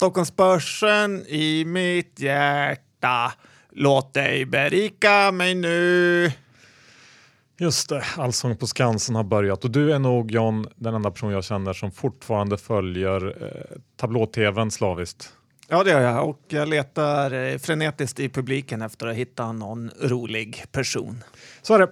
Stockholmsbörsen 0.00 1.26
i 1.26 1.64
mitt 1.64 2.20
hjärta. 2.20 3.32
Låt 3.70 4.14
dig 4.14 4.46
berika 4.46 5.32
mig 5.32 5.54
nu. 5.54 6.32
Just 7.58 7.88
det, 7.88 8.04
Allsång 8.16 8.56
på 8.56 8.66
Skansen 8.66 9.14
har 9.14 9.24
börjat 9.24 9.64
och 9.64 9.70
du 9.70 9.92
är 9.92 9.98
nog 9.98 10.30
John 10.30 10.66
den 10.76 10.94
enda 10.94 11.10
person 11.10 11.30
jag 11.30 11.44
känner 11.44 11.72
som 11.72 11.90
fortfarande 11.90 12.58
följer 12.58 13.44
eh, 13.44 13.78
tablå-tvn 13.96 14.70
slaviskt. 14.70 15.32
Ja, 15.68 15.84
det 15.84 15.90
gör 15.90 16.00
jag 16.00 16.28
och 16.28 16.40
jag 16.48 16.68
letar 16.68 17.32
eh, 17.32 17.58
frenetiskt 17.58 18.20
i 18.20 18.28
publiken 18.28 18.82
efter 18.82 19.06
att 19.06 19.16
hitta 19.16 19.52
någon 19.52 19.90
rolig 20.02 20.64
person. 20.72 21.24
Så 21.62 21.74
är 21.74 21.78
det. 21.78 21.90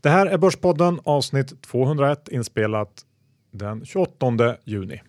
Det 0.00 0.08
här 0.08 0.26
är 0.26 0.38
Börspodden 0.38 1.00
avsnitt 1.04 1.62
201 1.62 2.28
inspelat 2.28 3.04
den 3.50 3.84
28 3.84 4.56
juni. 4.64 5.00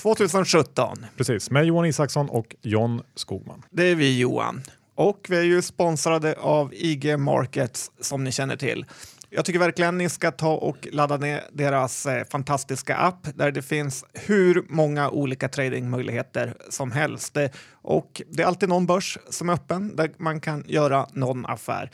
2017. 0.00 1.06
Precis, 1.16 1.50
med 1.50 1.64
Johan 1.64 1.86
Isaksson 1.86 2.28
och 2.28 2.56
John 2.62 3.02
Skogman. 3.14 3.62
Det 3.70 3.82
är 3.82 3.94
vi 3.94 4.18
Johan. 4.18 4.62
Och 4.94 5.26
vi 5.28 5.36
är 5.36 5.42
ju 5.42 5.62
sponsrade 5.62 6.34
av 6.40 6.74
IG 6.74 7.18
Markets 7.18 7.90
som 8.00 8.24
ni 8.24 8.32
känner 8.32 8.56
till. 8.56 8.84
Jag 9.32 9.44
tycker 9.44 9.58
verkligen 9.58 9.98
ni 9.98 10.08
ska 10.08 10.30
ta 10.30 10.52
och 10.52 10.88
ladda 10.92 11.16
ner 11.16 11.40
deras 11.52 12.06
eh, 12.06 12.24
fantastiska 12.30 12.96
app 12.96 13.28
där 13.34 13.52
det 13.52 13.62
finns 13.62 14.04
hur 14.12 14.64
många 14.68 15.10
olika 15.10 15.48
tradingmöjligheter 15.48 16.54
som 16.68 16.92
helst. 16.92 17.34
Det, 17.34 17.50
och 17.72 18.22
det 18.30 18.42
är 18.42 18.46
alltid 18.46 18.68
någon 18.68 18.86
börs 18.86 19.18
som 19.30 19.48
är 19.48 19.52
öppen 19.52 19.96
där 19.96 20.10
man 20.16 20.40
kan 20.40 20.64
göra 20.66 21.06
någon 21.12 21.46
affär. 21.46 21.90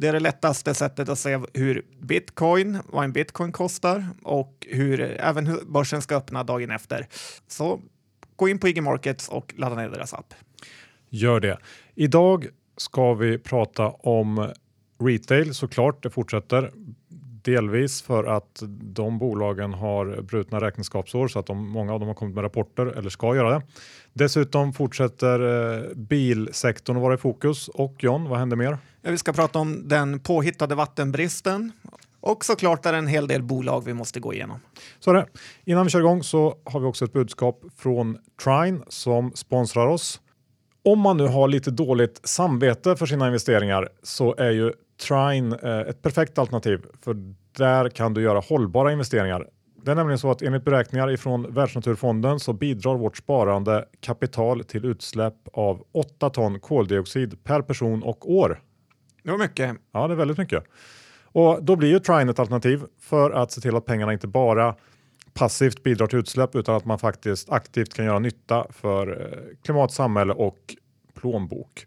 Det 0.00 0.08
är 0.08 0.12
det 0.12 0.20
lättaste 0.20 0.74
sättet 0.74 1.08
att 1.08 1.18
se 1.18 1.40
hur 1.54 1.82
bitcoin, 2.00 2.78
vad 2.86 3.04
en 3.04 3.12
bitcoin 3.12 3.52
kostar 3.52 4.06
och 4.22 4.66
hur, 4.70 5.00
även 5.00 5.46
hur 5.46 5.64
börsen 5.66 6.02
ska 6.02 6.16
öppna 6.16 6.44
dagen 6.44 6.70
efter. 6.70 7.06
Så 7.46 7.80
gå 8.36 8.48
in 8.48 8.58
på 8.58 8.68
IG 8.68 8.82
Markets 8.82 9.28
och 9.28 9.54
ladda 9.56 9.76
ner 9.76 9.88
deras 9.88 10.14
app. 10.14 10.34
Gör 11.08 11.40
det. 11.40 11.58
Idag 11.94 12.46
ska 12.76 13.14
vi 13.14 13.38
prata 13.38 13.88
om 13.88 14.52
retail 15.00 15.54
såklart. 15.54 16.02
Det 16.02 16.10
fortsätter 16.10 16.72
delvis 17.50 18.02
för 18.02 18.24
att 18.24 18.62
de 18.80 19.18
bolagen 19.18 19.74
har 19.74 20.22
brutna 20.22 20.60
räkenskapsår 20.60 21.28
så 21.28 21.38
att 21.38 21.46
de, 21.46 21.68
många 21.68 21.92
av 21.92 22.00
dem 22.00 22.08
har 22.08 22.14
kommit 22.14 22.34
med 22.34 22.44
rapporter 22.44 22.86
eller 22.86 23.10
ska 23.10 23.36
göra 23.36 23.50
det. 23.50 23.62
Dessutom 24.12 24.72
fortsätter 24.72 25.40
eh, 25.76 25.94
bilsektorn 25.94 26.96
att 26.96 27.02
vara 27.02 27.14
i 27.14 27.16
fokus. 27.16 27.68
Och 27.68 27.94
John, 27.98 28.28
vad 28.28 28.38
händer 28.38 28.56
mer? 28.56 28.78
Ja, 29.02 29.10
vi 29.10 29.18
ska 29.18 29.32
prata 29.32 29.58
om 29.58 29.88
den 29.88 30.20
påhittade 30.20 30.74
vattenbristen 30.74 31.72
och 32.20 32.44
såklart 32.44 32.86
är 32.86 32.92
det 32.92 32.98
en 32.98 33.06
hel 33.06 33.28
del 33.28 33.42
bolag 33.42 33.84
vi 33.84 33.94
måste 33.94 34.20
gå 34.20 34.34
igenom. 34.34 34.60
Så 34.98 35.10
är 35.10 35.14
det. 35.14 35.26
Innan 35.64 35.84
vi 35.84 35.90
kör 35.90 36.00
igång 36.00 36.22
så 36.22 36.58
har 36.64 36.80
vi 36.80 36.86
också 36.86 37.04
ett 37.04 37.12
budskap 37.12 37.64
från 37.76 38.18
Trine 38.44 38.80
som 38.88 39.32
sponsrar 39.34 39.86
oss. 39.86 40.20
Om 40.84 41.00
man 41.00 41.16
nu 41.16 41.26
har 41.26 41.48
lite 41.48 41.70
dåligt 41.70 42.20
samvete 42.24 42.96
för 42.96 43.06
sina 43.06 43.26
investeringar 43.26 43.88
så 44.02 44.34
är 44.38 44.50
ju 44.50 44.72
Trine 45.06 45.56
eh, 45.62 45.78
ett 45.78 46.02
perfekt 46.02 46.38
alternativ 46.38 46.86
för 47.04 47.16
där 47.56 47.88
kan 47.88 48.14
du 48.14 48.22
göra 48.22 48.40
hållbara 48.40 48.92
investeringar. 48.92 49.48
Det 49.84 49.90
är 49.90 49.94
nämligen 49.94 50.18
så 50.18 50.30
att 50.30 50.42
enligt 50.42 50.64
beräkningar 50.64 51.10
ifrån 51.10 51.54
Världsnaturfonden 51.54 52.40
så 52.40 52.52
bidrar 52.52 52.96
vårt 52.96 53.16
sparande 53.16 53.84
kapital 54.00 54.64
till 54.64 54.84
utsläpp 54.84 55.34
av 55.52 55.84
8 55.92 56.30
ton 56.30 56.60
koldioxid 56.60 57.44
per 57.44 57.62
person 57.62 58.02
och 58.02 58.32
år. 58.32 58.60
Det 59.22 59.30
var 59.30 59.38
mycket. 59.38 59.76
Ja, 59.92 60.08
det 60.08 60.14
är 60.14 60.16
väldigt 60.16 60.38
mycket. 60.38 60.64
Och 61.22 61.62
då 61.62 61.76
blir 61.76 61.88
ju 61.88 61.98
Trine 61.98 62.30
ett 62.30 62.38
alternativ 62.38 62.82
för 63.00 63.30
att 63.30 63.52
se 63.52 63.60
till 63.60 63.76
att 63.76 63.84
pengarna 63.84 64.12
inte 64.12 64.26
bara 64.26 64.74
passivt 65.34 65.82
bidrar 65.82 66.06
till 66.06 66.18
utsläpp 66.18 66.54
utan 66.54 66.74
att 66.74 66.84
man 66.84 66.98
faktiskt 66.98 67.50
aktivt 67.50 67.94
kan 67.94 68.04
göra 68.04 68.18
nytta 68.18 68.66
för 68.70 69.20
eh, 69.20 69.56
klimat, 69.64 69.92
samhälle 69.92 70.32
och 70.32 70.76
plånbok. 71.14 71.86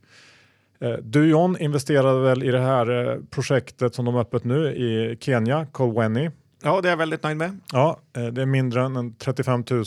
Eh, 0.82 0.98
du 1.04 1.30
John 1.30 1.58
investerade 1.60 2.22
väl 2.22 2.44
i 2.44 2.52
det 2.52 2.60
här 2.60 3.10
eh, 3.10 3.20
projektet 3.30 3.96
som 3.96 4.06
de 4.06 4.14
har 4.14 4.22
öppet 4.22 4.44
nu 4.44 4.68
i 4.68 5.18
Kenya, 5.20 5.66
Colwenny. 5.72 6.30
Ja, 6.64 6.82
det 6.82 6.88
är 6.88 6.92
jag 6.92 6.98
väldigt 6.98 7.24
nöjd 7.24 7.38
med. 7.38 7.60
Ja, 7.72 8.00
det 8.12 8.42
är 8.42 8.46
mindre 8.46 8.82
än 8.82 9.16
35 9.16 9.64
000 9.70 9.84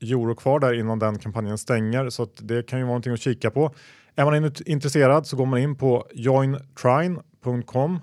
euro 0.00 0.34
kvar 0.34 0.60
där 0.60 0.80
innan 0.80 0.98
den 0.98 1.18
kampanjen 1.18 1.58
stänger 1.58 2.10
så 2.10 2.26
det 2.38 2.66
kan 2.66 2.78
ju 2.78 2.84
vara 2.84 2.90
någonting 2.90 3.12
att 3.12 3.20
kika 3.20 3.50
på. 3.50 3.70
Är 4.14 4.24
man 4.24 4.52
intresserad 4.66 5.26
så 5.26 5.36
går 5.36 5.46
man 5.46 5.58
in 5.58 5.76
på 5.76 6.06
jointrine.com 6.14 8.00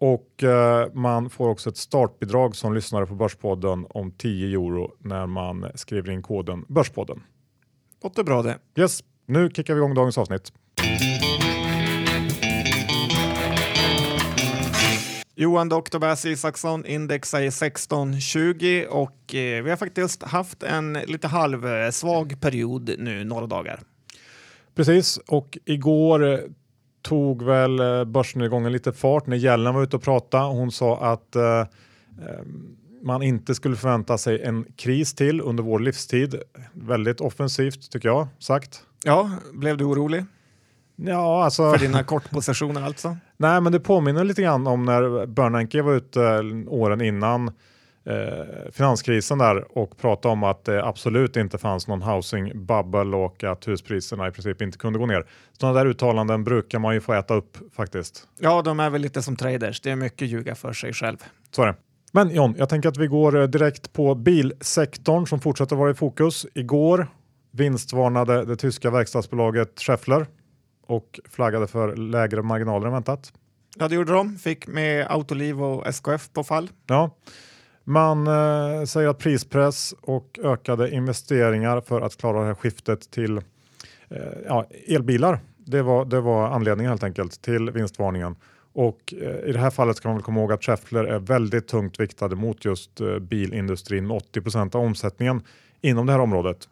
och 0.00 0.42
eh, 0.42 0.88
man 0.92 1.30
får 1.30 1.48
också 1.48 1.70
ett 1.70 1.76
startbidrag 1.76 2.56
som 2.56 2.74
lyssnare 2.74 3.06
på 3.06 3.14
Börspodden 3.14 3.86
om 3.90 4.10
10 4.10 4.46
euro 4.46 4.94
när 4.98 5.26
man 5.26 5.66
skriver 5.74 6.10
in 6.10 6.22
koden 6.22 6.64
Börspodden. 6.68 7.22
Låter 8.02 8.24
bra 8.24 8.42
det. 8.42 8.58
Yes, 8.76 9.00
nu 9.26 9.50
kickar 9.50 9.74
vi 9.74 9.78
igång 9.78 9.94
dagens 9.94 10.18
avsnitt. 10.18 10.52
Johan 15.40 15.68
Dr. 15.68 15.98
Bass 15.98 16.26
Isaksson, 16.26 16.86
index 16.86 17.34
är 17.34 17.38
1620 17.38 18.84
och 18.90 19.34
eh, 19.34 19.62
vi 19.62 19.70
har 19.70 19.76
faktiskt 19.76 20.22
haft 20.22 20.62
en 20.62 20.92
lite 20.92 21.28
halvsvag 21.28 22.40
period 22.40 22.90
nu 22.98 23.24
några 23.24 23.46
dagar. 23.46 23.80
Precis, 24.74 25.16
och 25.16 25.58
igår 25.64 26.32
eh, 26.32 26.38
tog 27.02 27.42
väl 27.42 27.80
eh, 27.80 28.04
börsnedgången 28.04 28.72
lite 28.72 28.92
fart 28.92 29.26
när 29.26 29.36
Gällen 29.36 29.74
var 29.74 29.82
ute 29.82 29.96
och 29.96 30.02
pratade. 30.02 30.44
Hon 30.44 30.72
sa 30.72 31.12
att 31.12 31.36
eh, 31.36 31.64
man 33.02 33.22
inte 33.22 33.54
skulle 33.54 33.76
förvänta 33.76 34.18
sig 34.18 34.42
en 34.42 34.66
kris 34.76 35.14
till 35.14 35.40
under 35.40 35.62
vår 35.62 35.78
livstid. 35.78 36.34
Väldigt 36.72 37.20
offensivt 37.20 37.92
tycker 37.92 38.08
jag 38.08 38.28
sagt. 38.38 38.82
Ja, 39.04 39.30
blev 39.52 39.76
du 39.76 39.84
orolig? 39.84 40.24
Ja, 40.96 41.44
alltså... 41.44 41.72
För 41.72 41.78
dina 41.78 42.04
kortpositioner 42.04 42.82
alltså? 42.82 43.16
Nej, 43.40 43.60
men 43.60 43.72
det 43.72 43.80
påminner 43.80 44.24
lite 44.24 44.42
grann 44.42 44.66
om 44.66 44.84
när 44.84 45.26
Bernanke 45.26 45.82
var 45.82 45.92
ute 45.92 46.22
eh, 46.22 46.72
åren 46.72 47.00
innan 47.00 47.48
eh, 48.04 48.72
finanskrisen 48.72 49.38
där 49.38 49.78
och 49.78 49.98
pratade 49.98 50.32
om 50.32 50.44
att 50.44 50.64
det 50.64 50.84
absolut 50.84 51.36
inte 51.36 51.58
fanns 51.58 51.88
någon 51.88 52.02
housing 52.02 52.66
bubble 52.66 53.16
och 53.16 53.44
att 53.44 53.68
huspriserna 53.68 54.28
i 54.28 54.30
princip 54.30 54.62
inte 54.62 54.78
kunde 54.78 54.98
gå 54.98 55.06
ner. 55.06 55.26
Sådana 55.58 55.78
där 55.78 55.86
uttalanden 55.86 56.44
brukar 56.44 56.78
man 56.78 56.94
ju 56.94 57.00
få 57.00 57.12
äta 57.12 57.34
upp 57.34 57.56
faktiskt. 57.76 58.28
Ja, 58.38 58.62
de 58.62 58.80
är 58.80 58.90
väl 58.90 59.00
lite 59.00 59.22
som 59.22 59.36
traders. 59.36 59.80
Det 59.80 59.90
är 59.90 59.96
mycket 59.96 60.28
ljuga 60.28 60.54
för 60.54 60.72
sig 60.72 60.92
själv. 60.92 61.16
Så 61.50 61.62
är 61.62 61.66
det. 61.66 61.74
Men 62.12 62.30
John, 62.30 62.54
jag 62.58 62.68
tänker 62.68 62.88
att 62.88 62.96
vi 62.96 63.06
går 63.06 63.40
eh, 63.40 63.46
direkt 63.46 63.92
på 63.92 64.14
bilsektorn 64.14 65.26
som 65.26 65.40
fortsätter 65.40 65.76
vara 65.76 65.90
i 65.90 65.94
fokus. 65.94 66.46
Igår 66.54 67.06
vinstvarnade 67.50 68.44
det 68.44 68.56
tyska 68.56 68.90
verkstadsbolaget 68.90 69.80
Schaeffler 69.80 70.26
och 70.90 71.20
flaggade 71.30 71.66
för 71.66 71.96
lägre 71.96 72.42
marginaler 72.42 72.86
än 72.86 72.92
väntat. 72.92 73.32
Ja, 73.76 73.88
det 73.88 73.94
gjorde 73.94 74.12
de. 74.12 74.36
Fick 74.38 74.66
med 74.66 75.06
Autoliv 75.10 75.62
och 75.62 75.86
SKF 75.86 76.30
på 76.32 76.44
fall. 76.44 76.70
Ja, 76.86 77.10
man 77.84 78.26
eh, 78.26 78.84
säger 78.84 79.08
att 79.08 79.18
prispress 79.18 79.94
och 80.00 80.38
ökade 80.42 80.90
investeringar 80.90 81.80
för 81.80 82.00
att 82.00 82.16
klara 82.16 82.40
det 82.40 82.46
här 82.46 82.54
skiftet 82.54 83.10
till 83.10 83.36
eh, 84.08 84.16
ja, 84.46 84.66
elbilar. 84.86 85.40
Det 85.56 85.82
var, 85.82 86.04
det 86.04 86.20
var 86.20 86.48
anledningen 86.48 86.90
helt 86.90 87.04
enkelt 87.04 87.42
till 87.42 87.70
vinstvarningen. 87.70 88.36
Och 88.72 89.14
eh, 89.20 89.48
i 89.48 89.52
det 89.52 89.58
här 89.58 89.70
fallet 89.70 89.96
ska 89.96 90.08
man 90.08 90.16
väl 90.16 90.24
komma 90.24 90.40
ihåg 90.40 90.52
att 90.52 90.64
Schaeffler 90.64 91.04
är 91.04 91.18
väldigt 91.18 91.68
tungt 91.68 92.00
viktade 92.00 92.36
mot 92.36 92.64
just 92.64 93.00
eh, 93.00 93.18
bilindustrin 93.18 94.06
med 94.06 94.16
80% 94.16 94.76
av 94.76 94.82
omsättningen 94.82 95.42
inom 95.80 96.06
det 96.06 96.12
här 96.12 96.20
området. 96.20 96.68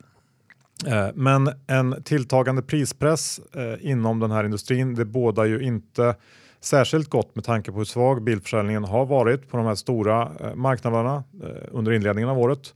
Eh, 0.87 1.09
men 1.15 1.51
en 1.67 2.03
tilltagande 2.03 2.63
prispress 2.63 3.41
eh, 3.55 3.91
inom 3.91 4.21
den 4.21 4.31
här 4.31 4.45
industrin, 4.45 4.95
det 4.95 5.05
bådar 5.05 5.45
ju 5.45 5.61
inte 5.61 6.17
särskilt 6.61 7.09
gott 7.09 7.35
med 7.35 7.45
tanke 7.45 7.73
på 7.73 7.79
hur 7.79 7.85
svag 7.85 8.23
bilförsäljningen 8.23 8.85
har 8.85 9.07
varit 9.07 9.51
på 9.51 9.57
de 9.57 9.67
här 9.67 9.75
stora 9.75 10.33
eh, 10.41 10.55
marknaderna 10.55 11.25
under 11.71 11.93
inledningen 11.93 12.31
av 12.31 12.39
året. 12.39 12.75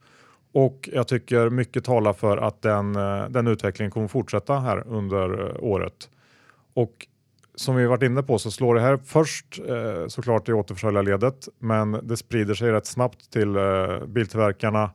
Och 0.52 0.88
jag 0.92 1.08
tycker 1.08 1.50
mycket 1.50 1.84
talar 1.84 2.12
för 2.12 2.36
att 2.36 2.62
den, 2.62 2.92
den 3.32 3.46
utvecklingen 3.46 3.90
kommer 3.90 4.08
fortsätta 4.08 4.58
här 4.58 4.84
under 4.86 5.56
året. 5.64 6.08
Och 6.74 7.06
som 7.54 7.76
vi 7.76 7.86
varit 7.86 8.02
inne 8.02 8.22
på 8.22 8.38
så 8.38 8.50
slår 8.50 8.74
det 8.74 8.80
här 8.80 8.98
först 9.04 9.60
såklart 10.08 10.48
i 10.48 10.52
återförsäljarledet 10.52 11.48
men 11.58 12.00
det 12.02 12.16
sprider 12.16 12.54
sig 12.54 12.72
rätt 12.72 12.86
snabbt 12.86 13.32
till 13.32 13.56
biltillverkarna 14.06 14.90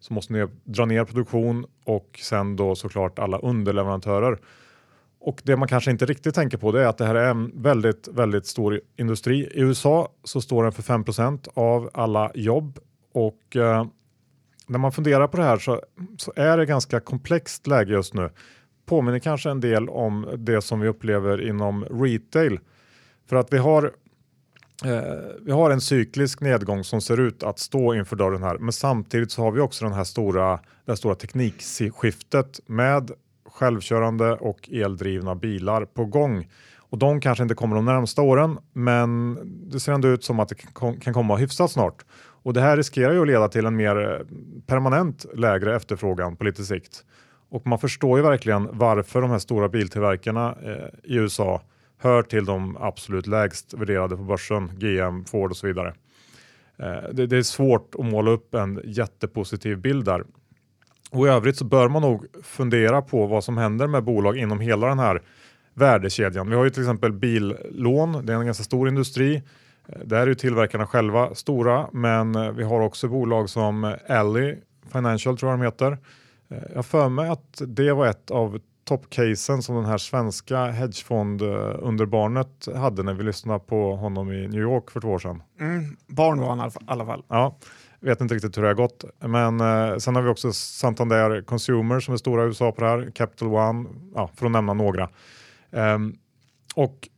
så 0.00 0.14
måste 0.14 0.32
ni 0.32 0.46
dra 0.64 0.84
ner 0.84 1.04
produktion 1.04 1.66
och 1.84 2.20
sen 2.22 2.56
då 2.56 2.74
såklart 2.74 3.18
alla 3.18 3.38
underleverantörer. 3.38 4.38
Och 5.20 5.42
det 5.44 5.56
man 5.56 5.68
kanske 5.68 5.90
inte 5.90 6.06
riktigt 6.06 6.34
tänker 6.34 6.58
på 6.58 6.72
det 6.72 6.82
är 6.82 6.86
att 6.86 6.98
det 6.98 7.04
här 7.04 7.14
är 7.14 7.30
en 7.30 7.62
väldigt, 7.62 8.08
väldigt 8.08 8.46
stor 8.46 8.80
industri. 8.96 9.40
I 9.54 9.60
USA 9.60 10.08
så 10.24 10.40
står 10.40 10.62
den 10.62 10.72
för 10.72 10.82
5% 10.82 11.48
av 11.54 11.90
alla 11.94 12.30
jobb 12.34 12.78
och 13.12 13.56
eh, 13.56 13.86
när 14.66 14.78
man 14.78 14.92
funderar 14.92 15.28
på 15.28 15.36
det 15.36 15.42
här 15.42 15.58
så, 15.58 15.82
så 16.16 16.32
är 16.36 16.58
det 16.58 16.66
ganska 16.66 17.00
komplext 17.00 17.66
läge 17.66 17.92
just 17.92 18.14
nu. 18.14 18.30
Påminner 18.86 19.18
kanske 19.18 19.50
en 19.50 19.60
del 19.60 19.88
om 19.88 20.28
det 20.36 20.62
som 20.62 20.80
vi 20.80 20.88
upplever 20.88 21.48
inom 21.48 21.84
retail. 21.84 22.60
För 23.28 23.36
att 23.36 23.52
vi 23.52 23.58
har 23.58 23.92
Eh, 24.84 25.34
vi 25.42 25.52
har 25.52 25.70
en 25.70 25.80
cyklisk 25.80 26.40
nedgång 26.40 26.84
som 26.84 27.00
ser 27.00 27.20
ut 27.20 27.42
att 27.42 27.58
stå 27.58 27.94
inför 27.94 28.16
dörren 28.16 28.42
här, 28.42 28.58
men 28.58 28.72
samtidigt 28.72 29.32
så 29.32 29.42
har 29.42 29.50
vi 29.50 29.60
också 29.60 29.84
den 29.84 29.94
här 29.94 30.04
stora, 30.04 30.50
det 30.84 30.92
här 30.92 30.96
stora 30.96 31.14
teknikskiftet 31.14 32.60
med 32.66 33.10
självkörande 33.46 34.32
och 34.32 34.68
eldrivna 34.72 35.34
bilar 35.34 35.84
på 35.84 36.04
gång. 36.04 36.48
Och 36.90 36.98
de 36.98 37.20
kanske 37.20 37.42
inte 37.42 37.54
kommer 37.54 37.76
de 37.76 37.84
närmsta 37.84 38.22
åren, 38.22 38.58
men 38.72 39.38
det 39.70 39.80
ser 39.80 39.92
ändå 39.92 40.08
ut 40.08 40.24
som 40.24 40.40
att 40.40 40.48
det 40.48 40.54
kan 41.00 41.14
komma 41.14 41.36
hyfsat 41.36 41.70
snart. 41.70 42.04
Och 42.42 42.52
det 42.52 42.60
här 42.60 42.76
riskerar 42.76 43.12
ju 43.12 43.20
att 43.20 43.26
leda 43.26 43.48
till 43.48 43.66
en 43.66 43.76
mer 43.76 44.10
eh, 44.10 44.26
permanent 44.66 45.26
lägre 45.34 45.76
efterfrågan 45.76 46.36
på 46.36 46.44
lite 46.44 46.64
sikt. 46.64 47.04
Och 47.50 47.66
man 47.66 47.78
förstår 47.78 48.18
ju 48.18 48.22
verkligen 48.22 48.68
varför 48.72 49.20
de 49.20 49.30
här 49.30 49.38
stora 49.38 49.68
biltillverkarna 49.68 50.56
eh, 50.64 51.12
i 51.12 51.16
USA 51.16 51.62
hör 51.98 52.22
till 52.22 52.44
de 52.44 52.76
absolut 52.80 53.26
lägst 53.26 53.74
värderade 53.74 54.16
på 54.16 54.22
börsen, 54.22 54.70
GM, 54.76 55.24
Ford 55.24 55.50
och 55.50 55.56
så 55.56 55.66
vidare. 55.66 55.94
Eh, 56.78 57.12
det, 57.12 57.26
det, 57.26 57.36
är 57.36 57.42
svårt 57.42 57.94
att 57.98 58.04
måla 58.04 58.30
upp 58.30 58.54
en 58.54 58.80
jättepositiv 58.84 59.78
bild 59.78 60.04
där. 60.04 60.24
Och 61.10 61.26
i 61.26 61.30
övrigt 61.30 61.56
så 61.56 61.64
bör 61.64 61.88
man 61.88 62.02
nog 62.02 62.26
fundera 62.42 63.02
på 63.02 63.26
vad 63.26 63.44
som 63.44 63.56
händer 63.56 63.86
med 63.86 64.04
bolag 64.04 64.36
inom 64.36 64.60
hela 64.60 64.86
den 64.86 64.98
här 64.98 65.22
värdekedjan. 65.74 66.50
Vi 66.50 66.56
har 66.56 66.64
ju 66.64 66.70
till 66.70 66.82
exempel 66.82 67.12
billån, 67.12 68.26
det 68.26 68.32
är 68.32 68.36
en 68.36 68.46
ganska 68.46 68.64
stor 68.64 68.88
industri. 68.88 69.42
Eh, 69.86 69.98
där 70.04 70.20
är 70.20 70.26
ju 70.26 70.34
tillverkarna 70.34 70.86
själva 70.86 71.34
stora, 71.34 71.88
men 71.92 72.34
eh, 72.34 72.50
vi 72.50 72.62
har 72.62 72.80
också 72.80 73.08
bolag 73.08 73.50
som 73.50 73.96
Ally 74.08 74.56
Financial 74.92 75.38
tror 75.38 75.52
jag 75.52 75.60
de 75.60 75.64
heter. 75.64 75.98
Eh, 76.48 76.58
jag 76.74 76.86
för 76.86 77.08
mig 77.08 77.28
att 77.28 77.62
det 77.66 77.92
var 77.92 78.06
ett 78.06 78.30
av 78.30 78.60
toppcasen 78.88 79.62
som 79.62 79.74
den 79.74 79.84
här 79.84 79.98
svenska 79.98 80.66
hedgefondunderbarnet 80.66 82.68
hade 82.76 83.02
när 83.02 83.14
vi 83.14 83.24
lyssnade 83.24 83.58
på 83.58 83.96
honom 83.96 84.32
i 84.32 84.48
New 84.48 84.60
York 84.60 84.90
för 84.90 85.00
två 85.00 85.08
år 85.08 85.18
sedan. 85.18 85.42
Mm, 85.60 85.96
barn 86.06 86.40
var 86.40 86.56
han 86.56 86.68
i 86.68 86.72
alla 86.86 87.06
fall. 87.06 87.22
Ja, 87.28 87.58
vet 88.00 88.20
inte 88.20 88.34
riktigt 88.34 88.56
hur 88.56 88.62
det 88.62 88.68
har 88.68 88.74
gått. 88.74 89.04
Men 89.20 89.60
eh, 89.60 89.96
sen 89.96 90.14
har 90.14 90.22
vi 90.22 90.28
också 90.28 90.52
Santander 90.52 91.42
Consumer 91.42 92.00
som 92.00 92.14
är 92.14 92.18
stora 92.18 92.42
i 92.42 92.46
USA 92.46 92.72
på 92.72 92.80
det 92.80 92.88
här, 92.88 93.10
Capital 93.14 93.48
One, 93.48 93.88
ja, 94.14 94.30
för 94.36 94.46
att 94.46 94.52
nämna 94.52 94.74
några. 94.74 95.08
Um, 95.70 96.16
och 96.74 97.08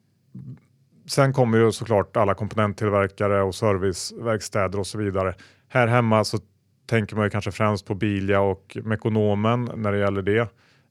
sen 1.07 1.33
kommer 1.33 1.59
ju 1.59 1.73
såklart 1.73 2.17
alla 2.17 2.35
komponenttillverkare 2.35 3.43
och 3.43 3.55
serviceverkstäder 3.55 4.79
och 4.79 4.87
så 4.87 4.99
vidare. 4.99 5.35
Här 5.69 5.87
hemma 5.87 6.25
så 6.25 6.39
tänker 6.87 7.17
man 7.17 7.25
ju 7.25 7.31
kanske 7.31 7.53
främst 7.53 7.87
på 7.87 7.95
Bilia 7.95 8.41
och 8.41 8.77
Mekonomen 8.85 9.71
när 9.77 9.93
det 9.93 9.99
gäller 9.99 10.23
det. 10.23 10.49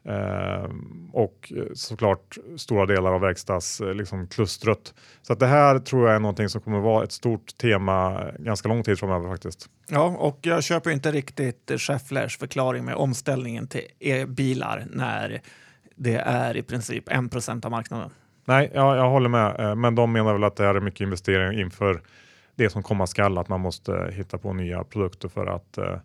Eh, 0.10 0.70
och 1.14 1.54
såklart 1.74 2.38
stora 2.58 2.86
delar 2.86 3.14
av 3.14 3.22
verkstadsklustret. 3.22 4.78
Liksom, 4.78 4.94
så 5.22 5.34
att 5.34 5.40
det 5.40 5.48
här 5.48 5.80
tror 5.80 6.08
jag 6.08 6.16
är 6.16 6.20
någonting 6.20 6.50
som 6.50 6.62
kommer 6.62 6.80
vara 6.80 7.04
ett 7.04 7.12
stort 7.12 7.58
tema 7.58 8.26
ganska 8.40 8.70
lång 8.70 8.84
tid 8.84 9.00
framöver 9.00 9.30
faktiskt. 9.30 9.70
Ja, 9.90 10.06
och 10.06 10.40
jag 10.42 10.64
köper 10.64 10.90
inte 10.90 11.12
riktigt 11.12 11.72
Schefflers 11.78 12.38
förklaring 12.38 12.86
med 12.86 12.96
omställningen 12.96 13.68
till 13.68 13.84
e-bilar 14.00 14.86
när 14.90 15.42
det 15.96 16.16
är 16.16 16.58
i 16.58 16.62
princip 16.62 17.10
1 17.10 17.66
av 17.66 17.72
marknaden. 17.72 18.10
Nej, 18.46 18.72
ja, 18.74 18.96
jag 18.96 19.10
håller 19.10 19.30
med, 19.30 19.60
eh, 19.60 19.76
men 19.76 19.96
de 19.96 20.12
menar 20.12 20.34
väl 20.34 20.44
att 20.44 20.56
det 20.56 20.64
här 20.64 20.76
är 20.76 20.82
mycket 20.82 21.02
investeringar 21.02 21.60
inför 21.62 22.02
det 22.56 22.70
som 22.70 22.84
komma 22.84 23.08
skall, 23.08 23.38
att 23.38 23.50
man 23.50 23.60
måste 23.60 24.12
hitta 24.14 24.38
på 24.38 24.54
nya 24.54 24.84
produkter 24.84 25.28
för 25.28 25.46
att 25.46 25.78
eh, 25.78 25.98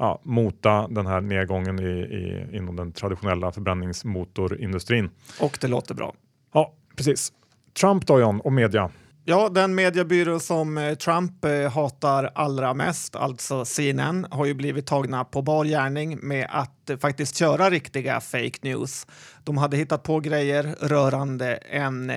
ja, 0.00 0.20
mota 0.24 0.88
den 0.88 1.06
här 1.06 1.20
nedgången 1.20 1.80
i, 1.80 1.90
i, 1.90 2.56
inom 2.56 2.76
den 2.76 2.92
traditionella 2.92 3.52
förbränningsmotorindustrin. 3.52 5.10
Och 5.40 5.58
det 5.60 5.68
låter 5.68 5.94
bra. 5.94 6.14
Ja, 6.52 6.74
precis. 6.96 7.32
Trump 7.80 8.06
då 8.06 8.20
John, 8.20 8.40
och 8.40 8.52
media. 8.52 8.90
Ja, 9.24 9.48
den 9.48 9.74
mediebyrå 9.74 10.40
som 10.40 10.78
eh, 10.78 10.94
Trump 10.94 11.44
eh, 11.44 11.70
hatar 11.72 12.30
allra 12.34 12.74
mest, 12.74 13.16
alltså 13.16 13.64
CNN, 13.64 14.26
har 14.30 14.46
ju 14.46 14.54
blivit 14.54 14.86
tagna 14.86 15.24
på 15.24 15.42
bar 15.42 15.64
gärning 15.64 16.18
med 16.22 16.46
att 16.50 16.90
eh, 16.90 16.96
faktiskt 16.96 17.36
köra 17.36 17.70
riktiga 17.70 18.20
fake 18.20 18.58
news. 18.62 19.06
De 19.44 19.58
hade 19.58 19.76
hittat 19.76 20.02
på 20.02 20.20
grejer 20.20 20.74
rörande 20.80 21.54
en 21.56 22.12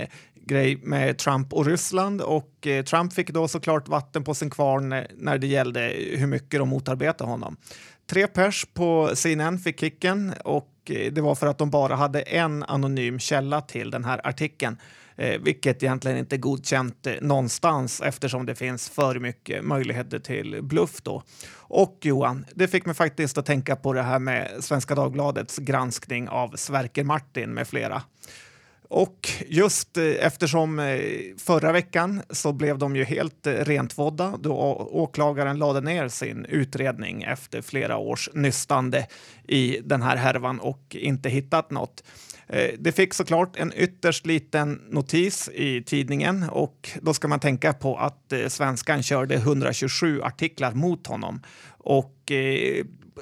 grej 0.46 0.78
med 0.84 1.18
Trump 1.18 1.54
och 1.54 1.66
Ryssland 1.66 2.22
och 2.22 2.68
eh, 2.68 2.84
Trump 2.84 3.14
fick 3.14 3.30
då 3.30 3.48
såklart 3.48 3.88
vatten 3.88 4.24
på 4.24 4.34
sin 4.34 4.50
kvarn 4.50 4.94
eh, 4.94 5.04
när 5.16 5.38
det 5.38 5.48
gällde 5.48 5.94
hur 6.18 6.28
mycket 6.28 6.60
de 6.60 6.70
motarbetade 6.70 7.30
honom. 7.30 7.58
Tre 8.10 8.28
pers 8.28 8.66
på 8.74 9.12
CNN 9.16 9.60
fick 9.60 9.80
kicken 9.80 10.34
och 10.44 10.70
eh, 10.86 11.14
det 11.14 11.22
var 11.22 11.36
för 11.36 11.48
att 11.48 11.58
de 11.58 11.70
bara 11.70 11.96
hade 11.96 12.22
en 12.22 12.64
anonym 12.64 13.20
källa 13.20 13.62
till 13.62 13.92
den 13.92 14.06
här 14.06 14.28
artikeln. 14.28 14.78
Eh, 15.16 15.42
vilket 15.42 15.84
egentligen 15.84 16.18
inte 16.18 16.36
är 16.36 16.38
godkänt 16.38 17.08
eh, 17.08 17.14
någonstans 17.22 18.02
eftersom 18.02 18.46
det 18.46 18.56
finns 18.56 18.90
för 18.90 19.20
mycket 19.20 19.66
möjligheter 19.66 20.20
till 20.20 20.60
bluff 20.62 21.02
då. 21.02 21.24
Och 21.56 21.98
Johan, 22.02 22.46
det 22.56 22.68
fick 22.68 22.86
mig 22.86 22.96
faktiskt 22.96 23.38
att 23.38 23.46
tänka 23.46 23.76
på 23.76 23.94
det 23.94 24.02
här 24.02 24.20
med 24.20 24.52
Svenska 24.60 24.96
Dagbladets 24.96 25.58
granskning 25.58 26.30
av 26.30 26.56
Sverker 26.56 27.04
Martin 27.04 27.54
med 27.54 27.68
flera. 27.68 28.02
Och 28.96 29.30
just 29.48 29.98
eh, 29.98 30.04
eftersom 30.06 30.80
eh, 30.80 31.00
förra 31.38 31.72
veckan 31.72 32.22
så 32.30 32.54
blev 32.54 32.78
de 32.78 32.96
ju 32.96 33.04
helt 33.04 33.48
eh, 33.48 33.54
rentvådda 33.54 34.38
då 34.40 34.54
åklagaren 34.92 35.58
lade 35.58 35.82
ner 35.82 36.08
sin 36.08 36.46
utredning 36.46 37.24
efter 37.24 37.62
flera 37.62 37.98
års 37.98 38.30
nystande 38.34 39.08
i 39.48 39.80
den 39.84 40.02
här 40.02 40.16
härvan 40.16 40.60
och 40.60 40.96
inte 40.96 41.30
hittat 41.30 41.72
något. 41.72 42.04
Det 42.80 42.92
fick 42.92 43.14
såklart 43.14 43.56
en 43.58 43.74
ytterst 43.76 44.26
liten 44.26 44.82
notis 44.90 45.50
i 45.54 45.84
tidningen 45.84 46.46
och 46.50 46.90
då 47.02 47.14
ska 47.14 47.28
man 47.28 47.40
tänka 47.40 47.74
på 47.74 47.98
att 47.98 48.34
svenskan 48.48 49.04
körde 49.04 49.36
127 49.36 50.22
artiklar 50.22 50.72
mot 50.72 51.08
honom 51.08 51.42
och 51.78 52.32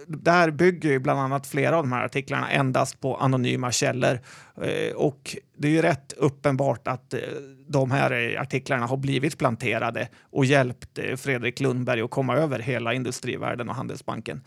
där 0.07 0.51
bygger 0.51 0.89
ju 0.89 0.99
bland 0.99 1.19
annat 1.19 1.47
flera 1.47 1.77
av 1.77 1.83
de 1.83 1.91
här 1.91 2.05
artiklarna 2.05 2.49
endast 2.49 2.99
på 2.99 3.15
anonyma 3.15 3.71
källor. 3.71 4.19
Eh, 4.61 4.95
och 4.95 5.37
det 5.57 5.67
är 5.67 5.71
ju 5.71 5.81
rätt 5.81 6.13
uppenbart 6.17 6.87
att 6.87 7.13
eh, 7.13 7.19
de 7.67 7.91
här 7.91 8.37
artiklarna 8.39 8.85
har 8.85 8.97
blivit 8.97 9.37
planterade 9.37 10.07
och 10.31 10.45
hjälpt 10.45 10.97
eh, 10.97 11.15
Fredrik 11.15 11.59
Lundberg 11.59 12.01
att 12.01 12.11
komma 12.11 12.35
över 12.35 12.59
hela 12.59 12.93
industrivärlden 12.93 13.69
och 13.69 13.75
Handelsbanken. 13.75 14.41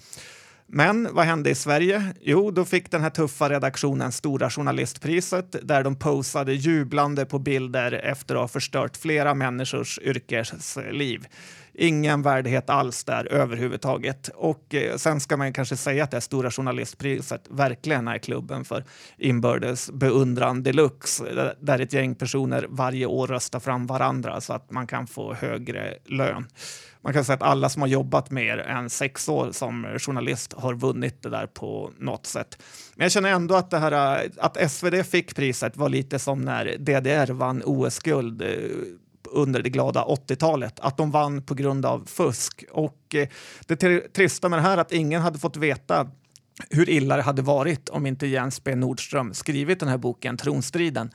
Men 0.67 1.09
vad 1.13 1.25
hände 1.25 1.51
i 1.51 1.55
Sverige? 1.55 2.15
Jo, 2.21 2.51
då 2.51 2.65
fick 2.65 2.91
den 2.91 3.03
här 3.03 3.11
tuffa 3.11 3.51
redaktionen 3.51 4.13
Stora 4.13 4.51
journalistpriset 4.51 5.57
där 5.63 5.83
de 5.83 5.97
posade 5.97 6.55
jublande 6.55 7.25
på 7.25 7.39
bilder 7.39 7.93
efter 7.93 8.35
att 8.35 8.41
ha 8.41 8.49
förstört 8.49 8.97
flera 8.97 9.35
människors 9.35 9.99
yrkesliv. 10.03 11.27
Ingen 11.75 12.23
värdighet 12.23 12.71
alls 12.71 13.05
där 13.05 13.33
överhuvudtaget. 13.33 14.31
Och 14.35 14.75
eh, 14.75 14.97
sen 14.97 15.21
ska 15.21 15.37
man 15.37 15.53
kanske 15.53 15.77
säga 15.77 16.05
att 16.05 16.11
det 16.11 16.21
Stora 16.21 16.51
journalistpriset 16.51 17.47
verkligen 17.51 18.09
är 18.09 18.19
klubben 18.19 18.65
för 18.65 18.85
inbördes 19.19 19.91
beundran 19.91 20.63
deluxe 20.63 21.55
där 21.61 21.79
ett 21.79 21.93
gäng 21.93 22.15
personer 22.15 22.67
varje 22.69 23.07
år 23.07 23.27
röstar 23.27 23.61
fram 23.61 23.87
varandra 23.87 24.41
så 24.41 24.53
att 24.53 24.71
man 24.71 24.87
kan 24.87 25.07
få 25.07 25.35
högre 25.35 25.95
lön 26.05 26.47
man 27.05 27.13
kan 27.13 27.25
säga 27.25 27.35
att 27.35 27.43
alla 27.43 27.69
som 27.69 27.83
har 27.83 27.89
jobbat 27.89 28.31
mer 28.31 28.59
än 28.59 28.91
sex 28.91 29.29
år 29.29 29.53
som 29.53 29.99
journalist 29.99 30.53
har 30.53 30.75
vunnit 30.75 31.23
det 31.23 31.29
där 31.29 31.47
på 31.47 31.91
något 31.99 32.27
sätt. 32.27 32.63
Men 32.95 33.05
jag 33.05 33.13
känner 33.13 33.31
ändå 33.31 33.55
att 33.55 33.71
det 33.71 33.79
här 33.79 34.29
att 34.39 34.71
SvD 34.71 35.07
fick 35.07 35.37
priset 35.37 35.77
var 35.77 35.89
lite 35.89 36.19
som 36.19 36.41
när 36.41 36.77
DDR 36.79 37.33
vann 37.33 37.63
OS-guld 37.65 38.43
eh, 38.43 38.49
under 39.35 39.63
det 39.63 39.71
glada 39.71 40.05
80-talet, 40.05 40.81
att 40.81 40.97
de 40.97 41.11
vann 41.11 41.43
på 41.43 41.55
grund 41.55 41.87
av 41.87 42.05
fusk. 42.07 42.65
Och 42.71 43.15
eh, 43.15 43.29
det 43.67 44.01
trista 44.01 44.49
med 44.49 44.59
det 44.59 44.63
här 44.63 44.77
är 44.77 44.81
att 44.81 44.93
ingen 44.93 45.23
hade 45.23 45.39
fått 45.39 45.57
veta 45.57 46.11
hur 46.71 46.91
illa 46.91 47.17
det 47.17 47.23
hade 47.23 47.43
varit 47.43 47.89
om 47.89 48.07
inte 48.07 48.27
Jens 48.27 48.65
B 48.65 48.75
Nordström 48.75 49.35
skrivit 49.35 49.81
den 49.81 49.89
här 49.89 49.99
boken 49.99 50.37
Tronstriden. 50.37 51.11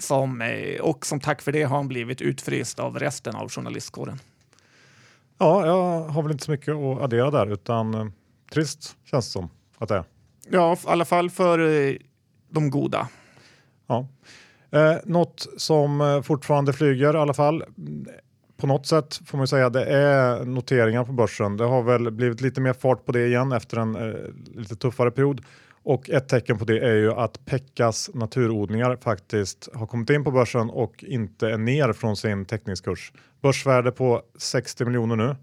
Som, 0.00 0.42
eh, 0.42 0.80
och 0.80 1.06
som 1.06 1.20
tack 1.20 1.42
för 1.42 1.52
det 1.52 1.62
har 1.62 1.76
han 1.76 1.88
blivit 1.88 2.20
utfryst 2.20 2.78
av 2.78 2.98
resten 2.98 3.34
av 3.34 3.48
journalistkåren. 3.48 4.18
Ja, 5.38 5.66
jag 5.66 6.08
har 6.08 6.22
väl 6.22 6.32
inte 6.32 6.44
så 6.44 6.50
mycket 6.50 6.74
att 6.74 7.00
addera 7.00 7.30
där 7.30 7.52
utan 7.52 7.94
eh, 7.94 8.06
trist 8.52 8.96
känns 9.04 9.26
det 9.26 9.32
som 9.32 9.48
att 9.78 9.88
det 9.88 9.96
är. 9.96 10.04
Ja, 10.48 10.74
i 10.74 10.78
alla 10.84 11.04
fall 11.04 11.30
för 11.30 11.58
de 12.50 12.70
goda. 12.70 13.08
Ja. 13.86 14.08
Eh, 14.72 14.96
något 15.04 15.46
som 15.56 16.00
eh, 16.00 16.22
fortfarande 16.22 16.72
flyger 16.72 17.14
i 17.14 17.18
alla 17.18 17.34
fall 17.34 17.64
på 18.62 18.66
något 18.66 18.86
sätt 18.86 19.20
får 19.26 19.38
man 19.38 19.48
säga 19.48 19.70
det 19.70 19.84
är 19.84 20.44
noteringar 20.44 21.04
på 21.04 21.12
börsen. 21.12 21.56
Det 21.56 21.64
har 21.64 21.82
väl 21.82 22.10
blivit 22.10 22.40
lite 22.40 22.60
mer 22.60 22.72
fart 22.72 23.04
på 23.04 23.12
det 23.12 23.26
igen 23.26 23.52
efter 23.52 23.76
en 23.76 23.96
eh, 23.96 24.14
lite 24.54 24.76
tuffare 24.76 25.10
period. 25.10 25.40
Och 25.84 26.10
ett 26.10 26.28
tecken 26.28 26.58
på 26.58 26.64
det 26.64 26.78
är 26.78 26.94
ju 26.94 27.12
att 27.12 27.44
Pekkas 27.44 28.10
naturodlingar 28.14 28.96
faktiskt 28.96 29.68
har 29.74 29.86
kommit 29.86 30.10
in 30.10 30.24
på 30.24 30.30
börsen 30.30 30.70
och 30.70 31.04
inte 31.04 31.48
är 31.48 31.58
ner 31.58 31.92
från 31.92 32.16
sin 32.16 32.44
teckningskurs. 32.44 33.12
Börsvärde 33.40 33.90
på 33.90 34.22
60 34.38 34.84
miljoner 34.84 35.16
nu. 35.16 35.28
Eh, 35.28 35.36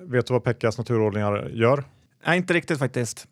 vet 0.00 0.26
du 0.26 0.32
vad 0.32 0.44
Pekkas 0.44 0.78
naturodlingar 0.78 1.50
gör? 1.52 1.84
Nej, 2.26 2.38
inte 2.38 2.54
riktigt 2.54 2.78
faktiskt. 2.78 3.26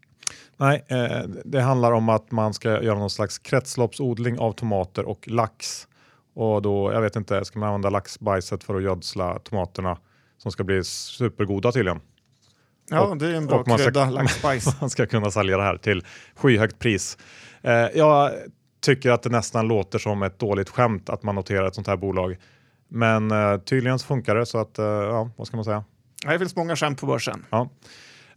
Nej, 0.56 0.84
eh, 0.88 1.22
det 1.44 1.60
handlar 1.60 1.92
om 1.92 2.08
att 2.08 2.30
man 2.30 2.54
ska 2.54 2.82
göra 2.82 2.98
någon 2.98 3.10
slags 3.10 3.38
kretsloppsodling 3.38 4.38
av 4.38 4.52
tomater 4.52 5.04
och 5.04 5.28
lax. 5.28 5.86
Och 6.34 6.62
då, 6.62 6.92
jag 6.92 7.00
vet 7.00 7.16
inte, 7.16 7.44
ska 7.44 7.58
man 7.58 7.68
använda 7.68 7.90
laxbajset 7.90 8.64
för 8.64 8.74
att 8.74 8.82
gödsla 8.82 9.38
tomaterna 9.38 9.98
som 10.38 10.52
ska 10.52 10.64
bli 10.64 10.84
supergoda 10.84 11.72
tydligen. 11.72 12.00
Ja, 12.90 13.00
och, 13.00 13.16
det 13.16 13.26
är 13.26 13.34
en 13.34 13.46
bra 13.46 13.64
krydda, 13.64 14.10
laxbajs. 14.10 14.80
man 14.80 14.90
ska 14.90 15.06
kunna 15.06 15.30
sälja 15.30 15.56
det 15.56 15.62
här 15.62 15.76
till 15.76 16.04
skyhögt 16.34 16.78
pris. 16.78 17.18
Eh, 17.62 17.72
jag 17.72 18.30
tycker 18.80 19.10
att 19.10 19.22
det 19.22 19.30
nästan 19.30 19.68
låter 19.68 19.98
som 19.98 20.22
ett 20.22 20.38
dåligt 20.38 20.68
skämt 20.68 21.08
att 21.08 21.22
man 21.22 21.34
noterar 21.34 21.66
ett 21.66 21.74
sånt 21.74 21.86
här 21.86 21.96
bolag. 21.96 22.36
Men 22.88 23.30
eh, 23.30 23.58
tydligen 23.58 23.98
så 23.98 24.06
funkar 24.06 24.34
det 24.34 24.46
så 24.46 24.58
att, 24.58 24.78
eh, 24.78 24.84
ja, 24.84 25.30
vad 25.36 25.46
ska 25.46 25.56
man 25.56 25.64
säga? 25.64 25.84
Det 26.26 26.38
finns 26.38 26.56
många 26.56 26.76
skämt 26.76 27.00
på 27.00 27.06
börsen. 27.06 27.46
Ja. 27.50 27.68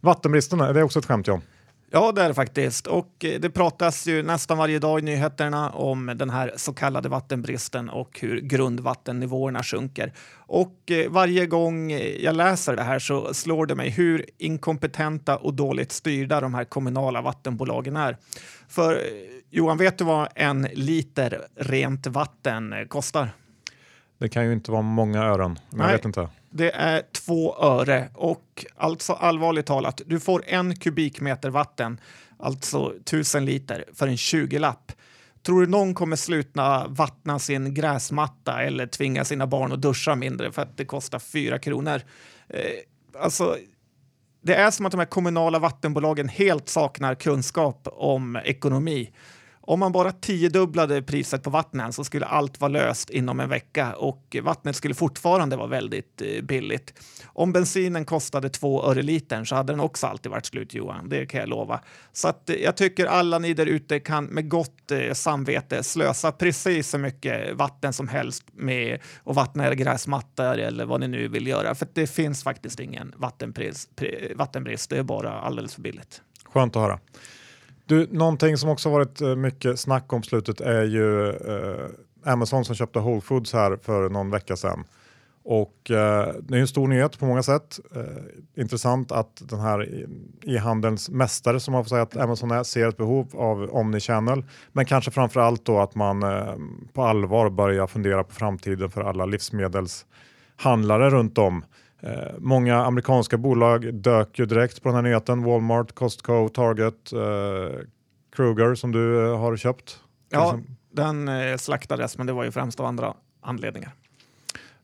Vattenbristen, 0.00 0.60
är 0.60 0.74
det 0.74 0.82
också 0.82 0.98
ett 0.98 1.06
skämt 1.06 1.26
John? 1.26 1.40
Ja, 1.40 1.44
det 1.90 2.22
är 2.22 2.28
det 2.28 2.34
faktiskt. 2.34 2.86
Och 2.86 3.24
eh, 3.24 3.40
det 3.40 3.50
pratas 3.50 4.06
ju 4.06 4.22
nästan 4.22 4.58
varje 4.58 4.78
dag 4.78 4.98
i 4.98 5.02
nyheterna 5.02 5.70
om 5.70 6.12
den 6.16 6.30
här 6.30 6.52
så 6.56 6.72
kallade 6.72 7.08
vattenbristen 7.08 7.90
och 7.90 8.18
hur 8.20 8.40
grundvattennivåerna 8.40 9.62
sjunker. 9.62 10.12
Och 10.36 10.90
eh, 10.90 11.10
varje 11.10 11.46
gång 11.46 11.90
jag 12.20 12.36
läser 12.36 12.76
det 12.76 12.82
här 12.82 12.98
så 12.98 13.34
slår 13.34 13.66
det 13.66 13.74
mig 13.74 13.90
hur 13.90 14.26
inkompetenta 14.38 15.36
och 15.36 15.54
dåligt 15.54 15.92
styrda 15.92 16.40
de 16.40 16.54
här 16.54 16.64
kommunala 16.64 17.22
vattenbolagen 17.22 17.96
är. 17.96 18.16
För 18.68 19.00
Johan, 19.50 19.78
vet 19.78 19.98
du 19.98 20.04
vad 20.04 20.28
en 20.34 20.62
liter 20.62 21.40
rent 21.56 22.06
vatten 22.06 22.74
kostar? 22.88 23.30
Det 24.18 24.28
kan 24.28 24.46
ju 24.46 24.52
inte 24.52 24.70
vara 24.70 24.82
många 24.82 25.22
ören, 25.22 25.58
men 25.70 25.86
jag 25.86 25.92
vet 25.92 26.04
inte. 26.04 26.28
Det 26.56 26.70
är 26.70 27.02
två 27.12 27.56
öre 27.56 28.08
och 28.14 28.66
alltså 28.76 29.12
allvarligt 29.12 29.66
talat, 29.66 30.00
du 30.06 30.20
får 30.20 30.44
en 30.46 30.76
kubikmeter 30.76 31.50
vatten, 31.50 32.00
alltså 32.38 32.94
tusen 33.04 33.44
liter, 33.44 33.84
för 33.94 34.08
en 34.08 34.16
20-lapp. 34.16 34.92
Tror 35.42 35.60
du 35.60 35.66
någon 35.66 35.94
kommer 35.94 36.16
sluta 36.16 36.86
vattna 36.88 37.38
sin 37.38 37.74
gräsmatta 37.74 38.62
eller 38.62 38.86
tvinga 38.86 39.24
sina 39.24 39.46
barn 39.46 39.72
att 39.72 39.82
duscha 39.82 40.14
mindre 40.14 40.52
för 40.52 40.62
att 40.62 40.76
det 40.76 40.84
kostar 40.84 41.18
fyra 41.18 41.58
kronor? 41.58 42.02
Eh, 42.48 42.60
alltså, 43.22 43.56
det 44.42 44.54
är 44.54 44.70
som 44.70 44.86
att 44.86 44.92
de 44.92 44.98
här 44.98 45.06
kommunala 45.06 45.58
vattenbolagen 45.58 46.28
helt 46.28 46.68
saknar 46.68 47.14
kunskap 47.14 47.88
om 47.92 48.36
ekonomi. 48.36 49.10
Om 49.66 49.80
man 49.80 49.92
bara 49.92 50.12
tiodubblade 50.12 51.02
priset 51.02 51.42
på 51.42 51.50
vattnet 51.50 51.94
så 51.94 52.04
skulle 52.04 52.26
allt 52.26 52.60
vara 52.60 52.68
löst 52.68 53.10
inom 53.10 53.40
en 53.40 53.48
vecka 53.48 53.92
och 53.92 54.36
vattnet 54.42 54.76
skulle 54.76 54.94
fortfarande 54.94 55.56
vara 55.56 55.66
väldigt 55.66 56.22
eh, 56.22 56.42
billigt. 56.42 56.94
Om 57.26 57.52
bensinen 57.52 58.04
kostade 58.04 58.48
två 58.48 58.84
öre 58.84 59.02
litern 59.02 59.46
så 59.46 59.54
hade 59.54 59.72
den 59.72 59.80
också 59.80 60.06
alltid 60.06 60.32
varit 60.32 60.46
slut, 60.46 60.74
Johan. 60.74 61.08
Det 61.08 61.26
kan 61.26 61.40
jag 61.40 61.48
lova. 61.48 61.80
Så 62.12 62.28
att, 62.28 62.50
eh, 62.50 62.56
jag 62.56 62.76
tycker 62.76 63.06
alla 63.06 63.38
ni 63.38 63.54
där 63.54 63.66
ute 63.66 64.00
kan 64.00 64.24
med 64.24 64.48
gott 64.48 64.90
eh, 64.90 65.12
samvete 65.12 65.82
slösa 65.82 66.32
precis 66.32 66.88
så 66.88 66.98
mycket 66.98 67.56
vatten 67.56 67.92
som 67.92 68.08
helst 68.08 68.44
med 68.52 69.00
att 69.24 69.36
vattna 69.36 69.66
era 69.66 69.74
gräsmattor 69.74 70.58
eller 70.58 70.84
vad 70.84 71.00
ni 71.00 71.08
nu 71.08 71.28
vill 71.28 71.46
göra. 71.46 71.74
För 71.74 71.88
det 71.92 72.06
finns 72.06 72.42
faktiskt 72.42 72.80
ingen 72.80 73.14
vattenbrist. 73.16 73.90
Det 73.94 74.98
är 74.98 75.02
bara 75.02 75.40
alldeles 75.40 75.74
för 75.74 75.82
billigt. 75.82 76.22
Skönt 76.44 76.76
att 76.76 76.82
höra. 76.82 76.98
Du, 77.86 78.08
någonting 78.10 78.56
som 78.56 78.70
också 78.70 78.90
varit 78.90 79.20
eh, 79.20 79.36
mycket 79.36 79.80
snack 79.80 80.12
om 80.12 80.22
slutet 80.22 80.60
är 80.60 80.84
ju 80.84 81.28
eh, 81.28 81.86
Amazon 82.32 82.64
som 82.64 82.74
köpte 82.74 82.98
Whole 82.98 83.20
Foods 83.20 83.52
här 83.52 83.78
för 83.82 84.08
någon 84.08 84.30
vecka 84.30 84.56
sedan. 84.56 84.84
Och 85.44 85.90
eh, 85.90 86.34
det 86.42 86.56
är 86.56 86.60
en 86.60 86.68
stor 86.68 86.88
nyhet 86.88 87.18
på 87.18 87.26
många 87.26 87.42
sätt. 87.42 87.80
Eh, 87.96 88.62
intressant 88.62 89.12
att 89.12 89.42
den 89.48 89.60
här 89.60 90.06
e-handelns 90.42 91.10
mästare 91.10 91.60
som 91.60 91.72
man 91.72 91.84
får 91.84 91.88
säga 91.88 92.02
att 92.02 92.16
Amazon 92.16 92.50
är 92.50 92.62
ser 92.62 92.88
ett 92.88 92.96
behov 92.96 93.28
av 93.36 93.62
omnichannel. 93.70 94.44
Men 94.72 94.86
kanske 94.86 95.10
framför 95.10 95.40
allt 95.40 95.64
då 95.64 95.80
att 95.80 95.94
man 95.94 96.22
eh, 96.22 96.54
på 96.92 97.02
allvar 97.02 97.50
börjar 97.50 97.86
fundera 97.86 98.24
på 98.24 98.34
framtiden 98.34 98.90
för 98.90 99.00
alla 99.00 99.26
livsmedelshandlare 99.26 101.10
runt 101.10 101.38
om. 101.38 101.64
Eh, 102.06 102.32
många 102.38 102.84
amerikanska 102.84 103.36
bolag 103.36 103.94
dök 103.94 104.38
ju 104.38 104.46
direkt 104.46 104.82
på 104.82 104.88
den 104.88 104.96
här 104.96 105.02
nyheten. 105.02 105.42
Walmart, 105.42 105.92
Costco, 105.92 106.48
Target, 106.48 107.12
eh, 107.12 107.80
Kruger 108.36 108.74
som 108.74 108.92
du 108.92 109.24
eh, 109.24 109.38
har 109.38 109.56
köpt. 109.56 110.00
Ja, 110.30 110.58
den 110.92 111.28
eh, 111.28 111.56
slaktades 111.56 112.18
men 112.18 112.26
det 112.26 112.32
var 112.32 112.44
ju 112.44 112.50
främst 112.50 112.80
av 112.80 112.86
andra 112.86 113.14
anledningar. 113.40 113.92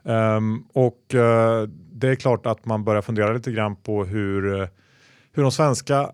Um, 0.03 0.65
och 0.73 1.15
uh, 1.15 1.69
det 1.93 2.09
är 2.09 2.15
klart 2.15 2.47
att 2.47 2.65
man 2.65 2.85
börjar 2.85 3.03
fundera 3.03 3.33
lite 3.33 3.53
grann 3.53 3.77
på 3.77 4.05
hur, 4.05 4.69
hur 5.33 5.43
de 5.43 5.53
svenska 5.53 6.01
uh, 6.03 6.09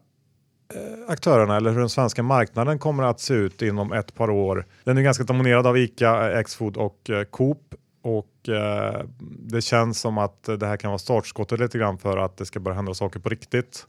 aktörerna 1.09 1.57
eller 1.57 1.71
hur 1.71 1.81
den 1.81 1.89
svenska 1.89 2.23
marknaden 2.23 2.79
kommer 2.79 3.03
att 3.03 3.21
se 3.21 3.35
ut 3.35 3.63
inom 3.63 3.93
ett 3.93 4.15
par 4.15 4.31
år. 4.31 4.67
Den 4.85 4.99
är 4.99 5.03
ganska 5.03 5.25
dominerad 5.25 5.67
av 5.67 5.79
ICA, 5.79 6.43
Xfood 6.43 6.77
och 6.77 7.11
uh, 7.11 7.23
Coop 7.23 7.75
och 8.07 8.49
eh, 8.49 9.05
det 9.39 9.61
känns 9.61 10.01
som 10.01 10.19
att 10.19 10.43
det 10.43 10.67
här 10.67 10.77
kan 10.77 10.91
vara 10.91 10.99
startskottet 10.99 11.61
lite 11.61 11.79
grann 11.79 11.99
för 11.99 12.17
att 12.17 12.37
det 12.37 12.47
ska 12.47 12.61
börja 12.61 12.75
hända 12.75 12.95
saker 12.95 13.21
på 13.21 13.29
riktigt. 13.29 13.87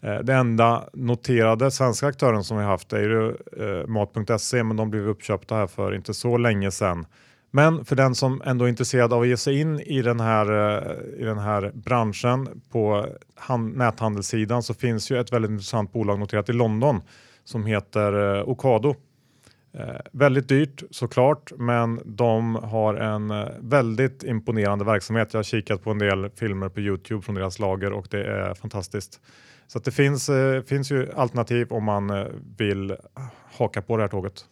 Eh, 0.00 0.18
det 0.18 0.34
enda 0.34 0.88
noterade 0.92 1.70
svenska 1.70 2.06
aktören 2.06 2.44
som 2.44 2.58
vi 2.58 2.64
haft 2.64 2.92
är 2.92 3.00
ju 3.00 3.28
eh, 3.30 3.86
Mat.se 3.86 4.62
men 4.62 4.76
de 4.76 4.90
blev 4.90 5.08
uppköpta 5.08 5.54
här 5.54 5.66
för 5.66 5.94
inte 5.94 6.14
så 6.14 6.36
länge 6.36 6.70
sedan. 6.70 7.06
Men 7.50 7.84
för 7.84 7.96
den 7.96 8.14
som 8.14 8.42
ändå 8.44 8.64
är 8.64 8.68
intresserad 8.68 9.12
av 9.12 9.20
att 9.20 9.28
ge 9.28 9.36
sig 9.36 9.60
in 9.60 9.80
i 9.80 10.02
den 10.02 10.20
här, 10.20 10.76
eh, 10.76 11.20
i 11.20 11.24
den 11.24 11.38
här 11.38 11.72
branschen 11.74 12.62
på 12.70 13.06
näthandelssidan 13.74 14.62
så 14.62 14.74
finns 14.74 15.10
ju 15.10 15.20
ett 15.20 15.32
väldigt 15.32 15.50
intressant 15.50 15.92
bolag 15.92 16.18
noterat 16.18 16.48
i 16.48 16.52
London 16.52 17.00
som 17.44 17.66
heter 17.66 18.38
eh, 18.38 18.48
Ocado 18.48 18.94
Eh, 19.78 20.00
väldigt 20.12 20.48
dyrt 20.48 20.82
såklart, 20.90 21.52
men 21.56 22.00
de 22.04 22.54
har 22.54 22.94
en 22.94 23.30
eh, 23.30 23.48
väldigt 23.60 24.24
imponerande 24.24 24.84
verksamhet. 24.84 25.28
Jag 25.32 25.38
har 25.38 25.44
kikat 25.44 25.82
på 25.82 25.90
en 25.90 25.98
del 25.98 26.30
filmer 26.30 26.68
på 26.68 26.80
Youtube 26.80 27.22
från 27.22 27.34
deras 27.34 27.58
lager 27.58 27.92
och 27.92 28.06
det 28.10 28.24
är 28.24 28.54
fantastiskt. 28.54 29.20
Så 29.66 29.78
det 29.78 29.90
finns, 29.90 30.28
eh, 30.28 30.62
finns 30.62 30.90
ju 30.90 31.12
alternativ 31.12 31.72
om 31.72 31.84
man 31.84 32.10
eh, 32.10 32.26
vill 32.58 32.96
haka 33.58 33.82
på 33.82 33.96
det 33.96 34.02
här 34.02 34.08
tåget. 34.08 34.44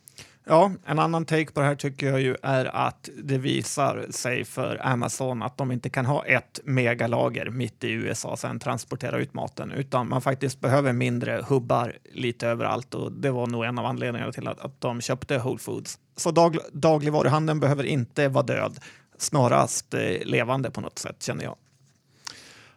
Ja, 0.47 0.73
en 0.87 0.99
annan 0.99 1.25
take 1.25 1.53
på 1.53 1.61
det 1.61 1.67
här 1.67 1.75
tycker 1.75 2.07
jag 2.07 2.21
ju 2.21 2.37
är 2.43 2.65
att 2.65 3.09
det 3.23 3.39
visar 3.39 4.07
sig 4.11 4.45
för 4.45 4.87
Amazon 4.87 5.43
att 5.43 5.59
de 5.59 5.73
inte 5.73 5.91
kan 5.91 6.07
ha 6.07 6.25
ett 6.25 6.61
megalager 6.65 7.51
mitt 7.51 7.85
i 7.85 7.91
USA 7.91 8.29
och 8.29 8.39
sen 8.39 8.59
transportera 8.59 9.19
ut 9.19 9.35
maten, 9.35 9.73
utan 9.73 10.09
man 10.09 10.23
faktiskt 10.23 10.61
behöver 10.61 10.93
mindre 10.93 11.45
hubbar 11.49 11.97
lite 12.13 12.49
överallt 12.49 12.95
och 12.95 13.13
det 13.13 13.31
var 13.31 13.47
nog 13.47 13.65
en 13.65 13.79
av 13.79 13.87
anledningarna 13.87 14.33
till 14.33 14.49
att, 14.49 14.61
att 14.61 14.81
de 14.81 15.01
köpte 15.01 15.39
Whole 15.39 15.59
Foods. 15.59 15.99
Så 16.17 16.31
dag, 16.31 16.57
dagligvaruhandeln 16.73 17.61
behöver 17.61 17.85
inte 17.85 18.29
vara 18.29 18.45
död, 18.47 18.79
snarast 19.19 19.95
eh, 19.95 20.01
levande 20.25 20.71
på 20.71 20.81
något 20.81 20.99
sätt 20.99 21.23
känner 21.23 21.45
jag. 21.45 21.57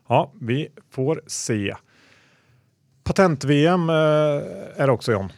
Ja, 0.08 0.32
vi 0.42 0.68
får 0.92 1.22
se. 1.28 1.76
Patent-VM 3.04 3.90
eh, 3.90 3.96
är 4.76 4.90
också 4.90 5.12
John. 5.12 5.32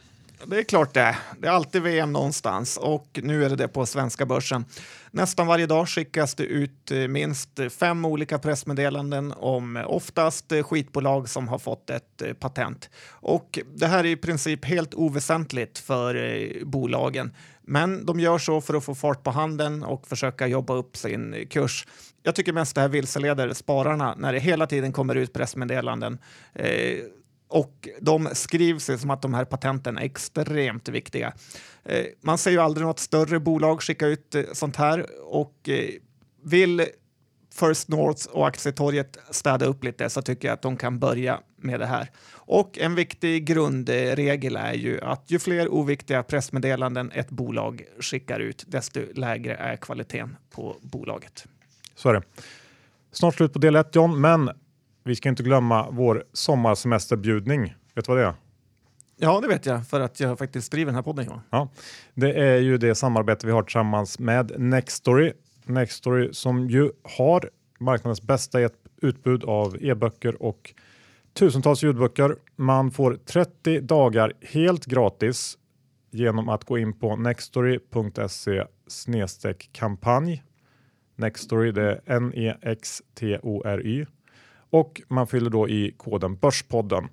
Det 0.46 0.58
är 0.58 0.64
klart 0.64 0.94
det. 0.94 1.18
Det 1.40 1.48
är 1.48 1.52
alltid 1.52 1.82
VM 1.82 2.14
någonstans 2.14 2.78
och 2.78 3.20
nu 3.24 3.46
är 3.46 3.50
det 3.50 3.56
det 3.56 3.68
på 3.68 3.86
svenska 3.86 4.26
börsen. 4.26 4.66
Nästan 5.12 5.48
varje 5.48 5.66
dag 5.66 5.90
skickas 5.90 6.36
det 6.36 6.44
ut 6.44 6.92
eh, 6.92 6.98
minst 6.98 7.60
fem 7.80 8.06
olika 8.06 8.40
pressmeddelanden 8.40 9.34
om 9.38 9.78
eh, 9.78 9.92
oftast 9.92 10.52
eh, 10.52 10.64
skitbolag 10.64 11.30
som 11.30 11.48
har 11.48 11.60
fått 11.60 11.90
ett 11.90 12.40
patent. 12.40 12.90
Och 13.10 13.60
det 13.76 13.88
här 13.88 14.00
är 14.00 14.10
i 14.10 14.16
princip 14.16 14.66
helt 14.66 14.94
oväsentligt 14.94 15.80
för 15.80 16.66
bolagen. 16.66 17.36
Men 17.62 18.06
de 18.06 18.20
gör 18.20 18.38
så 18.38 18.62
för 18.62 18.74
att 18.74 18.86
få 18.86 18.96
fart 18.96 19.24
på 19.24 19.32
handeln 19.32 19.84
och 19.84 20.08
försöka 20.08 20.48
jobba 20.48 20.74
upp 20.74 20.98
sin 20.98 21.48
kurs. 21.50 21.88
Jag 22.24 22.36
tycker 22.36 22.54
mest 22.54 22.76
det 22.76 22.82
här 22.82 22.88
vilseleder 22.88 23.54
spararna 23.54 24.16
när 24.18 24.34
det 24.34 24.40
hela 24.40 24.68
tiden 24.68 24.94
kommer 24.94 25.16
ut 25.16 25.34
pressmeddelanden 25.34 26.18
eh, 26.54 27.00
och 27.50 27.88
de 28.02 28.30
skrivs 28.34 28.90
som 29.02 29.10
att 29.10 29.22
de 29.22 29.34
här 29.34 29.46
patenten 29.46 29.98
är 29.98 30.02
extremt 30.02 30.90
viktiga. 30.90 31.34
Eh, 31.84 32.06
man 32.22 32.38
ser 32.38 32.52
ju 32.52 32.60
aldrig 32.60 32.88
något 32.88 33.00
större 33.00 33.40
bolag 33.40 33.82
skicka 33.82 34.08
ut 34.08 34.36
eh, 34.36 34.44
sånt 34.54 34.76
här 34.76 35.06
och 35.24 35.70
eh, 35.70 35.90
vill 36.44 36.86
First 37.54 37.88
North 37.88 38.28
och 38.28 38.48
aktietorget 38.48 39.18
städa 39.30 39.66
upp 39.66 39.84
lite 39.84 40.10
så 40.10 40.22
tycker 40.22 40.48
jag 40.48 40.54
att 40.54 40.62
de 40.62 40.78
kan 40.78 41.00
börja 41.00 41.40
med 41.56 41.80
det 41.80 41.86
här. 41.86 42.12
Och 42.32 42.78
en 42.78 42.96
viktig 42.96 43.46
grundregel 43.46 44.56
är 44.56 44.74
ju 44.74 45.02
att 45.02 45.24
ju 45.28 45.40
fler 45.40 45.74
oviktiga 45.74 46.24
pressmeddelanden 46.24 47.12
ett 47.12 47.30
bolag 47.30 47.84
skickar 48.00 48.40
ut, 48.40 48.64
desto 48.68 49.00
lägre 49.16 49.56
är 49.56 49.76
kvaliteten 49.76 50.38
på 50.52 50.76
bolaget. 50.82 51.46
Så 51.96 52.10
är 52.10 52.14
det. 52.14 52.22
Snart 53.12 53.36
slut 53.36 53.54
på 53.54 53.60
del 53.60 53.76
1 53.76 53.96
John, 53.96 54.22
men 54.22 54.50
vi 55.04 55.16
ska 55.16 55.30
inte 55.30 55.44
glömma 55.44 55.90
vår 55.92 56.24
sommarsemesterbjudning. 56.34 57.76
Vet 57.96 58.06
du 58.06 58.12
vad 58.12 58.18
det 58.18 58.26
är? 58.26 58.34
Ja, 59.18 59.42
det 59.42 59.48
vet 59.48 59.66
jag 59.66 59.88
för 59.88 60.00
att 60.00 60.20
jag 60.20 60.38
faktiskt 60.38 60.72
driver 60.72 60.86
den 60.86 60.96
här 60.96 61.04
podden. 61.04 61.26
Johan. 61.26 61.42
Ja, 61.50 61.70
det 62.14 62.34
är 62.34 62.58
ju 62.58 62.78
det 62.78 62.96
samarbete 62.96 63.48
vi 63.48 63.54
har 63.54 63.64
tillsammans 63.64 64.20
med 64.20 64.60
Nextory. 64.60 65.34
Nextory 65.66 66.34
som 66.34 66.70
ju 66.70 66.92
har 67.04 67.50
marknadens 67.80 68.22
bästa 68.22 68.70
utbud 69.02 69.44
av 69.44 69.78
e-böcker 69.82 70.44
och 70.44 70.74
tusentals 71.34 71.84
ljudböcker. 71.84 72.36
Man 72.56 72.92
får 72.92 73.18
30 73.26 73.82
dagar 73.82 74.34
helt 74.42 74.86
gratis 74.86 75.58
genom 76.12 76.50
att 76.50 76.64
gå 76.64 76.78
in 76.78 76.94
på 76.94 77.16
nextory.se 77.16 78.64
kampanj. 79.72 80.44
Nextory, 81.16 81.72
det 81.72 81.84
är 81.84 82.02
N-E-X-T-O-R-Y 82.06 84.06
och 84.70 85.02
man 85.08 85.28
fyller 85.28 85.50
då 85.50 85.70
i 85.70 85.94
koden 85.98 86.36
Börspodden. 86.36 87.08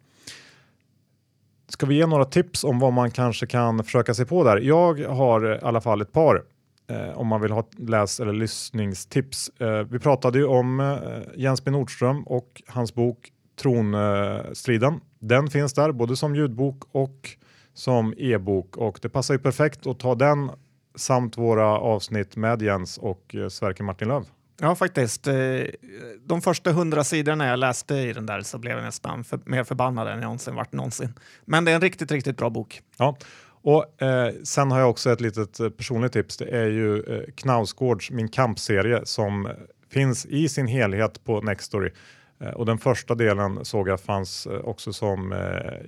ska 1.69 1.87
vi 1.87 1.95
ge 1.95 2.07
några 2.07 2.25
tips 2.25 2.65
om 2.65 2.79
vad 2.79 2.93
man 2.93 3.11
kanske 3.11 3.47
kan 3.47 3.85
försöka 3.85 4.15
sig 4.15 4.27
på 4.27 4.45
där? 4.45 4.57
Jag 4.57 5.01
har 5.01 5.55
i 5.55 5.59
alla 5.63 5.81
fall 5.81 6.01
ett 6.01 6.13
par 6.13 6.45
eh, 6.87 7.19
om 7.19 7.27
man 7.27 7.41
vill 7.41 7.53
ha 7.53 7.69
läs 7.79 8.21
eller 8.21 8.33
lyssningstips. 8.33 9.49
Eh, 9.49 9.83
vi 9.83 9.99
pratade 9.99 10.39
ju 10.39 10.47
om 10.47 10.81
eh, 10.81 10.97
Jens 11.37 11.65
B 11.65 11.71
Nordström 11.71 12.23
och 12.23 12.63
hans 12.67 12.95
bok 12.95 13.33
Tronstriden. 13.57 15.01
Den 15.19 15.51
finns 15.51 15.73
där 15.73 15.93
både 15.93 16.17
som 16.17 16.37
ljudbok 16.37 16.83
och 16.93 17.31
som 17.75 18.15
e-bok 18.19 18.77
och 18.77 18.99
det 19.03 19.09
passar 19.09 19.35
ju 19.35 19.39
perfekt 19.39 19.87
att 19.87 19.99
ta 19.99 20.15
den 20.15 20.51
samt 20.95 21.39
våra 21.39 21.67
avsnitt 21.67 22.37
med 22.37 22.63
Jens 22.63 22.99
och 22.99 23.35
eh, 23.35 23.49
Sverker 23.49 23.85
Martin 23.85 24.09
Löv. 24.09 24.25
Ja, 24.61 24.75
faktiskt. 24.75 25.27
Eh, 25.27 25.35
de 26.27 26.43
första 26.43 26.73
hundra 26.73 27.05
sidorna 27.05 27.47
jag 27.47 27.59
läste 27.59 27.95
i 27.95 28.13
den 28.13 28.27
där 28.27 28.41
så 28.41 28.59
blev 28.59 28.77
jag 28.77 28.85
nästan 28.85 29.25
för, 29.25 29.41
mer 29.45 29.65
förbannad 29.65 30.09
än 30.09 30.13
jag 30.13 30.23
någonsin 30.23 30.55
varit 30.55 30.73
någonsin. 30.73 31.15
Men 31.45 31.65
det 31.65 31.71
är 31.71 31.75
en 31.75 31.81
riktigt, 31.81 32.11
riktigt 32.11 32.37
bra 32.37 32.51
bok. 32.51 32.83
Ja, 32.97 33.17
och 33.63 34.03
eh, 34.03 34.33
sen 34.45 34.71
har 34.71 34.81
jag 34.81 34.91
också 34.91 35.11
ett 35.11 35.21
litet 35.21 35.61
eh, 35.61 35.69
personligt 35.69 36.13
tips. 36.13 36.37
Det 36.37 36.49
är 36.49 36.67
ju 36.67 37.03
eh, 37.03 37.23
Knausgårds 37.35 38.11
Min 38.11 38.29
kampserie 38.29 39.01
som 39.05 39.47
eh, 39.47 39.53
finns 39.91 40.27
i 40.27 40.49
sin 40.49 40.67
helhet 40.67 41.25
på 41.25 41.41
Nextory. 41.41 41.91
Eh, 42.41 42.49
och 42.49 42.67
den 42.67 42.79
första 42.79 43.15
delen 43.15 43.65
såg 43.65 43.89
jag 43.89 44.01
fanns 44.01 44.47
eh, 44.47 44.61
också 44.61 44.93
som 44.93 45.33
eh, 45.33 45.39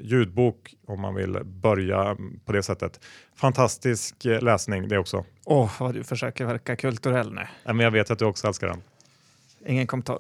ljudbok 0.01 0.75
om 0.87 1.01
man 1.01 1.15
vill 1.15 1.39
börja 1.45 2.17
på 2.45 2.53
det 2.53 2.63
sättet. 2.63 3.01
Fantastisk 3.35 4.15
läsning 4.25 4.89
det 4.89 4.99
också. 4.99 5.25
Åh, 5.45 5.65
oh, 5.65 5.71
vad 5.81 5.95
du 5.95 6.05
försöker 6.05 6.45
verka 6.45 6.77
kulturell 6.77 7.35
nu. 7.35 7.47
Men 7.65 7.81
jag 7.81 7.91
vet 7.91 8.11
att 8.11 8.19
du 8.19 8.25
också 8.25 8.47
älskar 8.47 8.69
den. 8.69 8.83
Ingen 9.67 9.87
kommentar. 9.87 10.19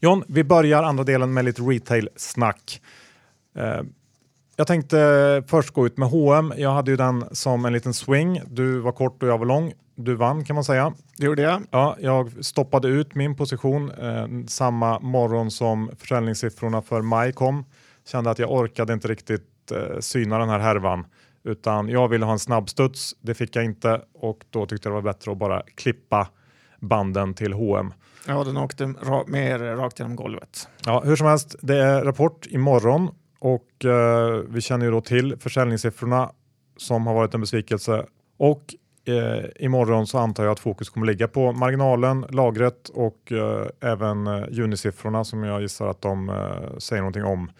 John, 0.00 0.24
vi 0.28 0.44
börjar 0.44 0.82
andra 0.82 1.04
delen 1.04 1.34
med 1.34 1.44
lite 1.44 1.62
retail-snack. 1.62 2.82
Jag 4.56 4.66
tänkte 4.66 5.42
först 5.46 5.70
gå 5.70 5.86
ut 5.86 5.96
med 5.96 6.08
H&M. 6.08 6.52
Jag 6.56 6.70
hade 6.70 6.90
ju 6.90 6.96
den 6.96 7.24
som 7.32 7.64
en 7.64 7.72
liten 7.72 7.94
swing. 7.94 8.40
Du 8.46 8.78
var 8.78 8.92
kort 8.92 9.22
och 9.22 9.28
jag 9.28 9.38
var 9.38 9.46
lång. 9.46 9.72
Du 9.98 10.14
vann 10.14 10.44
kan 10.44 10.54
man 10.54 10.64
säga. 10.64 10.94
Det 11.16 11.26
gjorde 11.26 11.42
jag. 11.42 11.62
Ja, 11.70 11.96
jag 12.00 12.44
stoppade 12.44 12.88
ut 12.88 13.14
min 13.14 13.36
position 13.36 13.90
eh, 13.90 14.26
samma 14.46 15.00
morgon 15.00 15.50
som 15.50 15.90
försäljningssiffrorna 15.98 16.82
för 16.82 17.02
maj 17.02 17.32
kom. 17.32 17.64
Kände 18.06 18.30
att 18.30 18.38
jag 18.38 18.52
orkade 18.52 18.92
inte 18.92 19.08
riktigt 19.08 19.72
eh, 19.72 19.98
syna 20.00 20.38
den 20.38 20.48
här 20.48 20.58
härvan 20.58 21.04
utan 21.44 21.88
jag 21.88 22.08
ville 22.08 22.24
ha 22.24 22.32
en 22.32 22.38
snabbstuds. 22.38 23.16
Det 23.20 23.34
fick 23.34 23.56
jag 23.56 23.64
inte 23.64 24.00
och 24.14 24.44
då 24.50 24.66
tyckte 24.66 24.88
jag 24.88 24.96
det 24.96 25.02
var 25.02 25.12
bättre 25.12 25.32
att 25.32 25.38
bara 25.38 25.62
klippa 25.74 26.28
banden 26.80 27.34
till 27.34 27.52
H&M. 27.52 27.92
Ja, 28.26 28.44
den 28.44 28.56
åkte 28.56 28.86
mer 29.26 29.58
rakt 29.58 29.98
genom 29.98 30.16
golvet. 30.16 30.68
Ja, 30.84 31.02
hur 31.04 31.16
som 31.16 31.26
helst, 31.26 31.56
det 31.62 31.76
är 31.76 32.04
rapport 32.04 32.46
imorgon 32.46 33.10
och 33.38 33.84
eh, 33.84 34.40
vi 34.48 34.60
känner 34.60 34.86
ju 34.86 34.92
då 34.92 35.00
till 35.00 35.36
försäljningssiffrorna 35.38 36.30
som 36.76 37.06
har 37.06 37.14
varit 37.14 37.34
en 37.34 37.40
besvikelse 37.40 38.06
och 38.36 38.74
eh, 39.08 39.64
imorgon 39.64 40.06
så 40.06 40.18
antar 40.18 40.44
jag 40.44 40.52
att 40.52 40.60
fokus 40.60 40.90
kommer 40.90 41.06
ligga 41.06 41.28
på 41.28 41.52
marginalen, 41.52 42.26
lagret 42.30 42.88
och 42.88 43.32
eh, 43.32 43.66
även 43.80 44.26
eh, 44.26 44.44
junisiffrorna 44.50 45.24
som 45.24 45.44
jag 45.44 45.62
gissar 45.62 45.88
att 45.88 46.00
de 46.02 46.28
eh, 46.28 46.78
säger 46.78 47.02
någonting 47.02 47.24
om. 47.24 47.50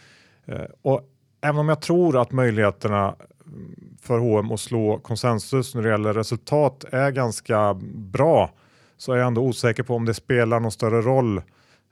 Eh, 0.47 0.65
och 0.83 1.01
även 1.41 1.59
om 1.61 1.69
jag 1.69 1.81
tror 1.81 2.21
att 2.21 2.33
möjligheterna 2.33 3.15
mm, 3.47 3.97
för 4.03 4.19
H&M 4.19 4.51
att 4.51 4.61
slå 4.61 4.99
konsensus 4.99 5.75
när 5.75 5.83
det 5.83 5.89
gäller 5.89 6.15
resultat 6.15 6.85
är 6.91 7.11
ganska 7.11 7.75
bra 7.95 8.51
så 8.97 9.13
är 9.13 9.17
jag 9.17 9.27
ändå 9.27 9.43
osäker 9.43 9.83
på 9.83 9.95
om 9.95 10.05
det 10.05 10.15
spelar 10.15 10.61
någon 10.61 10.73
större 10.73 11.01
roll 11.01 11.37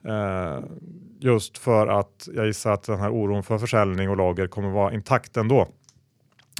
eh, 0.07 0.59
just 1.19 1.57
för 1.57 1.87
att 1.87 2.29
jag 2.35 2.45
gissar 2.45 2.71
att 2.71 2.83
den 2.83 2.99
här 2.99 3.09
oron 3.09 3.43
för 3.43 3.57
försäljning 3.57 4.09
och 4.09 4.17
lager 4.17 4.47
kommer 4.47 4.69
vara 4.69 4.93
intakt 4.93 5.37
ändå. 5.37 5.67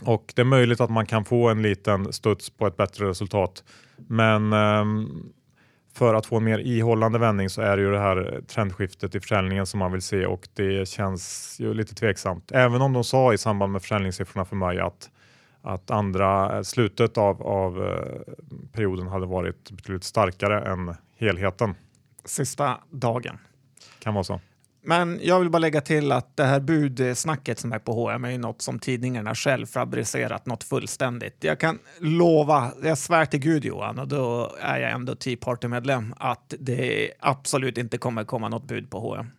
Och 0.04 0.34
det 0.36 0.42
är 0.42 0.46
möjligt 0.46 0.82
att 0.82 0.90
man 0.90 1.06
kan 1.06 1.26
få 1.26 1.50
en 1.50 1.62
liten 1.62 2.14
studs 2.14 2.50
på 2.50 2.68
ett 2.68 2.78
bättre 2.78 3.10
resultat. 3.10 3.64
Men 3.98 4.54
um, 4.54 5.34
för 5.94 6.14
att 6.14 6.26
få 6.26 6.38
en 6.38 6.44
mer 6.44 6.60
ihållande 6.60 7.20
vändning 7.20 7.50
så 7.50 7.62
är 7.62 7.78
det 7.78 7.84
ju 7.84 7.92
det 7.92 8.00
här 8.00 8.42
trendskiftet 8.48 9.16
i 9.16 9.20
försäljningen 9.20 9.66
som 9.66 9.80
man 9.80 9.92
vill 9.92 10.02
se 10.02 10.26
och 10.26 10.48
det 10.54 10.88
känns 10.88 11.56
ju 11.60 11.74
lite 11.74 11.96
tveksamt. 11.96 12.52
Även 12.52 12.82
om 12.82 12.94
de 12.94 13.04
sa 13.04 13.34
i 13.34 13.38
samband 13.38 13.72
med 13.72 13.82
försäljningssiffrorna 13.82 14.46
för 14.46 14.56
maj 14.56 14.80
att, 14.80 15.10
att 15.62 15.92
andra 15.92 16.64
slutet 16.64 17.18
av, 17.18 17.42
av 17.42 17.80
uh, 17.80 17.90
perioden 18.72 19.08
hade 19.08 19.26
varit 19.26 19.72
betydligt 19.72 20.04
starkare 20.04 20.72
än 20.72 20.96
helheten. 21.18 21.76
Sista 22.26 22.78
dagen. 22.90 23.38
Kan 24.00 24.14
vara 24.14 24.24
så. 24.24 24.40
Men 24.86 25.20
jag 25.24 25.40
vill 25.40 25.50
bara 25.50 25.60
lägga 25.60 25.82
till 25.82 26.12
att 26.12 26.38
det 26.38 26.44
här 26.44 26.60
budsnacket 26.60 27.60
som 27.60 27.72
är 27.74 27.80
på 27.80 27.94
H&M 27.94 28.26
är 28.26 28.30
ju 28.30 28.38
något 28.38 28.62
som 28.62 28.80
tidningarna 28.80 29.36
själv 29.36 29.66
fabricerat 29.66 30.46
något 30.46 30.64
fullständigt. 30.64 31.44
Jag 31.44 31.60
kan 31.60 31.80
lova, 32.00 32.72
jag 32.84 32.98
svär 32.98 33.26
till 33.26 33.40
Gud 33.40 33.66
Johan, 33.66 34.00
och 34.00 34.08
då 34.08 34.52
är 34.62 34.80
jag 34.80 34.92
ändå 34.92 35.16
Tea 35.16 35.38
Party-medlem, 35.42 36.14
att 36.18 36.54
det 36.60 37.12
absolut 37.20 37.78
inte 37.78 37.98
kommer 37.98 38.24
komma 38.24 38.50
något 38.50 38.68
bud 38.68 38.90
på 38.90 39.00
H&M. 39.00 39.30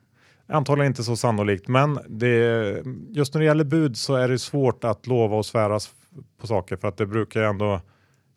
Antagligen 0.48 0.90
inte 0.90 1.04
så 1.04 1.16
sannolikt, 1.16 1.68
men 1.68 1.98
det, 2.08 2.82
just 3.10 3.34
när 3.34 3.40
det 3.40 3.44
gäller 3.46 3.64
bud 3.64 3.96
så 3.96 4.14
är 4.14 4.28
det 4.28 4.38
svårt 4.38 4.84
att 4.84 5.06
lova 5.06 5.36
och 5.36 5.46
svära 5.46 5.80
på 6.40 6.46
saker 6.46 6.76
för 6.76 6.88
att 6.88 6.96
det 6.96 7.06
brukar 7.06 7.42
ändå 7.42 7.80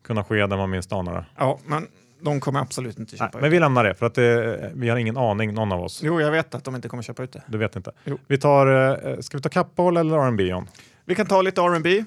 kunna 0.04 0.24
ske 0.24 0.46
där 0.46 0.56
man 0.56 0.70
minst 0.70 0.92
anar 0.92 1.14
det. 1.14 1.24
Ja, 1.36 1.58
men 1.66 1.86
de 2.20 2.40
kommer 2.40 2.60
absolut 2.60 2.98
inte 2.98 3.16
köpa 3.16 3.24
Nej, 3.24 3.38
ut 3.38 3.42
Men 3.42 3.50
vi 3.50 3.60
lämnar 3.60 3.84
det 3.84 3.94
för 3.94 4.06
att 4.06 4.14
det, 4.14 4.72
vi 4.74 4.88
har 4.88 4.96
ingen 4.96 5.16
aning 5.16 5.54
någon 5.54 5.72
av 5.72 5.82
oss. 5.82 6.00
Jo, 6.02 6.20
jag 6.20 6.30
vet 6.30 6.54
att 6.54 6.64
de 6.64 6.76
inte 6.76 6.88
kommer 6.88 7.02
köpa 7.02 7.22
ut 7.22 7.32
det. 7.32 7.42
Du 7.46 7.58
vet 7.58 7.76
inte. 7.76 7.92
Jo. 8.04 8.18
Vi 8.26 8.38
tar, 8.38 8.66
eh, 9.08 9.18
ska 9.20 9.36
vi 9.36 9.42
ta 9.42 9.48
Kappahl 9.48 9.96
eller 9.96 10.18
R&B 10.18 10.44
John? 10.44 10.68
Vi 11.04 11.14
kan 11.14 11.26
ta 11.26 11.42
lite 11.42 11.60
R&B. 11.60 12.04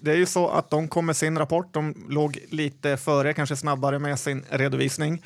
Det 0.00 0.10
är 0.10 0.16
ju 0.16 0.26
så 0.26 0.48
att 0.48 0.70
de 0.70 0.88
kom 0.88 1.06
med 1.06 1.16
sin 1.16 1.38
rapport. 1.38 1.66
De 1.72 2.06
låg 2.08 2.38
lite 2.50 2.96
före, 2.96 3.34
kanske 3.34 3.56
snabbare 3.56 3.98
med 3.98 4.18
sin 4.18 4.44
redovisning. 4.50 5.22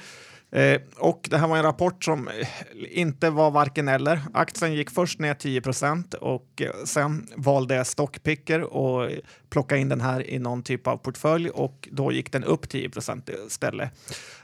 Eh, 0.56 0.80
och 0.96 1.26
det 1.30 1.38
här 1.38 1.48
var 1.48 1.56
en 1.56 1.62
rapport 1.62 2.04
som 2.04 2.28
eh, 2.28 2.48
inte 2.90 3.30
var 3.30 3.50
varken 3.50 3.88
eller. 3.88 4.20
Aktien 4.34 4.74
gick 4.74 4.90
först 4.90 5.18
ner 5.18 5.34
10 5.34 5.60
procent 5.60 6.14
och 6.14 6.62
eh, 6.62 6.84
sen 6.84 7.26
valde 7.36 7.74
jag 7.74 7.86
Stockpicker 7.86 8.60
och 8.62 9.10
plocka 9.50 9.76
in 9.76 9.88
den 9.88 10.00
här 10.00 10.30
i 10.30 10.38
någon 10.38 10.62
typ 10.62 10.86
av 10.86 10.96
portfölj 10.96 11.50
och 11.50 11.88
då 11.92 12.12
gick 12.12 12.32
den 12.32 12.44
upp 12.44 12.68
10 12.68 12.90
procent 12.90 13.30
istället. 13.46 13.90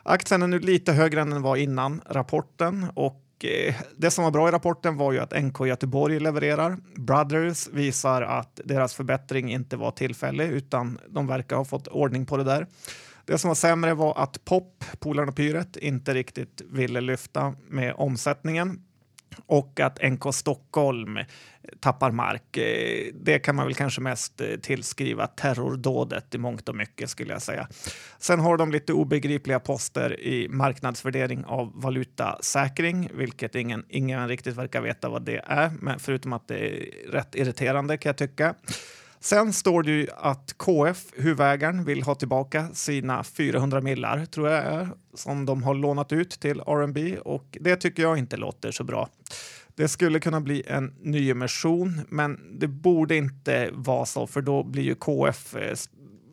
Aktien 0.02 0.42
är 0.42 0.46
nu 0.46 0.58
lite 0.58 0.92
högre 0.92 1.20
än 1.20 1.30
den 1.30 1.42
var 1.42 1.56
innan 1.56 2.00
rapporten 2.06 2.86
och 2.94 3.44
eh, 3.44 3.74
det 3.96 4.10
som 4.10 4.24
var 4.24 4.30
bra 4.30 4.48
i 4.48 4.52
rapporten 4.52 4.96
var 4.96 5.12
ju 5.12 5.18
att 5.18 5.42
NK 5.42 5.66
Göteborg 5.66 6.20
levererar. 6.20 6.76
Brothers 6.94 7.68
visar 7.68 8.22
att 8.22 8.60
deras 8.64 8.94
förbättring 8.94 9.52
inte 9.52 9.76
var 9.76 9.90
tillfällig 9.90 10.48
utan 10.48 10.98
de 11.08 11.26
verkar 11.26 11.56
ha 11.56 11.64
fått 11.64 11.88
ordning 11.88 12.26
på 12.26 12.36
det 12.36 12.44
där. 12.44 12.66
Det 13.32 13.38
som 13.38 13.48
var 13.48 13.54
sämre 13.54 13.94
var 13.94 14.22
att 14.22 14.44
Pop, 14.44 14.84
Polarn 14.98 15.28
och 15.28 15.36
Pyret, 15.36 15.76
inte 15.76 16.14
riktigt 16.14 16.62
ville 16.70 17.00
lyfta 17.00 17.54
med 17.68 17.94
omsättningen 17.96 18.82
och 19.46 19.80
att 19.80 20.02
NK 20.02 20.34
Stockholm 20.34 21.18
tappar 21.80 22.10
mark. 22.10 22.56
Eh, 22.56 23.12
det 23.14 23.38
kan 23.38 23.56
man 23.56 23.66
väl 23.66 23.74
kanske 23.74 24.00
mest 24.00 24.40
eh, 24.40 24.46
tillskriva 24.62 25.26
terrordådet 25.26 26.34
i 26.34 26.38
mångt 26.38 26.68
och 26.68 26.76
mycket 26.76 27.10
skulle 27.10 27.32
jag 27.32 27.42
säga. 27.42 27.68
Sen 28.18 28.40
har 28.40 28.56
de 28.56 28.72
lite 28.72 28.92
obegripliga 28.92 29.60
poster 29.60 30.20
i 30.20 30.48
marknadsvärdering 30.48 31.44
av 31.44 31.72
valutasäkring, 31.74 33.10
vilket 33.14 33.54
ingen, 33.54 33.84
ingen 33.88 34.28
riktigt 34.28 34.56
verkar 34.56 34.80
veta 34.80 35.08
vad 35.08 35.22
det 35.22 35.42
är, 35.46 35.70
men 35.80 35.98
förutom 35.98 36.32
att 36.32 36.48
det 36.48 36.58
är 36.58 37.10
rätt 37.10 37.34
irriterande 37.34 37.96
kan 37.96 38.10
jag 38.10 38.16
tycka. 38.16 38.54
Sen 39.24 39.52
står 39.52 39.82
det 39.82 39.90
ju 39.90 40.06
att 40.16 40.54
KF, 40.56 41.04
huvudägaren, 41.16 41.84
vill 41.84 42.02
ha 42.02 42.14
tillbaka 42.14 42.68
sina 42.72 43.24
400 43.24 43.80
millar, 43.80 44.24
tror 44.26 44.48
jag 44.48 44.64
är, 44.64 44.88
som 45.14 45.46
de 45.46 45.62
har 45.62 45.74
lånat 45.74 46.12
ut 46.12 46.30
till 46.30 46.60
R&B 46.60 47.18
och 47.18 47.58
det 47.60 47.76
tycker 47.76 48.02
jag 48.02 48.18
inte 48.18 48.36
låter 48.36 48.70
så 48.70 48.84
bra. 48.84 49.08
Det 49.74 49.88
skulle 49.88 50.20
kunna 50.20 50.40
bli 50.40 50.62
en 50.66 50.94
nyemission, 51.00 52.00
men 52.08 52.58
det 52.58 52.68
borde 52.68 53.16
inte 53.16 53.70
vara 53.72 54.06
så, 54.06 54.26
för 54.26 54.42
då 54.42 54.62
blir 54.62 54.82
ju 54.82 54.94
KF 54.94 55.56
eh, 55.56 55.76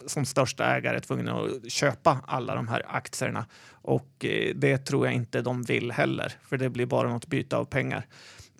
som 0.06 0.25
största 0.25 0.65
ägare 0.65 0.99
tvungen 0.99 1.28
att 1.30 1.71
köpa 1.71 2.17
alla 2.28 2.56
de 2.56 2.67
här 2.67 2.86
aktierna 2.88 3.45
och 3.71 4.25
eh, 4.25 4.56
det 4.56 4.78
tror 4.78 5.06
jag 5.06 5.15
inte 5.15 5.41
de 5.41 5.63
vill 5.63 5.91
heller, 5.91 6.34
för 6.47 6.58
det 6.58 6.69
blir 6.69 6.86
bara 6.86 7.10
något 7.10 7.28
byte 7.28 7.58
av 7.58 7.65
pengar. 7.65 8.06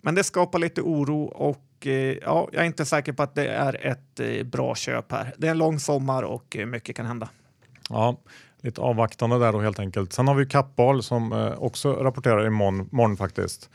Men 0.02 0.14
det 0.14 0.24
skapar 0.24 0.58
lite 0.58 0.82
oro 0.82 1.24
och 1.24 1.66
Eh, 1.86 1.92
ja, 1.92 2.48
jag 2.52 2.62
är 2.62 2.66
inte 2.66 2.84
säker 2.84 3.12
på 3.12 3.22
att 3.22 3.34
det 3.34 3.48
är 3.48 3.86
ett 3.86 4.20
eh, 4.20 4.46
bra 4.46 4.74
köp 4.74 5.12
här. 5.12 5.34
Det 5.38 5.46
är 5.46 5.50
en 5.50 5.58
lång 5.58 5.78
sommar 5.78 6.22
och 6.22 6.56
eh, 6.56 6.66
mycket 6.66 6.96
kan 6.96 7.06
hända. 7.06 7.28
Ja, 7.88 8.16
lite 8.60 8.80
avvaktande 8.80 9.38
där 9.38 9.52
då 9.52 9.60
helt 9.60 9.78
enkelt. 9.78 10.12
Sen 10.12 10.28
har 10.28 10.34
vi 10.34 10.46
Kappahl 10.46 11.02
som 11.02 11.52
också 11.58 11.92
rapporterar 11.92 12.46
imorgon 12.46 12.88
morgon 12.92 13.16
faktiskt. 13.16 13.70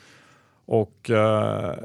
Och 0.66 1.10
eh, 1.10 1.76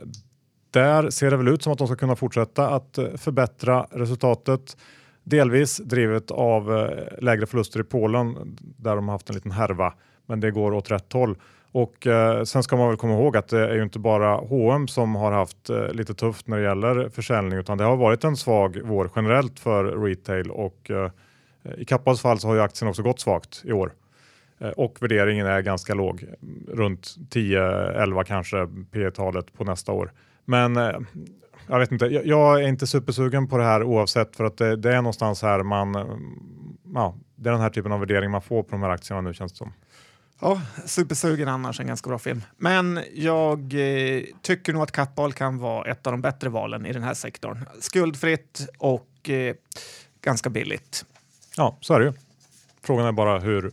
där 0.70 1.10
ser 1.10 1.30
det 1.30 1.36
väl 1.36 1.48
ut 1.48 1.62
som 1.62 1.72
att 1.72 1.78
de 1.78 1.86
ska 1.86 1.96
kunna 1.96 2.16
fortsätta 2.16 2.68
att 2.68 2.98
förbättra 3.16 3.86
resultatet. 3.90 4.76
Delvis 5.24 5.76
drivet 5.76 6.30
av 6.30 6.90
lägre 7.18 7.46
förluster 7.46 7.80
i 7.80 7.84
Polen 7.84 8.56
där 8.60 8.96
de 8.96 9.08
har 9.08 9.14
haft 9.14 9.28
en 9.28 9.34
liten 9.34 9.50
härva, 9.50 9.94
men 10.26 10.40
det 10.40 10.50
går 10.50 10.72
åt 10.72 10.90
rätt 10.90 11.12
håll. 11.12 11.36
Och 11.72 12.06
eh, 12.06 12.42
sen 12.42 12.62
ska 12.62 12.76
man 12.76 12.88
väl 12.88 12.96
komma 12.96 13.12
ihåg 13.14 13.36
att 13.36 13.48
det 13.48 13.68
är 13.68 13.74
ju 13.74 13.82
inte 13.82 13.98
bara 13.98 14.36
H&M 14.36 14.88
som 14.88 15.14
har 15.14 15.32
haft 15.32 15.70
eh, 15.70 15.88
lite 15.92 16.14
tufft 16.14 16.46
när 16.46 16.56
det 16.56 16.62
gäller 16.62 17.08
försäljning 17.08 17.58
utan 17.58 17.78
det 17.78 17.84
har 17.84 17.96
varit 17.96 18.24
en 18.24 18.36
svag 18.36 18.80
vår 18.84 19.10
generellt 19.16 19.60
för 19.60 19.84
retail 19.84 20.50
och 20.50 20.90
eh, 20.90 21.10
i 21.76 21.84
Kappas 21.84 22.20
fall 22.20 22.38
så 22.38 22.48
har 22.48 22.54
ju 22.54 22.60
aktien 22.60 22.88
också 22.88 23.02
gått 23.02 23.20
svagt 23.20 23.62
i 23.64 23.72
år. 23.72 23.92
Eh, 24.60 24.68
och 24.68 24.96
värderingen 25.00 25.46
är 25.46 25.60
ganska 25.60 25.94
låg, 25.94 26.24
runt 26.68 27.16
10-11 27.30 28.24
kanske 28.24 28.68
P 28.92 29.10
talet 29.10 29.52
på 29.52 29.64
nästa 29.64 29.92
år. 29.92 30.12
Men 30.44 30.76
eh, 30.76 30.96
jag 31.66 31.78
vet 31.78 31.92
inte, 31.92 32.06
jag, 32.06 32.26
jag, 32.26 32.62
är 32.62 32.68
inte 32.68 32.86
supersugen 32.86 33.48
på 33.48 33.58
det 33.58 33.64
här 33.64 33.82
oavsett 33.82 34.36
för 34.36 34.44
att 34.44 34.56
det, 34.56 34.76
det, 34.76 34.92
är 34.92 34.96
någonstans 34.96 35.42
här 35.42 35.62
man, 35.62 35.94
eh, 35.94 36.04
ja, 36.94 37.14
det 37.36 37.48
är 37.48 37.52
den 37.52 37.62
här 37.62 37.70
typen 37.70 37.92
av 37.92 38.00
värdering 38.00 38.30
man 38.30 38.42
får 38.42 38.62
på 38.62 38.70
de 38.70 38.82
här 38.82 38.90
aktierna 38.90 39.20
nu 39.20 39.34
känns 39.34 39.52
det 39.52 39.58
som. 39.58 39.72
Ja, 40.40 40.62
supersugen 40.84 41.48
annars, 41.48 41.80
en 41.80 41.86
ganska 41.86 42.08
bra 42.08 42.18
film. 42.18 42.42
Men 42.56 43.00
jag 43.14 43.58
eh, 43.74 44.22
tycker 44.42 44.72
nog 44.72 44.82
att 44.82 44.92
Kappahl 44.92 45.32
kan 45.32 45.58
vara 45.58 45.90
ett 45.90 46.06
av 46.06 46.12
de 46.12 46.20
bättre 46.20 46.48
valen 46.48 46.86
i 46.86 46.92
den 46.92 47.02
här 47.02 47.14
sektorn. 47.14 47.64
Skuldfritt 47.80 48.68
och 48.78 49.30
eh, 49.30 49.54
ganska 50.22 50.50
billigt. 50.50 51.04
Ja, 51.56 51.76
så 51.80 51.94
är 51.94 52.00
det 52.00 52.06
ju. 52.06 52.12
Frågan 52.82 53.06
är 53.06 53.12
bara 53.12 53.38
hur, 53.38 53.72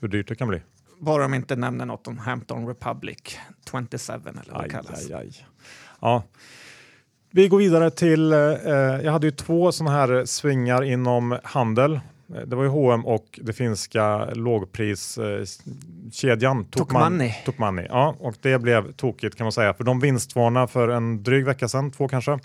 hur 0.00 0.08
dyrt 0.08 0.28
det 0.28 0.34
kan 0.34 0.48
bli. 0.48 0.62
Bara 0.98 1.22
de 1.22 1.34
inte 1.34 1.56
nämner 1.56 1.86
något 1.86 2.06
om 2.06 2.18
Hampton 2.18 2.66
Republic 2.66 3.38
27 3.70 3.86
eller 4.08 4.52
vad 4.52 4.64
det 4.64 4.70
kallas. 4.70 5.06
Aj, 5.06 5.14
aj. 5.14 5.46
Ja. 6.00 6.22
Vi 7.30 7.48
går 7.48 7.58
vidare 7.58 7.90
till, 7.90 8.32
eh, 8.32 8.38
jag 9.02 9.12
hade 9.12 9.26
ju 9.26 9.30
två 9.30 9.72
sådana 9.72 9.96
här 9.96 10.24
svingar 10.24 10.82
inom 10.84 11.38
handel. 11.44 12.00
Det 12.46 12.56
var 12.56 12.62
ju 12.62 12.68
H&M 12.68 13.06
och 13.06 13.40
det 13.42 13.52
finska 13.52 14.24
lågpriskedjan 14.24 16.64
Tokmanni. 16.64 17.34
Tokmanni. 17.44 17.86
Ja, 17.88 18.16
och 18.18 18.34
det 18.40 18.58
blev 18.58 18.92
tokigt 18.92 19.36
kan 19.36 19.44
man 19.44 19.52
säga 19.52 19.74
för 19.74 19.84
de 19.84 20.00
vinstvarnade 20.00 20.68
för 20.68 20.88
en 20.88 21.22
dryg 21.22 21.44
vecka 21.44 21.68
sedan, 21.68 21.90
två 21.90 22.08
kanske. 22.08 22.38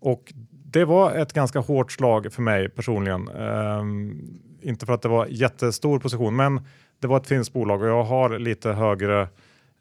Och 0.00 0.32
det 0.50 0.84
var 0.84 1.12
ett 1.12 1.32
ganska 1.32 1.58
hårt 1.58 1.92
slag 1.92 2.32
för 2.32 2.42
mig 2.42 2.68
personligen. 2.68 3.28
Um, 3.28 4.40
inte 4.62 4.86
för 4.86 4.92
att 4.92 5.02
det 5.02 5.08
var 5.08 5.26
jättestor 5.26 5.98
position, 5.98 6.36
men 6.36 6.60
det 7.00 7.06
var 7.06 7.16
ett 7.16 7.26
finskt 7.26 7.52
bolag 7.52 7.82
och 7.82 7.88
jag 7.88 8.04
har 8.04 8.38
lite 8.38 8.72
högre 8.72 9.20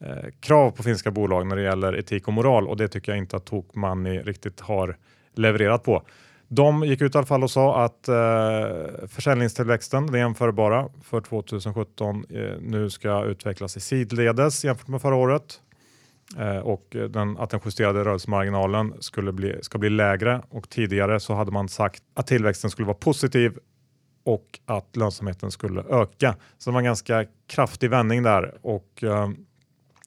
eh, 0.01 0.29
krav 0.39 0.71
på 0.71 0.83
finska 0.83 1.12
bolag 1.12 1.47
när 1.47 1.55
det 1.55 1.62
gäller 1.62 1.99
etik 1.99 2.27
och 2.27 2.33
moral 2.33 2.67
och 2.67 2.77
det 2.77 2.88
tycker 2.88 3.12
jag 3.12 3.19
inte 3.19 3.35
att 3.35 3.45
Tokmanni 3.45 4.19
riktigt 4.19 4.59
har 4.59 4.97
levererat 5.35 5.83
på. 5.83 6.03
De 6.51 6.83
gick 6.83 7.01
ut 7.01 7.15
i 7.15 7.17
alla 7.17 7.27
fall 7.27 7.43
och 7.43 7.51
sa 7.51 7.83
att 7.83 8.07
eh, 8.07 9.07
försäljningstillväxten, 9.07 10.07
det 10.07 10.19
jämförbara 10.19 10.89
för 11.03 11.21
2017, 11.21 12.25
eh, 12.29 12.41
nu 12.62 12.89
ska 12.89 13.23
utvecklas 13.23 13.77
i 13.77 13.79
sidledes 13.79 14.65
jämfört 14.65 14.88
med 14.88 15.01
förra 15.01 15.15
året. 15.15 15.62
Eh, 16.38 16.57
och 16.57 16.95
den, 17.09 17.38
att 17.38 17.49
den 17.49 17.59
justerade 17.65 18.03
rörelsemarginalen 18.03 18.93
skulle 18.99 19.31
bli, 19.31 19.59
ska 19.62 19.77
bli 19.77 19.89
lägre 19.89 20.41
och 20.49 20.69
tidigare 20.69 21.19
så 21.19 21.33
hade 21.33 21.51
man 21.51 21.69
sagt 21.69 22.03
att 22.13 22.27
tillväxten 22.27 22.69
skulle 22.69 22.85
vara 22.85 22.97
positiv 22.97 23.57
och 24.23 24.59
att 24.65 24.95
lönsamheten 24.95 25.51
skulle 25.51 25.81
öka. 25.81 26.35
Så 26.57 26.69
det 26.69 26.73
var 26.73 26.79
en 26.79 26.85
ganska 26.85 27.25
kraftig 27.47 27.89
vändning 27.89 28.23
där 28.23 28.57
och 28.62 29.03
eh, 29.03 29.29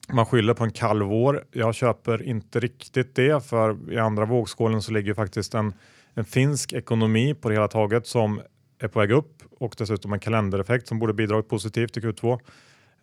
man 0.09 0.25
skyller 0.25 0.53
på 0.53 0.63
en 0.63 0.71
kall 0.71 1.03
vår. 1.03 1.43
Jag 1.51 1.75
köper 1.75 2.23
inte 2.23 2.59
riktigt 2.59 3.15
det 3.15 3.45
för 3.45 3.93
i 3.93 3.97
andra 3.97 4.25
vågskålen 4.25 4.81
så 4.81 4.91
ligger 4.91 5.13
faktiskt 5.13 5.53
en, 5.53 5.73
en 6.13 6.25
finsk 6.25 6.73
ekonomi 6.73 7.33
på 7.33 7.49
det 7.49 7.55
hela 7.55 7.67
taget 7.67 8.07
som 8.07 8.41
är 8.79 8.87
på 8.87 8.99
väg 8.99 9.11
upp 9.11 9.43
och 9.59 9.75
dessutom 9.77 10.13
en 10.13 10.19
kalendereffekt 10.19 10.87
som 10.87 10.99
borde 10.99 11.13
bidragit 11.13 11.49
positivt 11.49 11.93
till 11.93 12.03
Q2. 12.03 12.39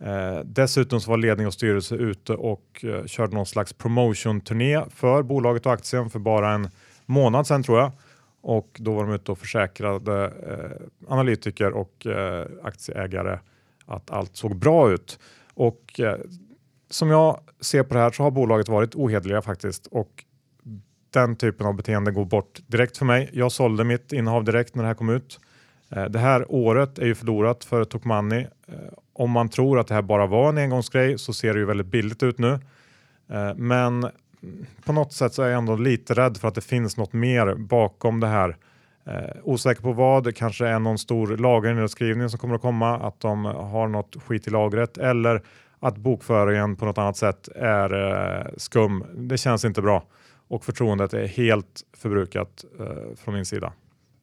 Eh, 0.01 0.41
dessutom 0.45 1.01
så 1.01 1.11
var 1.11 1.19
ledning 1.19 1.47
och 1.47 1.55
styrelse 1.55 1.95
ute 1.95 2.33
och 2.33 2.85
eh, 2.85 3.05
körde 3.05 3.35
någon 3.35 3.47
slags 3.47 3.73
promotion-turné 3.73 4.85
för 4.91 5.23
bolaget 5.23 5.67
och 5.67 5.73
aktien 5.73 6.11
för 6.11 6.19
bara 6.19 6.53
en 6.53 6.69
månad 7.07 7.47
sedan 7.47 7.63
tror 7.63 7.79
jag. 7.79 7.93
Och 8.43 8.77
då 8.79 8.95
var 8.95 9.07
de 9.07 9.15
ute 9.15 9.33
och 9.33 9.39
försäkrade 9.39 10.25
eh, 10.27 11.13
analytiker 11.13 11.73
och 11.73 12.07
eh, 12.07 12.47
aktieägare 12.63 13.39
att 13.87 14.11
allt 14.11 14.37
såg 14.37 14.57
bra 14.57 14.93
ut. 14.93 15.19
Och 15.55 16.01
eh, 16.01 16.19
som 16.91 17.11
jag 17.11 17.41
ser 17.61 17.83
på 17.83 17.95
det 17.95 18.01
här 18.01 18.11
så 18.11 18.23
har 18.23 18.31
bolaget 18.31 18.69
varit 18.69 18.95
ohederliga 18.95 19.43
faktiskt 19.43 19.87
och 19.87 20.25
den 21.11 21.37
typen 21.37 21.67
av 21.67 21.75
beteende 21.75 22.11
går 22.11 22.25
bort 22.25 22.61
direkt 22.67 22.99
för 22.99 23.05
mig. 23.05 23.31
Jag 23.33 23.53
sålde 23.53 23.85
mitt 23.85 24.13
innehav 24.13 24.45
direkt 24.45 24.75
när 24.75 24.83
det 24.83 24.89
här 24.89 24.95
kom 24.95 25.11
ut. 25.11 25.41
Eh, 25.91 26.05
det 26.05 26.19
här 26.19 26.47
året 26.49 26.99
är 26.99 27.07
ju 27.07 27.15
förlorat 27.15 27.65
för 27.65 27.85
Tokmanni. 27.85 28.47
Eh, 28.69 28.75
om 29.13 29.31
man 29.31 29.49
tror 29.49 29.79
att 29.79 29.87
det 29.87 29.95
här 29.95 30.03
bara 30.03 30.27
var 30.27 30.49
en 30.49 30.59
engångsgrej 30.59 31.19
så 31.19 31.33
ser 31.33 31.55
det 31.55 31.61
ju 31.61 31.67
väldigt 31.67 31.87
billigt 31.87 32.23
ut 32.23 32.39
nu. 32.39 32.59
Eh, 33.31 33.55
men 33.57 34.09
på 34.85 34.93
något 34.93 35.13
sätt 35.13 35.35
så 35.35 35.43
är 35.43 35.49
jag 35.49 35.59
ändå 35.59 35.77
lite 35.77 36.15
rädd 36.15 36.37
för 36.37 36.49
att 36.49 36.55
det 36.55 36.61
finns 36.61 36.97
något 36.97 37.13
mer 37.13 37.55
bakom 37.55 38.21
det 38.21 38.27
här. 38.27 38.57
osäker 39.43 39.83
på 39.83 39.93
vad, 39.93 40.25
det 40.25 40.33
kanske 40.33 40.67
är 40.67 40.79
någon 40.79 40.99
stor 40.99 41.37
lagernedskrivning 41.37 42.29
som 42.29 42.39
kommer 42.39 42.55
att 42.55 42.61
komma, 42.61 42.99
att 42.99 43.21
de 43.21 43.45
har 43.45 43.89
något 43.89 44.17
skit 44.27 44.47
i 44.47 44.51
lagret 44.51 44.99
eller 44.99 45.43
att 45.81 45.97
bokföringen 45.97 46.77
på 46.77 46.85
något 46.85 46.99
annat 46.99 47.17
sätt 47.17 47.49
är 47.57 48.51
skum. 48.57 49.05
Det 49.15 49.39
känns 49.39 49.65
inte 49.65 49.83
bra 49.83 50.03
och 50.51 50.65
förtroendet 50.65 51.15
är 51.15 51.27
helt 51.27 51.83
förbrukat 51.93 52.65
från 53.17 53.35
min 53.35 53.47
sida. 53.47 53.73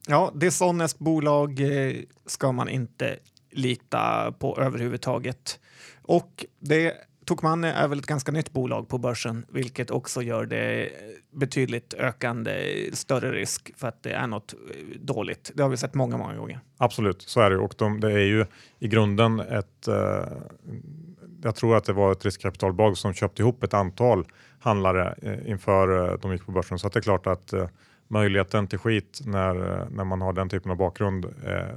Ja, 0.08 0.32
dishonest 0.36 1.00
bolag 1.00 1.60
eh, 1.60 1.96
ska 2.26 2.52
man 2.52 2.70
inte 2.70 3.18
lita 3.52 4.34
på 4.40 4.58
överhuvudtaget. 4.58 5.60
Och 6.02 6.46
det 6.60 6.94
Tokmanni 7.26 7.68
är 7.68 7.88
väl 7.88 8.00
ett 8.00 8.06
ganska 8.06 8.32
nytt 8.32 8.52
bolag 8.52 8.90
på 8.90 8.98
börsen, 8.98 9.46
vilket 9.50 9.92
också 9.92 10.22
gör 10.22 10.46
det 10.46 10.90
betydligt 11.32 11.94
ökande 11.94 12.74
större 12.94 13.32
risk 13.32 13.72
för 13.76 13.88
att 13.88 14.04
det 14.04 14.12
är 14.12 14.28
något 14.28 14.54
eh, 14.54 15.00
dåligt. 15.02 15.52
Det 15.56 15.64
har 15.64 15.70
vi 15.70 15.78
sett 15.78 15.94
många, 15.94 16.18
många 16.18 16.36
gånger. 16.36 16.60
Absolut, 16.78 17.22
så 17.22 17.42
är 17.42 17.50
det 17.50 17.58
och 17.58 17.74
de, 17.78 18.00
det 18.00 18.12
är 18.12 18.26
ju 18.26 18.46
i 18.80 18.88
grunden 18.88 19.40
ett. 19.40 19.88
Eh, 19.88 20.28
jag 21.44 21.56
tror 21.56 21.76
att 21.76 21.84
det 21.84 21.94
var 21.94 22.12
ett 22.12 22.26
riskkapitalbolag 22.26 22.98
som 22.98 23.14
köpte 23.14 23.42
ihop 23.42 23.64
ett 23.64 23.74
antal 23.74 24.26
handlare 24.60 25.16
eh, 25.22 25.50
inför 25.50 26.12
eh, 26.12 26.20
de 26.22 26.32
gick 26.32 26.46
på 26.46 26.52
börsen, 26.52 26.80
så 26.80 26.88
att 26.88 26.94
det 26.94 27.00
är 27.00 27.02
klart 27.02 27.28
att 27.28 27.54
eh, 27.54 27.68
möjligheten 28.08 28.68
till 28.68 28.80
skit 28.80 29.22
när, 29.26 29.86
när 29.90 30.04
man 30.04 30.22
har 30.22 30.34
den 30.34 30.50
typen 30.50 30.72
av 30.72 30.78
bakgrund, 30.78 31.26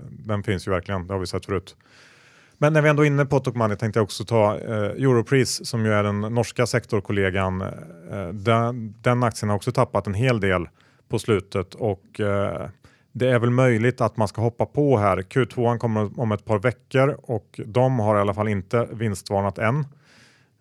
den 0.09 0.43
finns 0.43 0.69
ju 0.69 0.71
verkligen. 0.71 1.07
Det 1.07 1.13
har 1.15 1.21
vi 1.21 1.27
sett 1.27 1.47
förut. 1.47 1.77
Men 2.63 2.73
när 2.73 2.83
vi 2.83 2.89
ändå 2.89 3.03
är 3.03 3.07
inne 3.07 3.27
på 3.27 3.41
Tokmanni 3.41 3.77
tänkte 3.77 3.99
jag 3.99 4.05
också 4.05 4.25
ta 4.25 4.59
eh, 4.59 4.75
Europris 4.75 5.67
som 5.67 5.85
ju 5.85 5.93
är 5.93 6.03
den 6.03 6.21
norska 6.21 6.67
sektorkollegan. 6.67 7.61
Eh, 7.61 8.29
den, 8.33 8.95
den 9.01 9.23
aktien 9.23 9.49
har 9.49 9.57
också 9.57 9.73
tappat 9.73 10.07
en 10.07 10.15
hel 10.15 10.41
del 10.41 10.69
på 11.09 11.19
slutet 11.19 11.75
och 11.75 12.21
eh, 12.21 12.69
det 13.13 13.29
är 13.29 13.39
väl 13.39 13.51
möjligt 13.51 14.01
att 14.01 14.17
man 14.17 14.29
ska 14.29 14.43
hoppa 14.43 14.67
på 14.67 14.99
här. 14.99 15.17
Q2 15.17 15.79
kommer 15.79 16.21
om 16.21 16.33
ett 16.33 16.45
par 16.45 16.59
veckor 16.59 17.21
och 17.23 17.61
de 17.67 17.99
har 17.99 18.17
i 18.17 18.21
alla 18.21 18.35
fall 18.35 18.49
inte 18.49 18.89
vinstvarnat 18.93 19.59
än. 19.59 19.87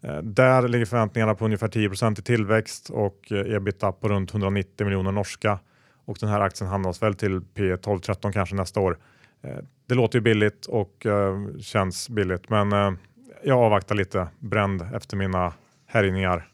Eh, 0.01 0.17
där 0.17 0.67
ligger 0.67 0.85
förväntningarna 0.85 1.35
på 1.35 1.45
ungefär 1.45 1.67
10% 1.67 2.19
i 2.19 2.23
tillväxt 2.23 2.89
och 2.89 3.31
eh, 3.31 3.55
ebita 3.55 3.91
på 3.91 4.09
runt 4.09 4.31
190 4.31 4.85
miljoner 4.85 5.11
norska 5.11 5.59
och 6.05 6.17
den 6.19 6.29
här 6.29 6.41
aktien 6.41 6.69
handlas 6.69 7.01
väl 7.01 7.15
till 7.15 7.41
P 7.41 7.77
12 7.77 7.99
13 7.99 8.33
kanske 8.33 8.55
nästa 8.55 8.79
år. 8.79 8.97
Eh, 9.41 9.57
det 9.87 9.95
låter 9.95 10.17
ju 10.17 10.21
billigt 10.21 10.65
och 10.65 11.05
eh, 11.05 11.37
känns 11.59 12.09
billigt, 12.09 12.49
men 12.49 12.97
jag 13.43 13.59
avvaktar 13.59 13.95
lite 13.95 14.27
bränd 14.39 14.81
efter 14.95 15.17
mina 15.17 15.53
härjningar 15.85 16.47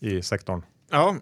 i 0.00 0.22
sektorn. 0.22 0.62
Ja, 0.90 1.16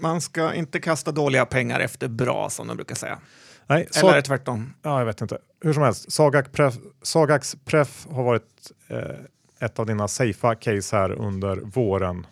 man 0.00 0.20
ska 0.20 0.54
inte 0.54 0.80
kasta 0.80 1.12
dåliga 1.12 1.46
pengar 1.46 1.80
efter 1.80 2.08
bra 2.08 2.50
som 2.50 2.66
de 2.66 2.76
brukar 2.76 2.94
säga. 2.94 3.18
Nej, 3.66 3.88
Eller 3.96 4.10
är 4.10 4.16
det 4.16 4.22
tvärtom? 4.22 4.74
Ja, 4.82 4.98
jag 4.98 5.06
vet 5.06 5.20
inte. 5.20 5.38
Hur 5.60 5.72
som 5.72 5.82
helst, 5.82 6.12
Sagax 6.12 6.48
Pref, 6.52 6.74
Sagax 7.02 7.56
Pref 7.64 8.06
har 8.10 8.22
varit 8.22 8.72
eh, 8.88 9.00
ett 9.60 9.78
av 9.78 9.86
dina 9.86 10.08
safea 10.08 10.54
case 10.54 10.96
här 10.96 11.12
under 11.12 11.56
våren. 11.56 12.26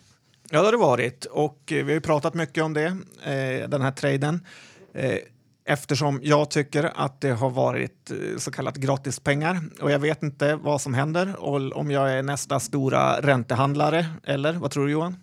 Ja, 0.49 0.59
det 0.59 0.65
har 0.65 0.71
det 0.71 0.77
varit 0.77 1.25
och 1.25 1.59
vi 1.67 1.81
har 1.81 1.89
ju 1.89 2.01
pratat 2.01 2.33
mycket 2.33 2.63
om 2.63 2.73
det, 2.73 2.85
eh, 3.23 3.69
den 3.69 3.81
här 3.81 3.91
traden. 3.91 4.45
Eh, 4.93 5.17
eftersom 5.65 6.19
jag 6.23 6.49
tycker 6.49 6.91
att 6.95 7.21
det 7.21 7.29
har 7.31 7.49
varit 7.49 8.11
eh, 8.11 8.37
så 8.37 8.51
kallat 8.51 8.75
gratispengar 8.75 9.61
och 9.81 9.91
jag 9.91 9.99
vet 9.99 10.23
inte 10.23 10.55
vad 10.55 10.81
som 10.81 10.93
händer 10.93 11.35
och 11.39 11.77
om 11.77 11.91
jag 11.91 12.11
är 12.11 12.23
nästa 12.23 12.59
stora 12.59 13.21
räntehandlare 13.21 14.05
eller 14.23 14.53
vad 14.53 14.71
tror 14.71 14.85
du 14.85 14.91
Johan? 14.91 15.15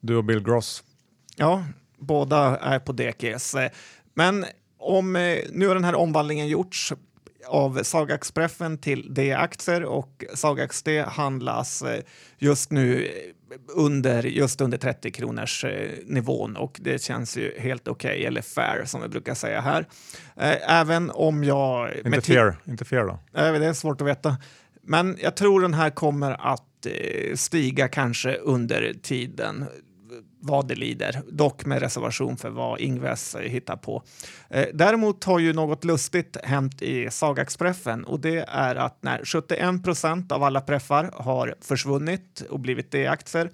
Du 0.00 0.16
och 0.16 0.24
Bill 0.24 0.40
Gross. 0.40 0.82
Ja, 1.36 1.64
båda 1.98 2.58
är 2.58 2.78
på 2.78 2.92
DKS. 2.92 3.56
Men 4.14 4.44
om 4.78 5.12
nu 5.52 5.66
har 5.66 5.74
den 5.74 5.84
här 5.84 5.94
omvandlingen 5.94 6.48
gjorts 6.48 6.92
av 7.46 7.82
Sagax-preffen 7.82 8.78
till 8.78 9.14
D-aktier 9.14 9.84
och 9.84 10.24
Sagax 10.34 10.82
D 10.82 11.04
handlas 11.08 11.82
eh, 11.82 12.00
just 12.38 12.70
nu 12.70 13.10
under, 13.68 14.22
just 14.22 14.60
under 14.60 14.78
30 14.78 15.10
kronors 15.10 15.64
eh, 15.64 15.90
nivån 16.06 16.56
och 16.56 16.78
det 16.82 17.02
känns 17.02 17.36
ju 17.36 17.58
helt 17.58 17.88
okej, 17.88 18.10
okay, 18.10 18.24
eller 18.24 18.42
fair 18.42 18.84
som 18.84 19.02
vi 19.02 19.08
brukar 19.08 19.34
säga 19.34 19.60
här. 19.60 19.86
Eh, 20.36 20.80
även 20.80 21.10
om 21.10 21.44
jag... 21.44 21.96
Inte 21.96 22.20
fair, 22.20 22.56
inte 22.64 22.84
fair 22.84 23.04
då? 23.04 23.18
Det 23.32 23.66
är 23.66 23.72
svårt 23.72 24.00
att 24.00 24.06
veta. 24.06 24.36
Men 24.82 25.18
jag 25.20 25.36
tror 25.36 25.60
den 25.60 25.74
här 25.74 25.90
kommer 25.90 26.52
att 26.52 26.86
eh, 26.86 27.34
stiga 27.34 27.88
kanske 27.88 28.36
under 28.36 28.94
tiden 29.02 29.64
vad 30.44 30.68
det 30.68 30.74
lider, 30.74 31.22
dock 31.30 31.64
med 31.64 31.80
reservation 31.80 32.36
för 32.36 32.50
vad 32.50 32.80
Ingves 32.80 33.34
eh, 33.34 33.50
hittar 33.50 33.76
på. 33.76 34.02
Eh, 34.48 34.66
däremot 34.74 35.24
har 35.24 35.38
ju 35.38 35.52
något 35.52 35.84
lustigt 35.84 36.36
hänt 36.42 36.82
i 36.82 37.10
Sagax-preffen 37.10 38.04
och 38.04 38.20
det 38.20 38.44
är 38.48 38.76
att 38.76 39.02
när 39.02 39.24
71 39.24 39.84
procent 39.84 40.32
av 40.32 40.42
alla 40.42 40.60
preffar 40.60 41.10
har 41.14 41.54
försvunnit 41.60 42.42
och 42.50 42.60
blivit 42.60 42.90
D-aktier 42.90 43.50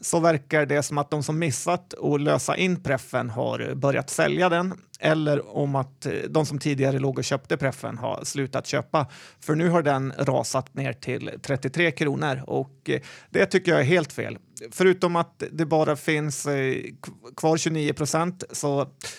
så 0.00 0.20
verkar 0.20 0.66
det 0.66 0.82
som 0.82 0.98
att 0.98 1.10
de 1.10 1.22
som 1.22 1.38
missat 1.38 1.94
att 1.94 2.20
lösa 2.20 2.56
in 2.56 2.82
preffen 2.82 3.30
har 3.30 3.74
börjat 3.74 4.10
sälja 4.10 4.48
den 4.48 4.74
eller 4.98 5.56
om 5.56 5.74
att 5.74 6.06
eh, 6.06 6.12
de 6.28 6.46
som 6.46 6.58
tidigare 6.58 6.98
låg 6.98 7.18
och 7.18 7.24
köpte 7.24 7.56
preffen 7.56 7.98
har 7.98 8.24
slutat 8.24 8.66
köpa. 8.66 9.06
För 9.40 9.54
nu 9.54 9.68
har 9.68 9.82
den 9.82 10.12
rasat 10.18 10.74
ner 10.74 10.92
till 10.92 11.30
33 11.42 11.90
kronor 11.90 12.42
och 12.46 12.90
eh, 12.90 13.00
det 13.30 13.46
tycker 13.46 13.72
jag 13.72 13.80
är 13.80 13.84
helt 13.84 14.12
fel. 14.12 14.38
Förutom 14.70 15.16
att 15.16 15.42
det 15.52 15.66
bara 15.66 15.96
finns 15.96 16.46
eh, 16.46 16.76
kvar 17.36 17.56
29 17.56 17.92
procent 17.92 18.44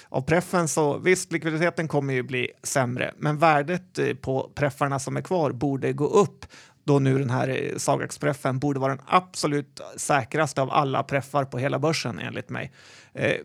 av 0.10 0.22
preffen 0.22 0.68
så 0.68 0.98
visst, 0.98 1.32
likviditeten 1.32 1.88
kommer 1.88 2.14
ju 2.14 2.24
bli 2.24 2.52
sämre, 2.64 3.14
men 3.18 3.38
värdet 3.38 4.22
på 4.22 4.52
preffarna 4.56 5.00
som 5.00 5.18
är 5.18 5.22
kvar 5.22 5.52
borde 5.52 5.94
gå 5.94 6.08
upp 6.08 6.46
då 6.90 7.00
nu 7.00 7.20
den 7.20 7.30
här 7.30 7.48
eh, 7.48 7.78
Sagax-preffen 7.78 8.60
borde 8.60 8.80
vara 8.80 8.96
den 8.96 9.06
absolut 9.08 9.82
säkraste 9.98 10.62
av 10.62 10.72
alla 10.72 11.04
preffar 11.04 11.46
på 11.46 11.58
hela 11.58 11.80
börsen 11.80 12.20
enligt 12.20 12.50
mig. 12.50 12.72
Eh, 13.14 13.36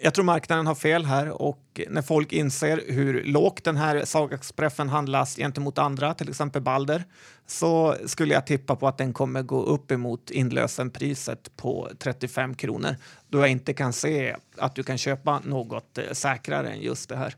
jag 0.00 0.14
tror 0.14 0.24
marknaden 0.24 0.66
har 0.66 0.74
fel 0.74 1.04
här 1.04 1.42
och 1.42 1.80
när 1.88 2.02
folk 2.02 2.32
inser 2.32 2.82
hur 2.88 3.24
lågt 3.24 3.64
den 3.64 3.76
här 3.76 4.04
Sagax-preffen 4.04 4.88
handlas 4.88 5.36
gentemot 5.36 5.78
andra, 5.78 6.14
till 6.14 6.28
exempel 6.28 6.62
Balder, 6.62 7.04
så 7.46 7.96
skulle 8.06 8.34
jag 8.34 8.46
tippa 8.46 8.76
på 8.76 8.88
att 8.88 8.98
den 8.98 9.12
kommer 9.12 9.42
gå 9.42 9.62
upp 9.62 9.90
emot 9.90 10.30
inlösenpriset 10.30 11.56
på 11.56 11.90
35 11.98 12.54
kronor 12.54 12.96
då 13.28 13.38
jag 13.38 13.48
inte 13.48 13.74
kan 13.74 13.92
se 13.92 14.36
att 14.56 14.74
du 14.74 14.82
kan 14.82 14.98
köpa 14.98 15.40
något 15.44 15.98
eh, 15.98 16.04
säkrare 16.12 16.70
än 16.70 16.80
just 16.80 17.08
det 17.08 17.16
här. 17.16 17.34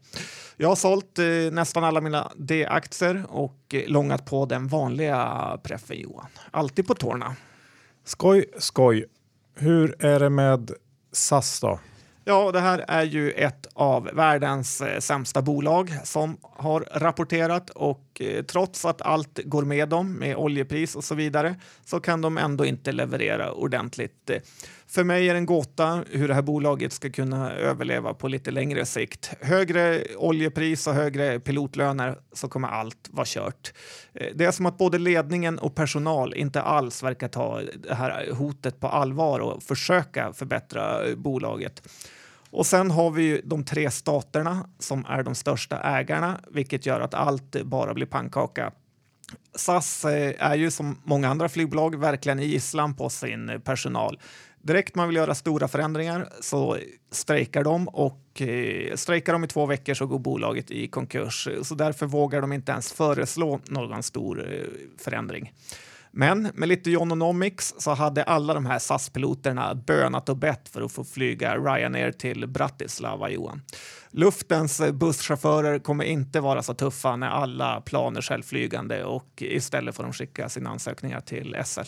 Jag 0.56 0.68
har 0.68 0.76
sålt 0.76 1.18
eh, 1.18 1.24
nästan 1.52 1.84
alla 1.84 2.00
mina 2.00 2.32
D-aktier 2.36 3.24
och 3.28 3.74
eh, 3.74 3.82
långat 3.86 4.26
på 4.26 4.46
den 4.46 4.68
vanliga 4.68 5.58
preffen, 5.62 6.00
Johan. 6.00 6.26
Alltid 6.50 6.86
på 6.86 6.94
tårna. 6.94 7.36
Skoj, 8.04 8.44
skoj. 8.58 9.04
Hur 9.54 10.04
är 10.04 10.20
det 10.20 10.30
med 10.30 10.70
SAS 11.12 11.60
då? 11.60 11.78
Ja, 12.24 12.52
det 12.52 12.60
här 12.60 12.84
är 12.88 13.02
ju 13.02 13.30
ett 13.30 13.66
av 13.74 14.04
världens 14.04 14.80
eh, 14.80 14.98
sämsta 14.98 15.42
bolag 15.42 15.90
som 16.04 16.36
har 16.42 16.88
rapporterat 16.94 17.70
och 17.70 18.11
och 18.12 18.22
eh, 18.22 18.42
trots 18.42 18.84
att 18.84 19.02
allt 19.02 19.40
går 19.44 19.62
med 19.62 19.88
dem 19.88 20.12
med 20.12 20.36
oljepris 20.36 20.96
och 20.96 21.04
så 21.04 21.14
vidare 21.14 21.56
så 21.84 22.00
kan 22.00 22.20
de 22.20 22.38
ändå 22.38 22.64
inte 22.64 22.92
leverera 22.92 23.52
ordentligt. 23.52 24.30
För 24.86 25.04
mig 25.04 25.28
är 25.28 25.34
det 25.34 25.38
en 25.38 25.46
gåta 25.46 26.04
hur 26.10 26.28
det 26.28 26.34
här 26.34 26.42
bolaget 26.42 26.92
ska 26.92 27.10
kunna 27.10 27.52
överleva 27.52 28.14
på 28.14 28.28
lite 28.28 28.50
längre 28.50 28.86
sikt. 28.86 29.32
Högre 29.40 30.02
oljepris 30.16 30.86
och 30.86 30.94
högre 30.94 31.40
pilotlöner 31.40 32.18
så 32.32 32.48
kommer 32.48 32.68
allt 32.68 33.08
vara 33.10 33.26
kört. 33.26 33.72
Eh, 34.14 34.26
det 34.34 34.44
är 34.44 34.50
som 34.50 34.66
att 34.66 34.78
både 34.78 34.98
ledningen 34.98 35.58
och 35.58 35.74
personal 35.74 36.34
inte 36.34 36.62
alls 36.62 37.02
verkar 37.02 37.28
ta 37.28 37.60
det 37.88 37.94
här 37.94 38.30
hotet 38.32 38.80
på 38.80 38.88
allvar 38.88 39.40
och 39.40 39.62
försöka 39.62 40.32
förbättra 40.32 41.16
bolaget. 41.16 41.82
Och 42.52 42.66
sen 42.66 42.90
har 42.90 43.10
vi 43.10 43.22
ju 43.22 43.40
de 43.44 43.64
tre 43.64 43.90
staterna 43.90 44.68
som 44.78 45.04
är 45.08 45.22
de 45.22 45.34
största 45.34 45.80
ägarna, 45.80 46.40
vilket 46.50 46.86
gör 46.86 47.00
att 47.00 47.14
allt 47.14 47.62
bara 47.64 47.94
blir 47.94 48.06
pannkaka. 48.06 48.72
SAS 49.54 50.04
eh, 50.04 50.34
är 50.38 50.54
ju 50.54 50.70
som 50.70 50.98
många 51.04 51.28
andra 51.28 51.48
flygbolag 51.48 52.00
verkligen 52.00 52.40
i 52.40 52.46
gisslan 52.46 52.94
på 52.94 53.08
sin 53.08 53.60
personal. 53.64 54.18
Direkt 54.62 54.94
man 54.94 55.08
vill 55.08 55.16
göra 55.16 55.34
stora 55.34 55.68
förändringar 55.68 56.28
så 56.40 56.78
strejkar 57.10 57.64
de 57.64 57.88
och 57.88 58.42
eh, 58.42 58.94
strejkar 58.94 59.32
de 59.32 59.44
i 59.44 59.46
två 59.46 59.66
veckor 59.66 59.94
så 59.94 60.06
går 60.06 60.18
bolaget 60.18 60.70
i 60.70 60.88
konkurs. 60.88 61.48
Så 61.62 61.74
därför 61.74 62.06
vågar 62.06 62.40
de 62.40 62.52
inte 62.52 62.72
ens 62.72 62.92
föreslå 62.92 63.60
någon 63.68 64.02
stor 64.02 64.52
eh, 64.52 64.66
förändring. 64.98 65.52
Men 66.14 66.50
med 66.54 66.68
lite 66.68 66.90
Jononomics 66.90 67.74
så 67.78 67.90
hade 67.94 68.22
alla 68.22 68.54
de 68.54 68.66
här 68.66 68.78
SAS-piloterna 68.78 69.74
bönat 69.74 70.28
och 70.28 70.36
bett 70.36 70.68
för 70.68 70.82
att 70.82 70.92
få 70.92 71.04
flyga 71.04 71.56
Ryanair 71.56 72.12
till 72.12 72.46
Bratislava, 72.46 73.30
Johan. 73.30 73.62
Luftens 74.10 74.82
busschaufförer 74.92 75.78
kommer 75.78 76.04
inte 76.04 76.40
vara 76.40 76.62
så 76.62 76.74
tuffa 76.74 77.16
när 77.16 77.28
alla 77.28 77.80
planer 77.80 78.20
självflygande 78.20 79.04
och 79.04 79.28
istället 79.38 79.96
får 79.96 80.02
de 80.02 80.12
skicka 80.12 80.48
sina 80.48 80.70
ansökningar 80.70 81.20
till 81.20 81.56
SL. 81.64 81.80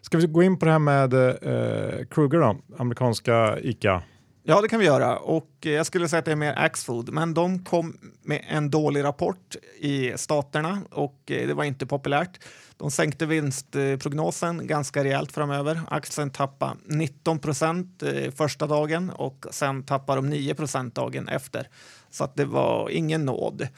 Ska 0.00 0.18
vi 0.18 0.26
gå 0.26 0.42
in 0.42 0.58
på 0.58 0.64
det 0.64 0.72
här 0.72 0.78
med 0.78 1.14
eh, 1.14 2.06
Kruger 2.06 2.38
då, 2.38 2.56
amerikanska 2.78 3.58
ICA? 3.58 4.02
Ja, 4.44 4.60
det 4.60 4.68
kan 4.68 4.78
vi 4.78 4.86
göra. 4.86 5.18
Och 5.18 5.50
eh, 5.60 5.72
jag 5.72 5.86
skulle 5.86 6.08
säga 6.08 6.18
att 6.18 6.24
det 6.24 6.32
är 6.32 6.36
mer 6.36 6.54
Axfood, 6.58 7.12
men 7.12 7.34
de 7.34 7.64
kom 7.64 7.96
med 8.22 8.44
en 8.48 8.70
dålig 8.70 9.04
rapport 9.04 9.56
i 9.78 10.12
staterna 10.16 10.82
och 10.90 11.30
eh, 11.30 11.46
det 11.46 11.54
var 11.54 11.64
inte 11.64 11.86
populärt. 11.86 12.40
De 12.76 12.90
sänkte 12.90 13.26
vinstprognosen 13.26 14.66
ganska 14.66 15.04
rejält 15.04 15.32
framöver. 15.32 15.80
Aktien 15.88 16.30
tappade 16.30 16.76
19 16.84 17.38
procent 17.38 18.02
eh, 18.02 18.30
första 18.30 18.66
dagen 18.66 19.10
och 19.10 19.46
sen 19.50 19.82
tappade 19.82 20.18
de 20.18 20.30
9 20.30 20.54
procent 20.54 20.94
dagen 20.94 21.28
efter. 21.28 21.68
Så 22.10 22.24
att 22.24 22.36
det 22.36 22.44
var 22.44 22.90
ingen 22.90 23.24
nåd. 23.24 23.68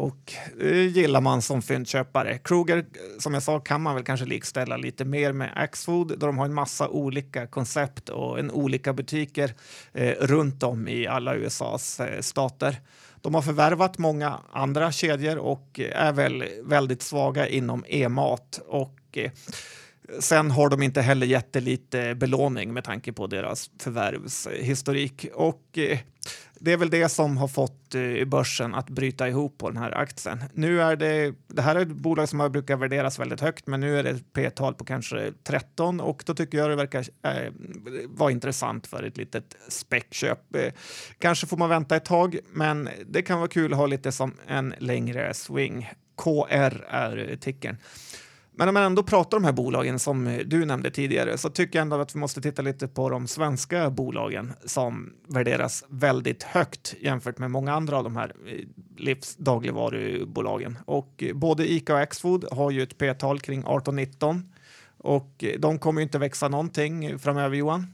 Och 0.00 0.32
det 0.58 0.86
gillar 0.86 1.20
man 1.20 1.42
som 1.42 1.62
fyndköpare. 1.62 2.38
Kruger, 2.38 2.84
som 3.18 3.34
jag 3.34 3.42
sa, 3.42 3.60
kan 3.60 3.80
man 3.82 3.94
väl 3.94 4.04
kanske 4.04 4.26
likställa 4.26 4.76
lite 4.76 5.04
mer 5.04 5.32
med 5.32 5.52
Axfood 5.56 6.18
då 6.18 6.26
de 6.26 6.38
har 6.38 6.44
en 6.44 6.54
massa 6.54 6.88
olika 6.88 7.46
koncept 7.46 8.08
och 8.08 8.38
en 8.38 8.50
olika 8.50 8.92
butiker 8.92 9.54
eh, 9.92 10.14
runt 10.20 10.62
om 10.62 10.88
i 10.88 11.06
alla 11.06 11.34
USAs 11.34 12.00
eh, 12.00 12.20
stater. 12.20 12.80
De 13.20 13.34
har 13.34 13.42
förvärvat 13.42 13.98
många 13.98 14.40
andra 14.52 14.92
kedjor 14.92 15.38
och 15.38 15.80
eh, 15.80 16.06
är 16.06 16.12
väl 16.12 16.44
väldigt 16.62 17.02
svaga 17.02 17.48
inom 17.48 17.84
e-mat 17.88 18.60
och 18.66 19.00
eh, 19.12 19.30
Sen 20.18 20.50
har 20.50 20.68
de 20.68 20.82
inte 20.82 21.00
heller 21.00 21.26
jättelite 21.26 22.14
belåning 22.14 22.72
med 22.72 22.84
tanke 22.84 23.12
på 23.12 23.26
deras 23.26 23.70
förvärvshistorik. 23.78 25.26
Och 25.34 25.78
eh, 25.78 25.98
det 26.62 26.72
är 26.72 26.76
väl 26.76 26.90
det 26.90 27.08
som 27.08 27.36
har 27.36 27.48
fått 27.48 27.94
eh, 27.94 28.24
börsen 28.24 28.74
att 28.74 28.90
bryta 28.90 29.28
ihop 29.28 29.58
på 29.58 29.70
den 29.70 29.76
här 29.76 29.98
aktien. 29.98 30.44
Nu 30.54 30.82
är 30.82 30.96
det, 30.96 31.34
det 31.46 31.62
här 31.62 31.76
är 31.76 31.80
ett 31.80 31.88
bolag 31.88 32.28
som 32.28 32.52
brukar 32.52 32.76
värderas 32.76 33.18
väldigt 33.18 33.40
högt, 33.40 33.66
men 33.66 33.80
nu 33.80 33.98
är 33.98 34.02
det 34.02 34.10
ett 34.10 34.32
P-tal 34.32 34.74
på 34.74 34.84
kanske 34.84 35.32
13 35.44 36.00
och 36.00 36.22
då 36.26 36.34
tycker 36.34 36.58
jag 36.58 36.70
det 36.70 36.76
verkar 36.76 37.06
eh, 37.22 37.52
vara 38.06 38.30
intressant 38.30 38.86
för 38.86 39.02
ett 39.02 39.16
litet 39.16 39.56
späckköp. 39.68 40.56
Eh, 40.56 40.72
kanske 41.18 41.46
får 41.46 41.56
man 41.56 41.68
vänta 41.68 41.96
ett 41.96 42.04
tag, 42.04 42.38
men 42.52 42.88
det 43.06 43.22
kan 43.22 43.38
vara 43.38 43.48
kul 43.48 43.72
att 43.72 43.78
ha 43.78 43.86
lite 43.86 44.12
som 44.12 44.34
en 44.46 44.74
längre 44.78 45.34
swing. 45.34 45.90
KR 46.16 46.84
är 46.88 47.36
tickern. 47.40 47.76
Men 48.60 48.68
om 48.68 48.74
man 48.74 48.82
ändå 48.82 49.02
pratar 49.02 49.36
om 49.36 49.42
de 49.42 49.46
här 49.46 49.52
bolagen 49.52 49.98
som 49.98 50.26
eh, 50.26 50.38
du 50.46 50.64
nämnde 50.64 50.90
tidigare 50.90 51.38
så 51.38 51.50
tycker 51.50 51.78
jag 51.78 51.82
ändå 51.82 52.00
att 52.00 52.14
vi 52.14 52.18
måste 52.18 52.40
titta 52.40 52.62
lite 52.62 52.88
på 52.88 53.10
de 53.10 53.28
svenska 53.28 53.90
bolagen 53.90 54.52
som 54.64 55.12
värderas 55.28 55.84
väldigt 55.88 56.42
högt 56.42 56.94
jämfört 57.00 57.38
med 57.38 57.50
många 57.50 57.74
andra 57.74 57.96
av 57.96 58.04
de 58.04 58.16
här 58.16 58.32
eh, 58.46 58.66
livsdagligvarubolagen. 58.96 60.78
Och 60.84 61.22
eh, 61.22 61.34
både 61.34 61.72
Ica 61.72 61.94
och 61.94 62.00
Axfood 62.00 62.44
har 62.52 62.70
ju 62.70 62.82
ett 62.82 62.98
P-tal 62.98 63.40
kring 63.40 63.64
18-19 63.64 64.42
och 64.98 65.44
de 65.58 65.78
kommer 65.78 66.00
ju 66.00 66.02
inte 66.02 66.18
växa 66.18 66.48
någonting 66.48 67.18
framöver 67.18 67.56
Johan. 67.56 67.86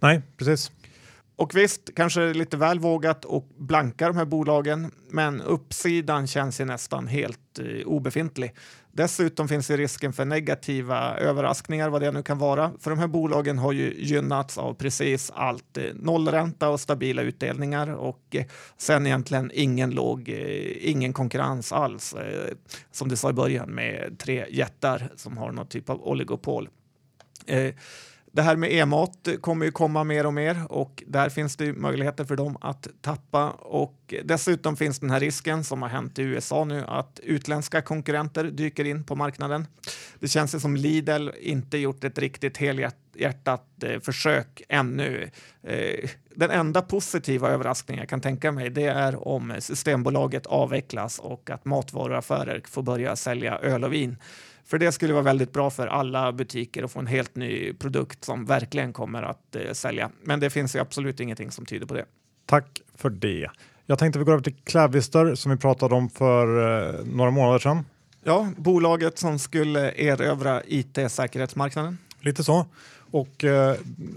Nej, 0.00 0.22
precis. 0.36 0.70
Och 1.38 1.54
visst, 1.54 1.94
kanske 1.94 2.32
lite 2.32 2.56
väl 2.56 2.80
vågat 2.80 3.24
och 3.24 3.48
blanka 3.56 4.06
de 4.08 4.16
här 4.16 4.24
bolagen, 4.24 4.90
men 5.10 5.40
uppsidan 5.40 6.26
känns 6.26 6.60
ju 6.60 6.64
nästan 6.64 7.06
helt 7.06 7.58
eh, 7.58 7.86
obefintlig. 7.86 8.54
Dessutom 8.92 9.48
finns 9.48 9.70
ju 9.70 9.76
risken 9.76 10.12
för 10.12 10.24
negativa 10.24 11.16
överraskningar, 11.16 11.88
vad 11.88 12.02
det 12.02 12.12
nu 12.12 12.22
kan 12.22 12.38
vara. 12.38 12.72
För 12.80 12.90
de 12.90 12.98
här 12.98 13.06
bolagen 13.06 13.58
har 13.58 13.72
ju 13.72 13.94
gynnats 13.98 14.58
av 14.58 14.74
precis 14.74 15.30
allt. 15.34 15.76
Eh, 15.76 15.84
nollränta 15.94 16.68
och 16.68 16.80
stabila 16.80 17.22
utdelningar 17.22 17.94
och 17.94 18.22
eh, 18.30 18.44
sen 18.76 19.06
egentligen 19.06 19.50
ingen 19.54 19.90
låg, 19.90 20.28
eh, 20.28 20.88
ingen 20.90 21.12
konkurrens 21.12 21.72
alls. 21.72 22.14
Eh, 22.14 22.54
som 22.92 23.08
du 23.08 23.16
sa 23.16 23.30
i 23.30 23.32
början 23.32 23.70
med 23.70 24.18
tre 24.18 24.46
jättar 24.50 25.12
som 25.16 25.38
har 25.38 25.52
någon 25.52 25.66
typ 25.66 25.90
av 25.90 26.02
oligopol. 26.08 26.68
Eh, 27.46 27.74
det 28.32 28.42
här 28.42 28.56
med 28.56 28.72
e-mat 28.72 29.28
kommer 29.40 29.66
ju 29.66 29.72
komma 29.72 30.04
mer 30.04 30.26
och 30.26 30.34
mer 30.34 30.72
och 30.72 31.02
där 31.06 31.28
finns 31.28 31.56
det 31.56 31.72
möjligheter 31.72 32.24
för 32.24 32.36
dem 32.36 32.56
att 32.60 32.88
tappa 33.00 33.50
och 33.50 34.14
dessutom 34.24 34.76
finns 34.76 34.98
den 34.98 35.10
här 35.10 35.20
risken 35.20 35.64
som 35.64 35.82
har 35.82 35.88
hänt 35.88 36.18
i 36.18 36.22
USA 36.22 36.64
nu 36.64 36.84
att 36.86 37.20
utländska 37.22 37.82
konkurrenter 37.82 38.44
dyker 38.44 38.84
in 38.84 39.04
på 39.04 39.14
marknaden. 39.14 39.66
Det 40.20 40.28
känns 40.28 40.54
ju 40.54 40.60
som 40.60 40.76
Lidl 40.76 41.28
inte 41.40 41.78
gjort 41.78 42.04
ett 42.04 42.18
riktigt 42.18 42.56
helhjärtat 42.56 43.82
eh, 43.82 44.00
försök 44.00 44.62
ännu. 44.68 45.30
Eh, 45.62 46.10
den 46.34 46.50
enda 46.50 46.82
positiva 46.82 47.48
överraskningen 47.48 48.02
jag 48.02 48.08
kan 48.08 48.20
tänka 48.20 48.52
mig 48.52 48.70
det 48.70 48.86
är 48.86 49.28
om 49.28 49.54
Systembolaget 49.58 50.46
avvecklas 50.46 51.18
och 51.18 51.50
att 51.50 51.64
matvaruaffärer 51.64 52.62
får 52.68 52.82
börja 52.82 53.16
sälja 53.16 53.58
öl 53.58 53.84
och 53.84 53.92
vin. 53.92 54.16
För 54.70 54.78
det 54.78 54.92
skulle 54.92 55.12
vara 55.12 55.22
väldigt 55.22 55.52
bra 55.52 55.70
för 55.70 55.86
alla 55.86 56.32
butiker 56.32 56.82
att 56.82 56.92
få 56.92 56.98
en 56.98 57.06
helt 57.06 57.36
ny 57.36 57.72
produkt 57.72 58.24
som 58.24 58.44
verkligen 58.44 58.92
kommer 58.92 59.22
att 59.22 59.56
eh, 59.56 59.72
sälja. 59.72 60.10
Men 60.22 60.40
det 60.40 60.50
finns 60.50 60.76
ju 60.76 60.80
absolut 60.80 61.20
ingenting 61.20 61.50
som 61.50 61.66
tyder 61.66 61.86
på 61.86 61.94
det. 61.94 62.04
Tack 62.46 62.82
för 62.94 63.10
det. 63.10 63.50
Jag 63.86 63.98
tänkte 63.98 64.18
vi 64.18 64.24
går 64.24 64.32
över 64.32 64.42
till 64.42 64.56
Clavister 64.64 65.34
som 65.34 65.50
vi 65.50 65.58
pratade 65.58 65.94
om 65.94 66.10
för 66.10 66.46
eh, 66.98 67.04
några 67.04 67.30
månader 67.30 67.58
sedan. 67.58 67.84
Ja, 68.24 68.48
bolaget 68.56 69.18
som 69.18 69.38
skulle 69.38 69.92
erövra 69.96 70.62
IT-säkerhetsmarknaden. 70.66 71.98
Lite 72.20 72.44
så. 72.44 72.66
Och 73.10 73.44
eh, 73.44 73.76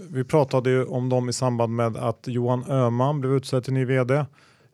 vi 0.10 0.24
pratade 0.24 0.70
ju 0.70 0.86
om 0.86 1.10
dem 1.10 1.30
i 1.30 1.34
samband 1.34 1.76
med 1.76 1.98
att 1.98 2.28
Johan 2.28 2.66
Öhman 2.70 3.22
blev 3.22 3.34
utsedd 3.34 3.64
till 3.64 3.74
ny 3.74 3.86
vd. 3.86 4.26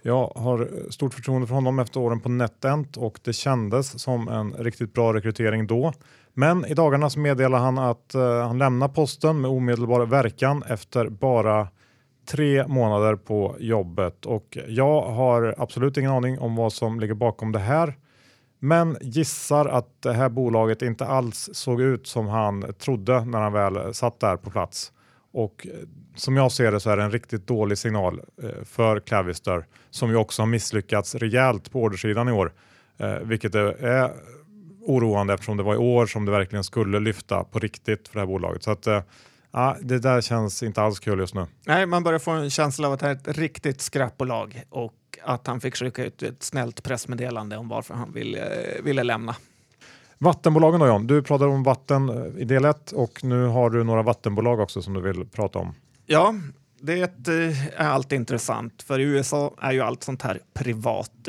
Jag 0.07 0.31
har 0.35 0.69
stort 0.89 1.13
förtroende 1.13 1.47
för 1.47 1.55
honom 1.55 1.79
efter 1.79 1.99
åren 1.99 2.19
på 2.19 2.29
NetEnt 2.29 2.97
och 2.97 3.19
det 3.23 3.33
kändes 3.33 4.01
som 4.01 4.27
en 4.27 4.53
riktigt 4.53 4.93
bra 4.93 5.13
rekrytering 5.13 5.67
då. 5.67 5.93
Men 6.33 6.65
i 6.65 6.73
dagarna 6.73 7.09
så 7.09 7.19
meddelar 7.19 7.59
han 7.59 7.77
att 7.77 8.15
uh, 8.15 8.41
han 8.41 8.57
lämnar 8.57 8.87
posten 8.87 9.41
med 9.41 9.51
omedelbar 9.51 10.05
verkan 10.05 10.63
efter 10.63 11.09
bara 11.09 11.67
tre 12.29 12.67
månader 12.67 13.15
på 13.15 13.55
jobbet 13.59 14.25
och 14.25 14.57
jag 14.67 15.01
har 15.01 15.55
absolut 15.57 15.97
ingen 15.97 16.11
aning 16.11 16.39
om 16.39 16.55
vad 16.55 16.73
som 16.73 16.99
ligger 16.99 17.13
bakom 17.13 17.51
det 17.51 17.59
här. 17.59 17.97
Men 18.59 18.97
gissar 19.01 19.65
att 19.65 20.01
det 20.01 20.13
här 20.13 20.29
bolaget 20.29 20.81
inte 20.81 21.05
alls 21.05 21.49
såg 21.53 21.81
ut 21.81 22.07
som 22.07 22.27
han 22.27 22.73
trodde 22.79 23.25
när 23.25 23.39
han 23.39 23.53
väl 23.53 23.93
satt 23.93 24.19
där 24.19 24.37
på 24.37 24.49
plats. 24.49 24.91
Och 25.31 25.67
eh, 25.67 25.73
som 26.15 26.37
jag 26.37 26.51
ser 26.51 26.71
det 26.71 26.79
så 26.79 26.89
är 26.89 26.97
det 26.97 27.03
en 27.03 27.11
riktigt 27.11 27.47
dålig 27.47 27.77
signal 27.77 28.21
eh, 28.43 28.63
för 28.65 28.99
Clavister 28.99 29.65
som 29.89 30.09
ju 30.09 30.15
också 30.15 30.41
har 30.41 30.47
misslyckats 30.47 31.15
rejält 31.15 31.71
på 31.71 31.81
ordersidan 31.81 32.29
i 32.29 32.31
år, 32.31 32.53
eh, 32.97 33.13
vilket 33.13 33.55
är 33.55 34.11
oroande 34.81 35.33
eftersom 35.33 35.57
det 35.57 35.63
var 35.63 35.73
i 35.73 35.77
år 35.77 36.05
som 36.05 36.25
det 36.25 36.31
verkligen 36.31 36.63
skulle 36.63 36.99
lyfta 36.99 37.43
på 37.43 37.59
riktigt 37.59 38.07
för 38.07 38.15
det 38.15 38.19
här 38.19 38.27
bolaget. 38.27 38.63
Så 38.63 38.71
att, 38.71 38.87
ja, 39.51 39.77
det 39.81 39.99
där 39.99 40.21
känns 40.21 40.63
inte 40.63 40.81
alls 40.81 40.99
kul 40.99 41.19
just 41.19 41.35
nu. 41.35 41.45
Nej, 41.65 41.85
man 41.85 42.03
börjar 42.03 42.19
få 42.19 42.31
en 42.31 42.49
känsla 42.49 42.87
av 42.87 42.93
att 42.93 42.99
det 42.99 43.05
här 43.05 43.13
är 43.13 43.29
ett 43.29 43.37
riktigt 43.37 43.81
skräpbolag 43.81 44.63
och 44.69 44.93
att 45.23 45.47
han 45.47 45.61
fick 45.61 45.75
skicka 45.75 46.05
ut 46.05 46.23
ett 46.23 46.43
snällt 46.43 46.83
pressmeddelande 46.83 47.57
om 47.57 47.67
varför 47.67 47.93
han 47.93 48.11
ville, 48.11 48.67
ville 48.83 49.03
lämna. 49.03 49.35
Vattenbolagen 50.19 50.79
då 50.79 50.87
John, 50.87 51.07
du 51.07 51.23
pratade 51.23 51.51
om 51.51 51.63
vatten 51.63 52.09
eh, 52.09 52.41
i 52.41 52.45
del 52.45 52.65
1 52.65 52.91
och 52.91 53.23
nu 53.23 53.45
har 53.45 53.69
du 53.69 53.83
några 53.83 54.01
vattenbolag 54.01 54.59
också 54.59 54.81
som 54.81 54.93
du 54.93 55.01
vill 55.01 55.25
prata 55.25 55.59
om. 55.59 55.75
Ja, 56.05 56.35
det 56.81 57.01
är 57.01 57.49
eh, 57.79 57.91
alltid 57.91 58.19
intressant, 58.19 58.83
för 58.83 58.99
i 58.99 59.03
USA 59.03 59.53
är 59.61 59.71
ju 59.71 59.81
allt 59.81 60.03
sånt 60.03 60.21
här 60.21 60.39
privat. 60.53 61.27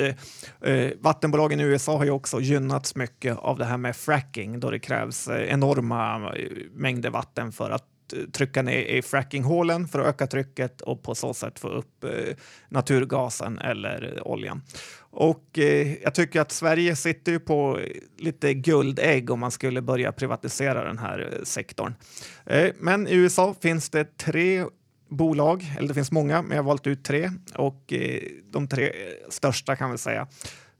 Eh, 0.60 0.90
vattenbolagen 1.00 1.60
i 1.60 1.62
USA 1.62 1.96
har 1.96 2.04
ju 2.04 2.10
också 2.10 2.40
gynnats 2.40 2.94
mycket 2.94 3.38
av 3.38 3.58
det 3.58 3.64
här 3.64 3.76
med 3.76 3.96
fracking 3.96 4.60
då 4.60 4.70
det 4.70 4.78
krävs 4.78 5.28
enorma 5.28 6.32
mängder 6.72 7.10
vatten 7.10 7.52
för 7.52 7.70
att 7.70 7.84
trycka 8.32 8.62
ner 8.62 8.82
i 8.82 9.02
frackinghålen 9.02 9.88
för 9.88 9.98
att 9.98 10.06
öka 10.06 10.26
trycket 10.26 10.80
och 10.80 11.02
på 11.02 11.14
så 11.14 11.34
sätt 11.34 11.58
få 11.58 11.68
upp 11.68 12.04
naturgasen 12.68 13.58
eller 13.58 14.28
oljan. 14.28 14.62
Och 15.10 15.58
eh, 15.58 15.94
jag 16.02 16.14
tycker 16.14 16.40
att 16.40 16.52
Sverige 16.52 16.96
sitter 16.96 17.32
ju 17.32 17.40
på 17.40 17.80
lite 18.18 18.54
guldägg 18.54 19.30
om 19.30 19.40
man 19.40 19.50
skulle 19.50 19.82
börja 19.82 20.12
privatisera 20.12 20.84
den 20.84 20.98
här 20.98 21.32
eh, 21.32 21.44
sektorn. 21.44 21.94
Eh, 22.46 22.70
men 22.78 23.08
i 23.08 23.14
USA 23.14 23.54
finns 23.60 23.90
det 23.90 24.16
tre 24.16 24.64
bolag, 25.08 25.74
eller 25.78 25.88
det 25.88 25.94
finns 25.94 26.12
många, 26.12 26.42
men 26.42 26.50
jag 26.50 26.62
har 26.62 26.68
valt 26.68 26.86
ut 26.86 27.04
tre 27.04 27.30
och 27.54 27.92
eh, 27.92 28.22
de 28.50 28.68
tre 28.68 28.92
största 29.28 29.76
kan 29.76 29.90
vi 29.90 29.98
säga. 29.98 30.26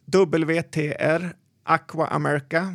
WTR, 0.04 1.34
Aqua 1.64 2.06
America 2.06 2.74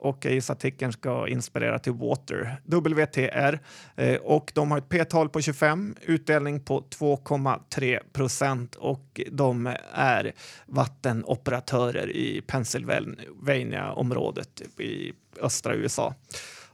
och 0.00 0.24
jag 0.24 0.34
gissar 0.34 0.54
att 0.54 0.58
artikeln 0.58 0.92
ska 0.92 1.28
inspirera 1.28 1.78
till 1.78 1.92
Water, 1.92 2.56
WTR. 2.64 3.58
Eh, 3.96 4.16
och 4.16 4.52
de 4.54 4.70
har 4.70 4.78
ett 4.78 4.88
P-tal 4.88 5.28
på 5.28 5.40
25, 5.40 5.94
utdelning 6.02 6.60
på 6.60 6.80
2,3 6.80 8.00
procent 8.12 8.74
och 8.74 9.20
de 9.30 9.74
är 9.92 10.32
vattenoperatörer 10.66 12.10
i 12.10 12.42
Pennsylvania-området 12.46 14.62
i 14.78 15.12
östra 15.40 15.74
USA. 15.74 16.14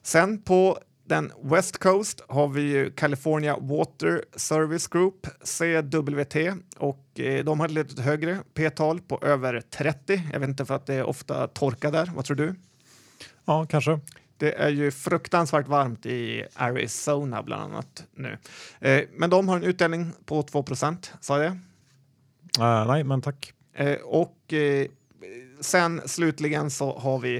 Sen 0.03 0.43
på 0.43 0.79
den 1.05 1.33
West 1.43 1.79
Coast 1.79 2.25
har 2.29 2.49
vi 2.49 2.93
California 2.97 3.57
Water 3.61 4.25
Service 4.37 4.89
Group, 4.89 5.27
CWT, 5.27 6.37
och 6.79 7.21
eh, 7.21 7.45
de 7.45 7.61
har 7.61 7.67
ett 7.67 7.73
lite 7.73 8.03
högre 8.03 8.39
P-tal 8.55 9.01
på 9.01 9.19
över 9.23 9.61
30. 9.61 10.23
Jag 10.33 10.41
vet 10.41 10.49
inte 10.49 10.65
för 10.65 10.75
att 10.75 10.87
det 10.87 10.95
är 10.95 11.05
ofta 11.05 11.47
torka 11.47 11.91
där. 11.91 12.11
Vad 12.15 12.25
tror 12.25 12.37
du? 12.37 12.55
Ja, 13.47 13.67
kanske. 13.67 14.01
Det 14.37 14.53
är 14.53 14.69
ju 14.69 14.91
fruktansvärt 14.91 15.69
varmt 15.69 16.07
i 16.07 16.47
Arizona 16.55 17.43
bland 17.43 17.63
annat 17.63 18.05
nu. 18.15 18.39
Eh, 18.81 19.03
men 19.13 19.31
de 19.31 19.49
har 19.49 19.57
en 19.57 19.65
utdelning 19.65 20.13
på 20.25 20.43
2 20.43 20.63
procent, 20.63 21.13
sa 21.21 21.43
jag 21.43 21.53
uh, 22.59 22.87
Nej, 22.87 23.05
men 23.05 23.23
tack. 23.23 23.53
Eh, 23.75 23.97
och 23.97 24.53
eh, 24.53 24.87
sen 25.61 26.03
slutligen 26.05 26.71
så 26.71 26.99
har 26.99 27.19
vi 27.19 27.37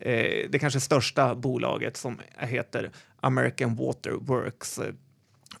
eh, 0.00 0.50
det 0.50 0.58
kanske 0.60 0.80
största 0.80 1.34
bolaget 1.34 1.96
som 1.96 2.20
heter 2.38 2.90
American 3.20 3.76
Water 3.76 4.10
Works 4.10 4.80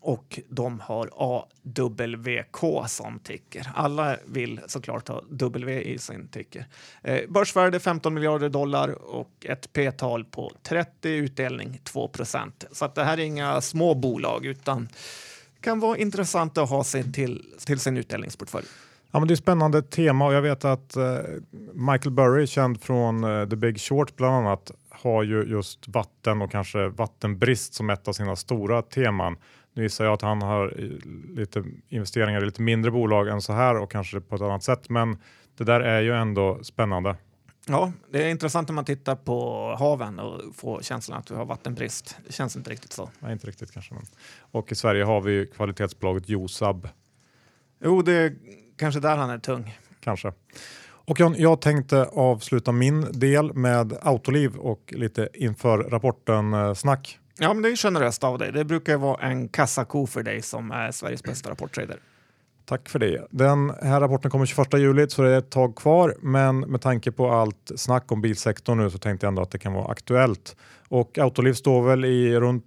och 0.04 0.40
de 0.48 0.80
har 0.80 1.10
AWK 1.16 2.88
som 2.88 3.18
ticker. 3.18 3.70
Alla 3.74 4.16
vill 4.26 4.60
såklart 4.66 5.08
ha 5.08 5.22
W 5.30 5.82
i 5.82 5.98
sin 5.98 6.28
ticker. 6.28 6.66
Eh, 7.02 7.20
börsvärde 7.28 7.80
15 7.80 8.14
miljarder 8.14 8.48
dollar 8.48 8.88
och 9.14 9.30
ett 9.40 9.72
P-tal 9.72 10.24
på 10.24 10.52
30, 10.62 11.08
utdelning 11.08 11.80
2 11.84 12.08
procent. 12.08 12.64
Så 12.72 12.84
att 12.84 12.94
det 12.94 13.04
här 13.04 13.18
är 13.18 13.24
inga 13.24 13.60
små 13.60 13.94
bolag 13.94 14.46
utan 14.46 14.88
kan 15.60 15.80
vara 15.80 15.96
intressant 15.96 16.58
att 16.58 16.70
ha 16.70 16.84
sig 16.84 17.12
till, 17.12 17.44
till 17.66 17.78
sin 17.78 17.96
utdelningsportfölj. 17.96 18.66
Ja, 19.10 19.18
men 19.18 19.28
det 19.28 19.34
är 19.34 19.36
spännande 19.36 19.82
tema 19.82 20.26
och 20.26 20.34
jag 20.34 20.42
vet 20.42 20.64
att 20.64 20.96
eh, 20.96 21.18
Michael 21.72 22.10
Burry, 22.10 22.46
känd 22.46 22.82
från 22.82 23.24
eh, 23.24 23.48
The 23.48 23.56
Big 23.56 23.80
Short 23.80 24.16
bland 24.16 24.34
annat, 24.34 24.70
har 24.90 25.22
ju 25.22 25.44
just 25.44 25.88
vatten 25.88 26.42
och 26.42 26.50
kanske 26.50 26.88
vattenbrist 26.88 27.74
som 27.74 27.90
ett 27.90 28.08
av 28.08 28.12
sina 28.12 28.36
stora 28.36 28.82
teman. 28.82 29.36
Nu 29.74 29.82
gissar 29.82 30.04
jag 30.04 30.14
att 30.14 30.22
han 30.22 30.42
har 30.42 30.74
lite 31.36 31.64
investeringar 31.88 32.42
i 32.42 32.46
lite 32.46 32.62
mindre 32.62 32.90
bolag 32.90 33.28
än 33.28 33.42
så 33.42 33.52
här 33.52 33.76
och 33.76 33.90
kanske 33.90 34.20
på 34.20 34.34
ett 34.34 34.42
annat 34.42 34.62
sätt, 34.62 34.88
men 34.88 35.18
det 35.56 35.64
där 35.64 35.80
är 35.80 36.00
ju 36.00 36.12
ändå 36.12 36.64
spännande. 36.64 37.16
Ja, 37.66 37.92
det 38.10 38.22
är 38.22 38.28
intressant 38.28 38.68
när 38.68 38.74
man 38.74 38.84
tittar 38.84 39.16
på 39.16 39.68
haven 39.78 40.18
och 40.18 40.54
får 40.54 40.82
känslan 40.82 41.18
att 41.18 41.30
vi 41.30 41.34
har 41.34 41.44
vattenbrist. 41.44 42.16
Det 42.26 42.32
känns 42.32 42.56
inte 42.56 42.70
riktigt 42.70 42.92
så. 42.92 43.10
Nej, 43.18 43.32
inte 43.32 43.46
riktigt 43.46 43.72
kanske. 43.72 43.94
Men. 43.94 44.04
Och 44.40 44.72
i 44.72 44.74
Sverige 44.74 45.04
har 45.04 45.20
vi 45.20 45.46
kvalitetsbolaget 45.46 46.28
Josab. 46.28 46.88
Jo, 47.84 48.02
det 48.02 48.12
är 48.12 48.34
kanske 48.76 49.00
där 49.00 49.16
han 49.16 49.30
är 49.30 49.38
tung. 49.38 49.78
Kanske. 50.00 50.32
Och 51.06 51.20
John, 51.20 51.34
jag 51.38 51.60
tänkte 51.60 52.04
avsluta 52.04 52.72
min 52.72 53.06
del 53.12 53.54
med 53.54 53.98
Autoliv 54.02 54.56
och 54.56 54.94
lite 54.96 55.28
inför 55.34 55.78
rapporten-snack. 55.78 57.18
Ja, 57.38 57.54
men 57.54 57.62
det 57.62 57.68
är 57.68 57.76
generöst 57.76 58.24
av 58.24 58.38
dig. 58.38 58.52
Det 58.52 58.64
brukar 58.64 58.96
vara 58.96 59.22
en 59.22 59.48
kassako 59.48 60.06
för 60.06 60.22
dig 60.22 60.42
som 60.42 60.70
är 60.70 60.90
Sveriges 60.90 61.22
bästa 61.22 61.50
rapporttrader. 61.50 61.98
Tack 62.64 62.88
för 62.88 62.98
det. 62.98 63.26
Den 63.30 63.72
här 63.82 64.00
rapporten 64.00 64.30
kommer 64.30 64.46
21 64.46 64.74
juli 64.74 65.08
så 65.08 65.22
det 65.22 65.30
är 65.30 65.38
ett 65.38 65.50
tag 65.50 65.76
kvar 65.76 66.14
men 66.20 66.60
med 66.60 66.80
tanke 66.80 67.12
på 67.12 67.30
allt 67.30 67.72
snack 67.76 68.12
om 68.12 68.20
bilsektorn 68.20 68.78
nu 68.78 68.90
så 68.90 68.98
tänkte 68.98 69.26
jag 69.26 69.28
ändå 69.28 69.42
att 69.42 69.50
det 69.50 69.58
kan 69.58 69.72
vara 69.72 69.86
aktuellt. 69.86 70.56
Och 70.88 71.18
Autoliv 71.18 71.52
står 71.52 71.82
väl 71.82 72.04
i 72.04 72.40
runt, 72.40 72.64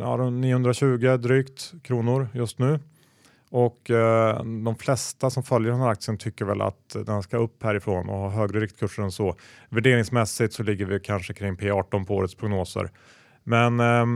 ja, 0.00 0.30
920 0.30 1.16
drygt 1.16 1.72
kronor 1.82 2.28
just 2.34 2.58
nu. 2.58 2.80
Och 3.50 3.90
eh, 3.90 4.44
de 4.44 4.76
flesta 4.76 5.30
som 5.30 5.42
följer 5.42 5.72
den 5.72 5.80
här 5.80 5.88
aktien 5.88 6.18
tycker 6.18 6.44
väl 6.44 6.60
att 6.60 6.96
den 7.06 7.22
ska 7.22 7.36
upp 7.36 7.62
härifrån 7.62 8.08
och 8.08 8.16
ha 8.16 8.30
högre 8.30 8.60
riktkurser 8.60 9.02
än 9.02 9.12
så. 9.12 9.34
Värderingsmässigt 9.68 10.54
så 10.54 10.62
ligger 10.62 10.86
vi 10.86 11.00
kanske 11.00 11.34
kring 11.34 11.56
P18 11.56 12.06
på 12.06 12.14
årets 12.14 12.34
prognoser. 12.34 12.90
Men 13.44 13.80
eh, 13.80 14.06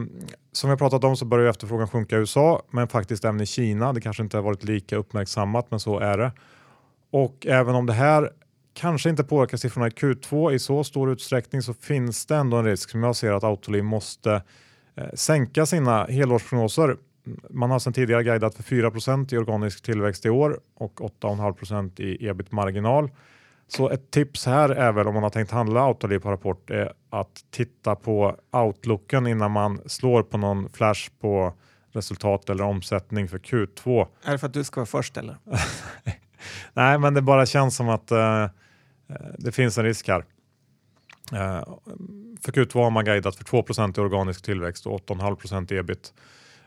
som 0.53 0.71
vi 0.71 0.77
pratat 0.77 1.05
om 1.05 1.17
så 1.17 1.25
börjar 1.25 1.51
efterfrågan 1.51 1.89
sjunka 1.89 2.17
i 2.17 2.19
USA, 2.19 2.63
men 2.71 2.89
faktiskt 2.89 3.25
även 3.25 3.41
i 3.41 3.47
Kina. 3.47 3.93
Det 3.93 4.01
kanske 4.01 4.23
inte 4.23 4.37
har 4.37 4.43
varit 4.43 4.65
lika 4.65 4.97
uppmärksammat, 4.97 5.71
men 5.71 5.81
så 5.81 5.99
är 5.99 6.19
det. 6.19 6.33
Och 7.11 7.47
även 7.47 7.75
om 7.75 7.87
det 7.87 7.93
här 7.93 8.31
kanske 8.75 9.11
inte 9.11 9.25
påverkar 9.25 9.57
siffrorna 9.57 9.87
i 9.87 9.91
Q2 9.91 10.53
i 10.53 10.59
så 10.59 10.85
stor 10.85 11.13
utsträckning 11.13 11.63
så 11.63 11.75
finns 11.75 12.27
det 12.27 12.37
ändå 12.37 12.57
en 12.57 12.65
risk 12.65 12.91
som 12.91 13.03
jag 13.03 13.17
ser 13.17 13.33
att 13.33 13.45
Autoliv 13.45 13.85
måste 13.85 14.43
eh, 14.95 15.05
sänka 15.15 15.67
sina 15.67 16.05
helårsprognoser. 16.05 16.97
Man 17.51 17.71
har 17.71 17.79
sedan 17.79 17.93
tidigare 17.93 18.25
guidat 18.25 18.55
för 18.55 18.63
4% 18.63 19.35
i 19.35 19.39
organisk 19.39 19.83
tillväxt 19.83 20.27
i 20.27 20.31
år 20.31 20.61
och 20.75 21.01
8,5% 21.01 22.01
i 22.01 22.29
ebit-marginal. 22.29 23.11
Så 23.69 23.91
ett 23.91 24.11
tips 24.11 24.47
här 24.47 24.69
är 24.69 24.93
väl 24.93 25.07
om 25.07 25.15
man 25.15 25.23
har 25.23 25.31
tänkt 25.31 25.51
handla 25.51 25.81
Autoliv 25.81 26.19
på 26.19 26.31
rapport 26.31 26.71
är 26.71 26.93
att 27.11 27.45
titta 27.51 27.95
på 27.95 28.37
outlooken 28.53 29.27
innan 29.27 29.51
man 29.51 29.81
slår 29.87 30.23
på 30.23 30.39
någon 30.39 30.69
flash 30.69 31.11
på 31.21 31.55
resultat 31.93 32.51
eller 32.51 32.65
omsättning 32.65 33.29
för 33.29 33.39
Q2. 33.39 34.07
Är 34.25 34.33
det 34.33 34.39
för 34.39 34.47
att 34.47 34.53
du 34.53 34.65
ska 34.65 34.81
vara 34.81 34.87
först 34.87 35.17
eller? 35.17 35.37
Nej, 36.73 36.99
men 36.99 37.15
det 37.15 37.23
bara 37.23 37.47
känns 37.47 37.77
som 37.77 37.89
att 37.89 38.13
uh, 38.13 38.47
det 39.39 39.53
finns 39.53 39.79
en 39.79 39.85
risk 39.85 40.09
här. 40.09 40.25
Uh, 41.33 41.77
för 42.41 42.53
Q2 42.53 42.83
har 42.83 42.91
man 42.91 43.05
guidat 43.05 43.37
för 43.37 43.45
2 43.45 43.65
i 43.97 44.01
organisk 44.01 44.45
tillväxt 44.45 44.87
och 44.87 45.09
8,5 45.09 45.79
ebit. 45.79 46.13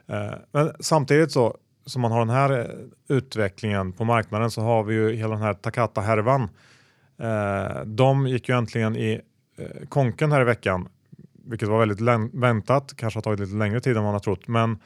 Eh, 0.07 0.33
men 0.51 0.71
samtidigt 0.79 1.31
så 1.31 1.57
som 1.85 2.01
man 2.01 2.11
har 2.11 2.19
den 2.19 2.29
här 2.29 2.59
eh, 2.59 2.65
utvecklingen 3.17 3.93
på 3.93 4.05
marknaden 4.05 4.51
så 4.51 4.61
har 4.61 4.83
vi 4.83 4.95
ju 4.95 5.15
hela 5.15 5.33
den 5.33 5.43
här 5.43 5.53
Takata-härvan. 5.53 6.49
Eh, 7.19 7.81
de 7.85 8.27
gick 8.27 8.49
ju 8.49 8.57
äntligen 8.57 8.95
i 8.95 9.21
eh, 9.57 9.87
konken 9.89 10.31
här 10.31 10.41
i 10.41 10.43
veckan, 10.43 10.89
vilket 11.45 11.69
var 11.69 11.79
väldigt 11.79 12.33
väntat, 12.33 12.93
kanske 12.97 13.17
har 13.17 13.21
tagit 13.21 13.39
lite 13.39 13.55
längre 13.55 13.79
tid 13.79 13.97
än 13.97 14.03
man 14.03 14.13
har 14.13 14.19
trott. 14.19 14.47
Men 14.47 14.79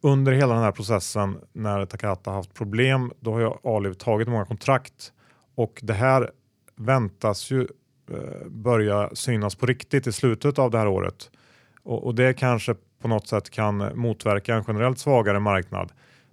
under 0.00 0.32
hela 0.32 0.54
den 0.54 0.62
här 0.62 0.72
processen 0.72 1.38
när 1.52 1.86
Takata 1.86 2.30
haft 2.30 2.54
problem, 2.54 3.12
då 3.20 3.32
har 3.32 3.40
ju 3.40 3.76
Aliv 3.76 3.94
tagit 3.94 4.28
många 4.28 4.44
kontrakt 4.44 5.12
och 5.54 5.80
det 5.82 5.92
här 5.92 6.30
väntas 6.76 7.50
ju 7.50 7.60
eh, 8.10 8.48
börja 8.48 9.10
synas 9.14 9.54
på 9.54 9.66
riktigt 9.66 10.06
i 10.06 10.12
slutet 10.12 10.58
av 10.58 10.70
det 10.70 10.78
här 10.78 10.88
året. 10.88 11.30
Och, 11.82 12.06
och, 12.06 12.14
det 12.14 12.34
kanske 12.34 12.74
på 13.02 13.08
något 13.08 13.28
sätt 13.28 13.50
kan 13.50 13.98
motverka 13.98 14.54
en 14.54 14.64
generellt 14.68 14.98
svagare 14.98 15.40
marknad. 15.40 15.92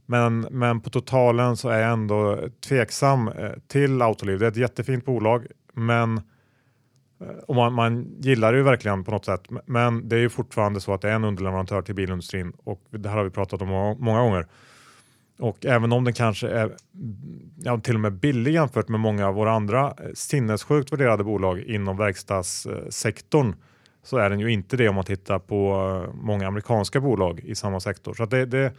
Men, 0.09 0.47
men 0.51 0.81
på 0.81 0.89
totalen 0.89 1.57
så 1.57 1.69
är 1.69 1.79
jag 1.79 1.91
ändå 1.91 2.39
tveksam 2.67 3.27
eh, 3.27 3.51
till 3.67 4.01
Autoliv. 4.01 4.39
Det 4.39 4.45
är 4.45 4.51
ett 4.51 4.57
jättefint 4.57 5.05
bolag, 5.05 5.47
men 5.73 6.17
eh, 7.21 7.27
och 7.47 7.55
man, 7.55 7.73
man, 7.73 8.15
gillar 8.19 8.51
det 8.51 8.57
ju 8.57 8.63
verkligen 8.63 9.03
på 9.03 9.11
något 9.11 9.25
sätt. 9.25 9.41
Men 9.65 10.09
det 10.09 10.15
är 10.15 10.19
ju 10.19 10.29
fortfarande 10.29 10.81
så 10.81 10.93
att 10.93 11.01
det 11.01 11.09
är 11.09 11.13
en 11.13 11.23
underleverantör 11.23 11.81
till 11.81 11.95
bilindustrin 11.95 12.53
och 12.63 12.81
det 12.89 13.09
här 13.09 13.17
har 13.17 13.23
vi 13.23 13.29
pratat 13.29 13.61
om 13.61 13.67
många, 13.67 13.95
många 13.99 14.21
gånger. 14.21 14.47
Och 15.39 15.65
även 15.65 15.91
om 15.91 16.03
den 16.03 16.13
kanske 16.13 16.47
är 16.47 16.75
ja, 17.63 17.79
till 17.79 17.95
och 17.95 18.01
med 18.01 18.13
billig 18.13 18.53
jämfört 18.53 18.87
med 18.87 18.99
många 18.99 19.27
av 19.27 19.35
våra 19.35 19.51
andra 19.51 19.85
eh, 19.87 19.93
sinnessjukt 20.13 20.91
värderade 20.91 21.23
bolag 21.23 21.59
inom 21.59 21.97
verkstadssektorn 21.97 23.55
så 24.03 24.17
är 24.17 24.29
den 24.29 24.39
ju 24.39 24.51
inte 24.51 24.77
det 24.77 24.89
om 24.89 24.95
man 24.95 25.03
tittar 25.03 25.39
på 25.39 26.05
många 26.13 26.47
amerikanska 26.47 27.01
bolag 27.01 27.39
i 27.39 27.55
samma 27.55 27.79
sektor. 27.79 28.13
Så 28.13 28.25
det, 28.25 28.45
det, 28.45 28.73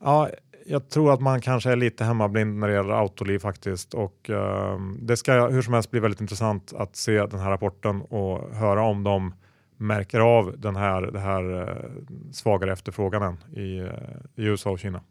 ja, 0.00 0.28
jag 0.66 0.88
tror 0.88 1.12
att 1.12 1.20
man 1.20 1.40
kanske 1.40 1.70
är 1.70 1.76
lite 1.76 2.04
hemmablind 2.04 2.58
när 2.58 2.68
det 2.68 2.74
gäller 2.74 2.94
Autoliv 2.94 3.38
faktiskt 3.38 3.94
och 3.94 4.30
uh, 4.30 4.78
det 5.00 5.16
ska 5.16 5.48
hur 5.48 5.62
som 5.62 5.74
helst 5.74 5.90
bli 5.90 6.00
väldigt 6.00 6.20
intressant 6.20 6.72
att 6.72 6.96
se 6.96 7.26
den 7.26 7.40
här 7.40 7.50
rapporten 7.50 8.02
och 8.02 8.54
höra 8.54 8.82
om 8.82 9.04
de 9.04 9.34
märker 9.76 10.20
av 10.20 10.54
den 10.58 10.76
här, 10.76 11.02
det 11.02 11.20
här 11.20 11.52
uh, 11.52 11.90
svagare 12.32 12.72
efterfrågan 12.72 13.36
i, 13.56 13.80
uh, 13.80 13.90
i 14.36 14.44
USA 14.44 14.70
och 14.70 14.78
Kina. 14.78 15.02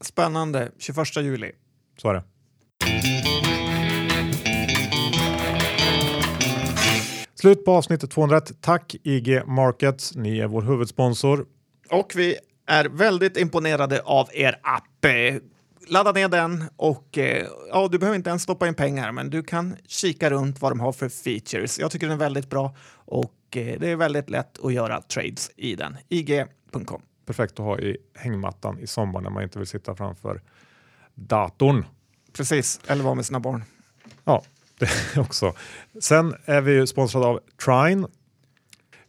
Spännande, 0.00 0.70
21 0.78 1.16
juli. 1.16 1.52
Så 1.96 2.08
är 2.08 2.14
det. 2.14 2.22
Slut 7.34 7.64
på 7.64 7.72
avsnittet 7.72 8.10
201. 8.10 8.52
Tack 8.60 8.96
IG 9.02 9.46
Markets, 9.46 10.16
ni 10.16 10.38
är 10.38 10.46
vår 10.46 10.62
huvudsponsor. 10.62 11.46
Och 11.90 12.12
vi 12.16 12.36
är 12.66 12.84
väldigt 12.84 13.36
imponerade 13.36 14.00
av 14.00 14.28
er 14.32 14.60
app. 14.62 15.04
Eh, 15.04 15.36
ladda 15.88 16.12
ner 16.12 16.28
den 16.28 16.64
och 16.76 17.18
eh, 17.18 17.46
ja, 17.70 17.88
du 17.88 17.98
behöver 17.98 18.16
inte 18.16 18.30
ens 18.30 18.42
stoppa 18.42 18.68
in 18.68 18.74
pengar, 18.74 19.12
men 19.12 19.30
du 19.30 19.42
kan 19.42 19.76
kika 19.86 20.30
runt 20.30 20.60
vad 20.60 20.72
de 20.72 20.80
har 20.80 20.92
för 20.92 21.08
features. 21.08 21.78
Jag 21.78 21.90
tycker 21.90 22.06
den 22.06 22.14
är 22.14 22.20
väldigt 22.20 22.50
bra 22.50 22.76
och 22.94 23.56
eh, 23.56 23.80
det 23.80 23.90
är 23.90 23.96
väldigt 23.96 24.30
lätt 24.30 24.64
att 24.64 24.72
göra 24.72 25.02
trades 25.02 25.50
i 25.56 25.74
den. 25.74 25.96
IG.com. 26.08 27.02
Perfekt 27.26 27.52
att 27.52 27.58
ha 27.58 27.78
i 27.78 27.96
hängmattan 28.14 28.78
i 28.78 28.86
sommar 28.86 29.20
när 29.20 29.30
man 29.30 29.42
inte 29.42 29.58
vill 29.58 29.68
sitta 29.68 29.94
framför 29.94 30.42
datorn. 31.14 31.84
Precis, 32.32 32.80
eller 32.86 33.04
vara 33.04 33.14
med 33.14 33.26
sina 33.26 33.40
barn. 33.40 33.64
Ja, 34.24 34.42
det 34.78 35.20
också. 35.20 35.54
Sen 36.00 36.34
är 36.44 36.60
vi 36.60 36.86
sponsrade 36.86 37.26
av 37.26 37.40
Trine. 37.64 38.08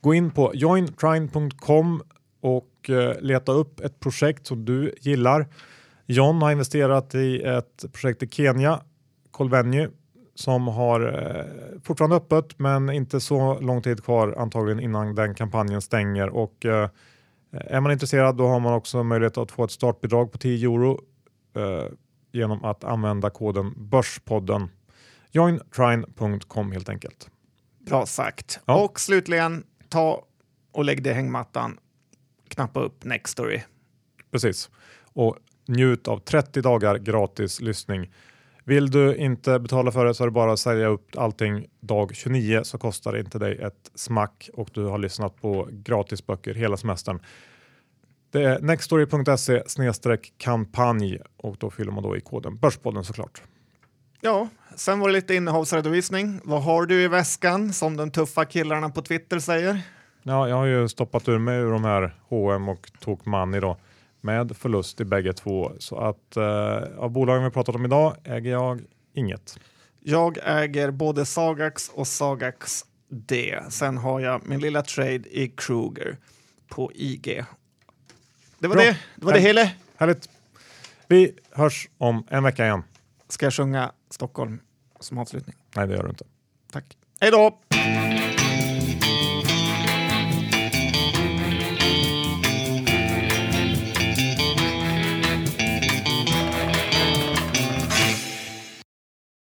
Gå 0.01 0.13
in 0.13 0.31
på 0.31 0.51
jointrine.com 0.55 2.03
och 2.41 2.67
Eh, 2.89 3.21
leta 3.21 3.51
upp 3.51 3.79
ett 3.79 3.99
projekt 3.99 4.47
som 4.47 4.65
du 4.65 4.93
gillar. 5.01 5.47
John 6.05 6.41
har 6.41 6.51
investerat 6.51 7.15
i 7.15 7.41
ett 7.41 7.85
projekt 7.93 8.23
i 8.23 8.29
Kenya, 8.29 8.81
Colvenue, 9.31 9.89
som 10.35 10.67
har 10.67 11.01
eh, 11.01 11.81
fortfarande 11.83 12.15
öppet 12.15 12.59
men 12.59 12.89
inte 12.89 13.19
så 13.19 13.59
lång 13.59 13.81
tid 13.81 14.03
kvar 14.03 14.35
antagligen 14.37 14.79
innan 14.79 15.15
den 15.15 15.35
kampanjen 15.35 15.81
stänger. 15.81 16.29
Och, 16.29 16.65
eh, 16.65 16.89
är 17.51 17.81
man 17.81 17.91
intresserad 17.91 18.37
då 18.37 18.47
har 18.47 18.59
man 18.59 18.73
också 18.73 19.03
möjlighet 19.03 19.37
att 19.37 19.51
få 19.51 19.63
ett 19.63 19.71
startbidrag 19.71 20.31
på 20.31 20.37
10 20.37 20.67
euro 20.67 21.01
eh, 21.55 21.85
genom 22.31 22.63
att 22.63 22.83
använda 22.83 23.29
koden 23.29 23.73
Börspodden. 23.77 24.69
Jointrine.com 25.31 26.71
helt 26.71 26.89
enkelt. 26.89 27.29
Bra 27.85 28.05
sagt. 28.05 28.59
Ja. 28.65 28.83
Och 28.83 28.99
slutligen, 28.99 29.63
ta 29.89 30.23
och 30.71 30.85
lägg 30.85 31.07
i 31.07 31.13
hängmattan 31.13 31.79
knappa 32.49 32.79
upp 32.79 33.03
Next 33.03 33.31
Story. 33.31 33.61
Precis. 34.31 34.69
Och 35.13 35.37
njut 35.67 36.07
av 36.07 36.19
30 36.19 36.61
dagar 36.61 36.97
gratis 36.97 37.61
lyssning. 37.61 38.11
Vill 38.63 38.91
du 38.91 39.15
inte 39.15 39.59
betala 39.59 39.91
för 39.91 40.05
det 40.05 40.13
så 40.13 40.23
är 40.23 40.27
det 40.27 40.31
bara 40.31 40.53
att 40.53 40.59
säga 40.59 40.87
upp 40.87 41.17
allting 41.17 41.65
dag 41.79 42.15
29 42.15 42.63
så 42.63 42.77
kostar 42.77 43.13
det 43.13 43.19
inte 43.19 43.39
dig 43.39 43.57
ett 43.57 43.91
smack 43.95 44.49
och 44.53 44.69
du 44.73 44.85
har 44.85 44.97
lyssnat 44.97 45.41
på 45.41 45.67
gratisböcker 45.71 46.53
hela 46.53 46.77
semestern. 46.77 47.19
Det 48.31 48.43
är 48.43 48.59
nextory.se 48.59 50.17
kampanj 50.37 51.19
och 51.37 51.55
då 51.59 51.69
fyller 51.69 51.91
man 51.91 52.03
då 52.03 52.17
i 52.17 52.21
koden 52.21 52.57
Börspodden 52.57 53.03
såklart. 53.03 53.41
Ja, 54.21 54.47
sen 54.75 54.99
var 54.99 55.07
det 55.07 55.13
lite 55.13 55.35
innehavsredovisning. 55.35 56.41
Vad 56.43 56.63
har 56.63 56.85
du 56.85 57.01
i 57.03 57.07
väskan 57.07 57.73
som 57.73 57.97
de 57.97 58.11
tuffa 58.11 58.45
killarna 58.45 58.89
på 58.89 59.01
Twitter 59.01 59.39
säger? 59.39 59.81
Ja, 60.27 60.49
jag 60.49 60.55
har 60.55 60.65
ju 60.65 60.87
stoppat 60.87 61.29
ur 61.29 61.37
mig 61.39 61.59
ur 61.59 61.71
de 61.71 61.83
här 61.83 62.15
H&M 62.29 62.69
och 62.69 62.91
Tokmanni 62.99 63.59
då 63.59 63.77
med 64.21 64.57
förlust 64.57 65.01
i 65.01 65.05
bägge 65.05 65.33
två. 65.33 65.71
Så 65.79 65.97
att 65.97 66.37
eh, 66.37 66.99
av 66.99 67.09
bolagen 67.09 67.43
vi 67.43 67.49
pratat 67.49 67.75
om 67.75 67.85
idag 67.85 68.15
äger 68.23 68.51
jag 68.51 68.81
inget. 69.13 69.59
Jag 69.99 70.37
äger 70.43 70.91
både 70.91 71.25
Sagax 71.25 71.89
och 71.89 72.07
Sagax 72.07 72.85
D. 73.09 73.59
Sen 73.69 73.97
har 73.97 74.19
jag 74.19 74.41
min 74.45 74.59
lilla 74.59 74.81
trade 74.81 75.39
i 75.39 75.53
Kruger 75.57 76.17
på 76.69 76.91
IG. 76.95 77.43
Det 78.59 78.67
var 78.67 78.75
Bra. 78.75 78.83
det. 78.83 78.97
Det 79.15 79.25
var 79.25 79.33
det 79.33 79.39
hela. 79.39 79.71
Härligt. 79.97 80.29
Vi 81.07 81.31
hörs 81.51 81.89
om 81.97 82.27
en 82.29 82.43
vecka 82.43 82.65
igen. 82.65 82.83
Ska 83.29 83.45
jag 83.45 83.53
sjunga 83.53 83.91
Stockholm 84.09 84.59
som 84.99 85.17
avslutning? 85.17 85.55
Nej, 85.75 85.87
det 85.87 85.95
gör 85.95 86.03
du 86.03 86.09
inte. 86.09 86.25
Tack. 86.71 86.97
Hej 87.19 87.31
då! 87.31 87.59